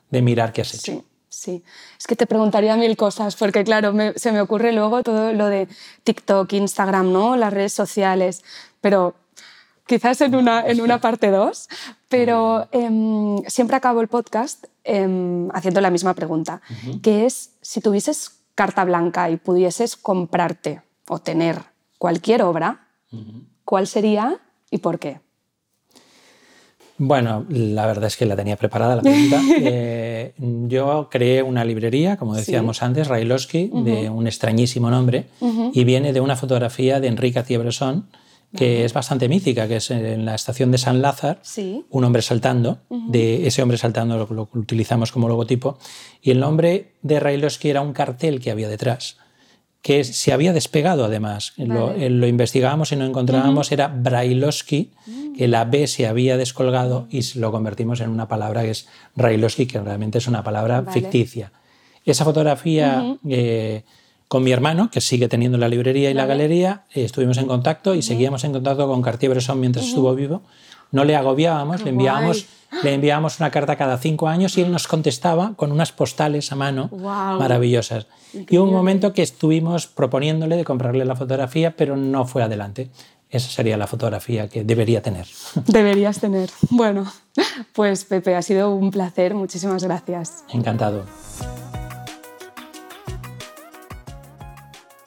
de 0.09 0.21
mirar 0.21 0.53
qué 0.53 0.61
has 0.61 0.73
hecho. 0.73 0.91
Sí. 0.93 1.03
Sí, 1.27 1.65
es 1.99 2.07
que 2.07 2.15
te 2.15 2.27
preguntaría 2.27 2.77
mil 2.77 2.95
cosas, 2.95 3.35
porque 3.35 3.65
claro, 3.65 3.93
se 4.15 4.31
me 4.31 4.39
ocurre 4.39 4.71
luego 4.71 5.03
todo 5.03 5.33
lo 5.33 5.47
de 5.47 5.67
TikTok, 6.05 6.53
Instagram, 6.53 7.11
¿no? 7.11 7.35
las 7.35 7.51
redes 7.51 7.73
sociales, 7.73 8.41
pero 8.79 9.15
quizás 9.85 10.21
en 10.21 10.33
una, 10.33 10.65
en 10.65 10.79
una 10.79 11.01
parte 11.01 11.31
dos, 11.31 11.67
pero 12.07 12.69
em, 12.71 13.43
siempre 13.47 13.75
acabo 13.75 13.99
el 13.99 14.07
podcast 14.07 14.65
em, 14.85 15.49
haciendo 15.53 15.81
la 15.81 15.89
misma 15.89 16.13
pregunta, 16.13 16.61
que 17.03 17.25
es 17.25 17.51
si 17.61 17.81
tuvieses 17.81 18.39
carta 18.55 18.85
blanca 18.85 19.29
y 19.29 19.35
pudieses 19.35 19.97
comprarte 19.97 20.81
o 21.07 21.19
tener 21.19 21.74
cualquier 21.97 22.41
obra, 22.43 22.87
¿cuál 23.63 23.87
sería 23.87 24.39
y 24.71 24.79
por 24.79 24.99
qué? 24.99 25.19
Bueno, 26.97 27.45
la 27.49 27.85
verdad 27.85 28.05
es 28.05 28.15
que 28.15 28.25
la 28.25 28.35
tenía 28.35 28.55
preparada 28.55 28.95
la 28.95 29.01
pregunta. 29.01 29.41
Eh, 29.57 30.33
yo 30.37 31.07
creé 31.09 31.43
una 31.43 31.63
librería, 31.65 32.17
como 32.17 32.35
decíamos 32.35 32.81
antes, 32.81 33.07
Railovsky, 33.07 33.69
de 33.73 34.09
un 34.09 34.27
extrañísimo 34.27 34.89
nombre, 34.89 35.25
y 35.73 35.83
viene 35.83 36.13
de 36.13 36.21
una 36.21 36.35
fotografía 36.35 36.99
de 36.99 37.07
Enrique 37.07 37.57
Bresson, 37.57 38.07
que 38.55 38.85
es 38.85 38.93
bastante 38.93 39.27
mítica, 39.27 39.67
que 39.67 39.77
es 39.77 39.91
en 39.91 40.25
la 40.25 40.35
estación 40.35 40.71
de 40.71 40.77
San 40.77 41.01
Lázaro, 41.01 41.39
un 41.89 42.03
hombre 42.03 42.21
saltando, 42.21 42.79
de 42.89 43.47
ese 43.47 43.61
hombre 43.61 43.77
saltando 43.77 44.17
lo, 44.17 44.33
lo, 44.33 44.49
utilizamos 44.53 45.11
como 45.11 45.27
logotipo, 45.27 45.77
y 46.21 46.31
el 46.31 46.39
nombre 46.39 46.93
de 47.01 47.19
Railovsky 47.19 47.69
era 47.69 47.81
un 47.81 47.93
cartel 47.93 48.39
que 48.39 48.51
había 48.51 48.67
detrás 48.67 49.17
que 49.85 50.03
se 50.03 50.33
había 50.33 50.51
despegado 50.51 51.05
además. 51.05 51.53
Lo, 51.57 51.93
lo, 51.95 52.25
investigábamos 52.25 52.91
y 52.91 52.95
no 52.95 53.05
encontrábamos, 53.05 53.71
era 53.71 53.87
Brailovsky, 53.87 54.89
que 55.37 55.47
la 55.47 55.63
B 55.65 55.85
se 55.85 56.07
había 56.07 56.37
descolgado 56.37 57.07
y 57.11 57.21
lo 57.37 57.51
convertimos 57.51 58.01
en 58.01 58.09
una 58.09 58.27
palabra 58.27 58.63
que 58.63 58.71
es 58.71 58.87
Brailovsky, 59.13 59.67
que 59.67 59.79
realmente 59.79 60.17
es 60.17 60.27
una 60.27 60.43
palabra 60.43 60.85
ficticia. 60.91 61.51
Esa 62.03 62.25
fotografía 62.25 63.15
eh, 63.29 63.83
con 64.27 64.41
mi 64.41 64.51
hermano, 64.51 64.89
que 64.89 65.01
sigue 65.01 65.27
teniendo 65.27 65.59
la 65.59 65.69
librería 65.69 66.09
y 66.09 66.15
la 66.15 66.25
galería, 66.25 66.85
eh, 66.95 67.03
estuvimos 67.05 67.37
en 67.37 67.45
contacto 67.45 67.93
y 67.93 68.01
seguíamos 68.01 68.43
en 68.43 68.53
contacto 68.53 68.87
con 68.87 69.03
Cartier-Bresson 69.03 69.59
mientras 69.59 69.85
estuvo 69.85 70.15
vivo. 70.15 70.41
No 70.91 71.03
le 71.03 71.15
agobiábamos, 71.15 71.83
le 71.83 71.89
enviábamos 71.89 72.47
le 72.83 72.93
enviábamos 72.93 73.39
una 73.39 73.51
carta 73.51 73.75
cada 73.75 73.97
cinco 73.97 74.27
años 74.27 74.57
y 74.57 74.61
él 74.61 74.71
nos 74.71 74.87
contestaba 74.87 75.53
con 75.55 75.71
unas 75.71 75.91
postales 75.91 76.51
a 76.51 76.55
mano 76.55 76.89
maravillosas. 76.91 78.07
Y 78.33 78.57
hubo 78.57 78.65
un 78.65 78.73
momento 78.73 79.13
que 79.13 79.21
estuvimos 79.21 79.87
proponiéndole 79.87 80.57
de 80.57 80.65
comprarle 80.65 81.05
la 81.05 81.15
fotografía, 81.15 81.75
pero 81.75 81.95
no 81.95 82.25
fue 82.25 82.43
adelante. 82.43 82.89
Esa 83.29 83.49
sería 83.49 83.77
la 83.77 83.87
fotografía 83.87 84.47
que 84.47 84.63
debería 84.63 85.01
tener. 85.01 85.25
Deberías 85.65 86.19
tener. 86.19 86.49
Bueno, 86.69 87.11
pues 87.73 88.05
Pepe, 88.05 88.35
ha 88.35 88.41
sido 88.41 88.73
un 88.73 88.91
placer. 88.91 89.33
Muchísimas 89.33 89.83
gracias. 89.83 90.43
Encantado. 90.49 91.05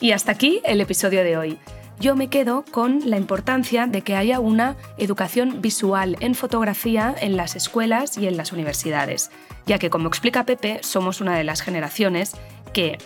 Y 0.01 0.13
hasta 0.13 0.33
aquí 0.33 0.61
el 0.65 0.81
episodio 0.81 1.23
de 1.25 1.37
hoy. 1.37 1.59
Yo 2.01 2.15
me 2.15 2.29
quedo 2.29 2.65
con 2.71 3.01
la 3.11 3.17
importancia 3.17 3.87
de 3.87 4.03
que 4.03 4.17
haya 4.17 4.41
una 4.41 4.77
educación 4.97 5.61
visual 5.61 6.17
en 6.21 6.35
fotografía 6.35 7.15
en 7.21 7.37
las 7.37 7.57
escuelas 7.57 8.17
y 8.19 8.29
en 8.29 8.37
las 8.37 8.53
universidades, 8.53 9.31
ya 9.67 9.79
que 9.79 9.91
como 9.91 10.09
explica 10.09 10.45
Pepe, 10.45 10.81
somos 10.83 11.21
una 11.21 11.37
de 11.37 11.45
las 11.45 11.61
generaciones 11.61 12.37
que 12.73 12.99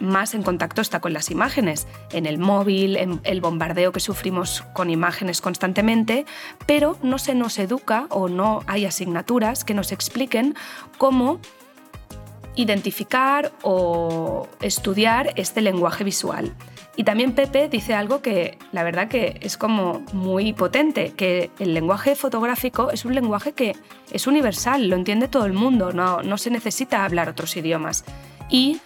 más 0.00 0.34
en 0.34 0.42
contacto 0.42 0.80
está 0.80 1.00
con 1.00 1.12
las 1.12 1.30
imágenes, 1.30 1.86
en 2.12 2.26
el 2.26 2.38
móvil, 2.38 2.96
en 2.96 3.20
el 3.22 3.40
bombardeo 3.40 3.92
que 3.92 4.00
sufrimos 4.00 4.62
con 4.72 4.90
imágenes 4.90 5.40
constantemente, 5.40 6.26
pero 6.66 6.98
no 7.02 7.18
se 7.18 7.34
nos 7.34 7.58
educa 7.58 8.06
o 8.10 8.28
no 8.28 8.64
hay 8.66 8.84
asignaturas 8.84 9.64
que 9.64 9.74
nos 9.74 9.92
expliquen 9.92 10.56
cómo 10.98 11.38
identificar 12.56 13.52
o 13.62 14.48
estudiar 14.60 15.32
este 15.36 15.60
lenguaje 15.60 16.02
visual. 16.02 16.52
Y 16.94 17.04
también 17.04 17.32
Pepe 17.32 17.68
dice 17.68 17.94
algo 17.94 18.20
que 18.20 18.58
la 18.70 18.82
verdad 18.82 19.08
que 19.08 19.38
es 19.40 19.56
como 19.56 20.04
muy 20.12 20.52
potente, 20.52 21.12
que 21.16 21.50
el 21.58 21.72
lenguaje 21.72 22.14
fotográfico 22.14 22.90
es 22.90 23.04
un 23.06 23.14
lenguaje 23.14 23.52
que 23.52 23.74
es 24.10 24.26
universal, 24.26 24.88
lo 24.88 24.96
entiende 24.96 25.26
todo 25.26 25.46
el 25.46 25.54
mundo, 25.54 25.92
no, 25.92 26.22
no 26.22 26.36
se 26.36 26.50
necesita 26.50 27.04
hablar 27.04 27.30
otros 27.30 27.56
idiomas. 27.56 28.04
Y 28.50 28.80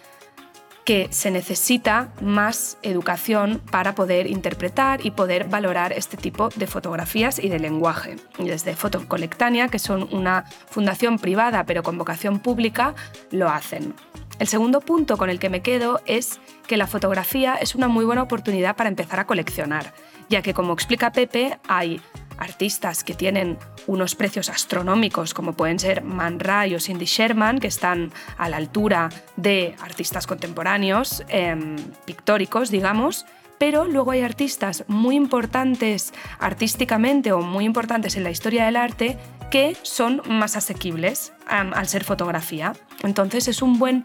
que 0.87 1.09
se 1.11 1.33
necesita 1.33 2.13
más 2.23 2.79
educación 2.83 3.61
para 3.73 3.97
poder 3.97 4.29
interpretar 4.29 5.05
y 5.05 5.11
poder 5.11 5.49
valorar 5.49 5.93
este 5.93 6.17
tipo 6.17 6.49
de 6.51 6.69
fotografías 6.69 7.41
y 7.43 7.49
de 7.49 7.59
lenguaje. 7.59 8.17
Desde 8.39 8.77
Fotocolectania, 8.77 9.67
que 9.67 9.81
son 9.81 10.09
una 10.13 10.45
fundación 10.71 11.19
privada 11.19 11.65
pero 11.65 11.83
con 11.83 11.99
vocación 11.99 12.39
pública, 12.39 12.95
lo 13.33 13.49
hacen. 13.49 13.95
El 14.39 14.47
segundo 14.47 14.81
punto 14.81 15.17
con 15.17 15.29
el 15.29 15.41
que 15.41 15.51
me 15.51 15.61
quedo 15.61 16.01
es 16.07 16.41
que 16.69 16.77
la 16.77 16.87
fotografía 16.87 17.57
es 17.57 17.75
una 17.75 17.89
muy 17.89 18.05
buena 18.05 18.23
oportunidad 18.23 18.77
para 18.77 18.89
empezar 18.89 19.19
a 19.19 19.27
coleccionar, 19.27 19.93
ya 20.29 20.41
que 20.41 20.55
como 20.55 20.73
explica 20.73 21.11
Pepe, 21.11 21.59
hay 21.67 22.01
artistas 22.39 23.05
que 23.05 23.15
tienen 23.15 23.59
unos 23.87 24.15
precios 24.15 24.49
astronómicos, 24.49 25.35
como 25.35 25.55
pueden 25.55 25.79
ser 25.79 26.03
Man 26.03 26.41
Ray 26.41 26.75
o 26.75 26.81
Cindy 26.81 27.07
Sherman, 27.07 27.61
que 27.61 27.69
están 27.69 28.13
a 28.37 28.49
la 28.49 28.57
altura 28.57 29.11
de 29.37 29.75
artistas 29.81 30.27
contemporáneos, 30.27 31.25
em, 31.29 31.77
pictóricos, 32.05 32.71
digamos, 32.71 33.27
pero 33.59 33.87
luego 33.87 34.11
hay 34.11 34.21
artistas 34.21 34.85
muy 34.87 35.17
importantes 35.17 36.13
artísticamente 36.39 37.33
o 37.33 37.41
muy 37.41 37.65
importantes 37.65 38.17
en 38.17 38.25
la 38.25 38.31
historia 38.31 38.67
del 38.67 38.77
arte 38.77 39.19
que 39.51 39.77
son 39.83 40.23
más 40.29 40.57
asequibles 40.57 41.33
al 41.47 41.87
ser 41.87 42.05
fotografía. 42.05 42.75
Entonces 43.03 43.49
es 43.49 43.63
un 43.63 43.79
buen 43.79 44.05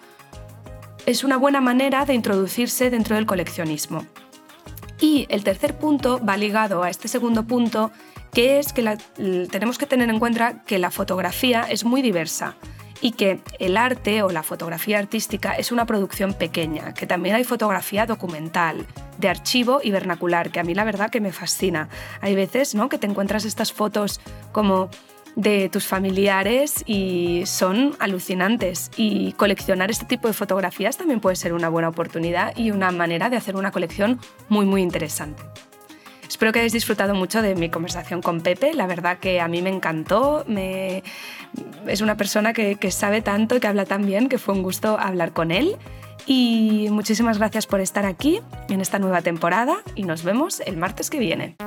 es 1.05 1.23
una 1.23 1.37
buena 1.37 1.61
manera 1.61 2.05
de 2.05 2.13
introducirse 2.13 2.89
dentro 2.89 3.15
del 3.15 3.25
coleccionismo. 3.25 4.05
Y 4.99 5.25
el 5.29 5.43
tercer 5.43 5.77
punto 5.77 6.23
va 6.23 6.37
ligado 6.37 6.83
a 6.83 6.89
este 6.89 7.07
segundo 7.07 7.43
punto, 7.43 7.91
que 8.33 8.59
es 8.59 8.73
que 8.73 8.97
tenemos 9.51 9.77
que 9.77 9.85
tener 9.85 10.09
en 10.09 10.19
cuenta 10.19 10.63
que 10.63 10.79
la 10.79 10.91
fotografía 10.91 11.65
es 11.69 11.83
muy 11.83 12.01
diversa 12.01 12.55
y 13.01 13.11
que 13.11 13.39
el 13.59 13.77
arte 13.77 14.23
o 14.23 14.29
la 14.29 14.43
fotografía 14.43 14.99
artística 14.99 15.53
es 15.53 15.71
una 15.71 15.85
producción 15.85 16.33
pequeña, 16.33 16.93
que 16.93 17.07
también 17.07 17.35
hay 17.35 17.43
fotografía 17.43 18.05
documental, 18.05 18.85
de 19.17 19.27
archivo 19.27 19.81
y 19.83 19.91
vernacular, 19.91 20.51
que 20.51 20.59
a 20.59 20.63
mí 20.63 20.75
la 20.75 20.83
verdad 20.83 21.09
que 21.09 21.19
me 21.19 21.31
fascina. 21.31 21.89
Hay 22.21 22.35
veces 22.35 22.75
¿no? 22.75 22.89
que 22.89 22.97
te 22.97 23.07
encuentras 23.07 23.45
estas 23.45 23.73
fotos 23.73 24.21
como 24.51 24.89
de 25.35 25.69
tus 25.69 25.87
familiares 25.87 26.83
y 26.85 27.43
son 27.45 27.95
alucinantes. 27.99 28.91
Y 28.97 29.33
coleccionar 29.33 29.89
este 29.89 30.05
tipo 30.05 30.27
de 30.27 30.33
fotografías 30.33 30.97
también 30.97 31.19
puede 31.19 31.35
ser 31.35 31.53
una 31.53 31.69
buena 31.69 31.89
oportunidad 31.89 32.55
y 32.57 32.71
una 32.71 32.91
manera 32.91 33.29
de 33.29 33.37
hacer 33.37 33.55
una 33.55 33.71
colección 33.71 34.19
muy, 34.49 34.65
muy 34.65 34.81
interesante. 34.81 35.41
Espero 36.41 36.53
que 36.53 36.59
hayáis 36.61 36.73
disfrutado 36.73 37.13
mucho 37.13 37.43
de 37.43 37.53
mi 37.53 37.69
conversación 37.69 38.23
con 38.23 38.41
Pepe. 38.41 38.73
La 38.73 38.87
verdad 38.87 39.19
que 39.19 39.39
a 39.39 39.47
mí 39.47 39.61
me 39.61 39.69
encantó. 39.69 40.43
Me... 40.47 41.03
Es 41.85 42.01
una 42.01 42.17
persona 42.17 42.51
que, 42.51 42.77
que 42.77 42.89
sabe 42.89 43.21
tanto 43.21 43.55
y 43.55 43.59
que 43.59 43.67
habla 43.67 43.85
tan 43.85 44.07
bien 44.07 44.27
que 44.27 44.39
fue 44.39 44.55
un 44.55 44.63
gusto 44.63 44.97
hablar 44.99 45.33
con 45.33 45.51
él. 45.51 45.77
Y 46.25 46.87
muchísimas 46.89 47.37
gracias 47.37 47.67
por 47.67 47.79
estar 47.79 48.07
aquí 48.07 48.41
en 48.69 48.81
esta 48.81 48.97
nueva 48.97 49.21
temporada 49.21 49.83
y 49.93 50.01
nos 50.01 50.23
vemos 50.23 50.61
el 50.61 50.77
martes 50.77 51.11
que 51.11 51.19
viene. 51.19 51.57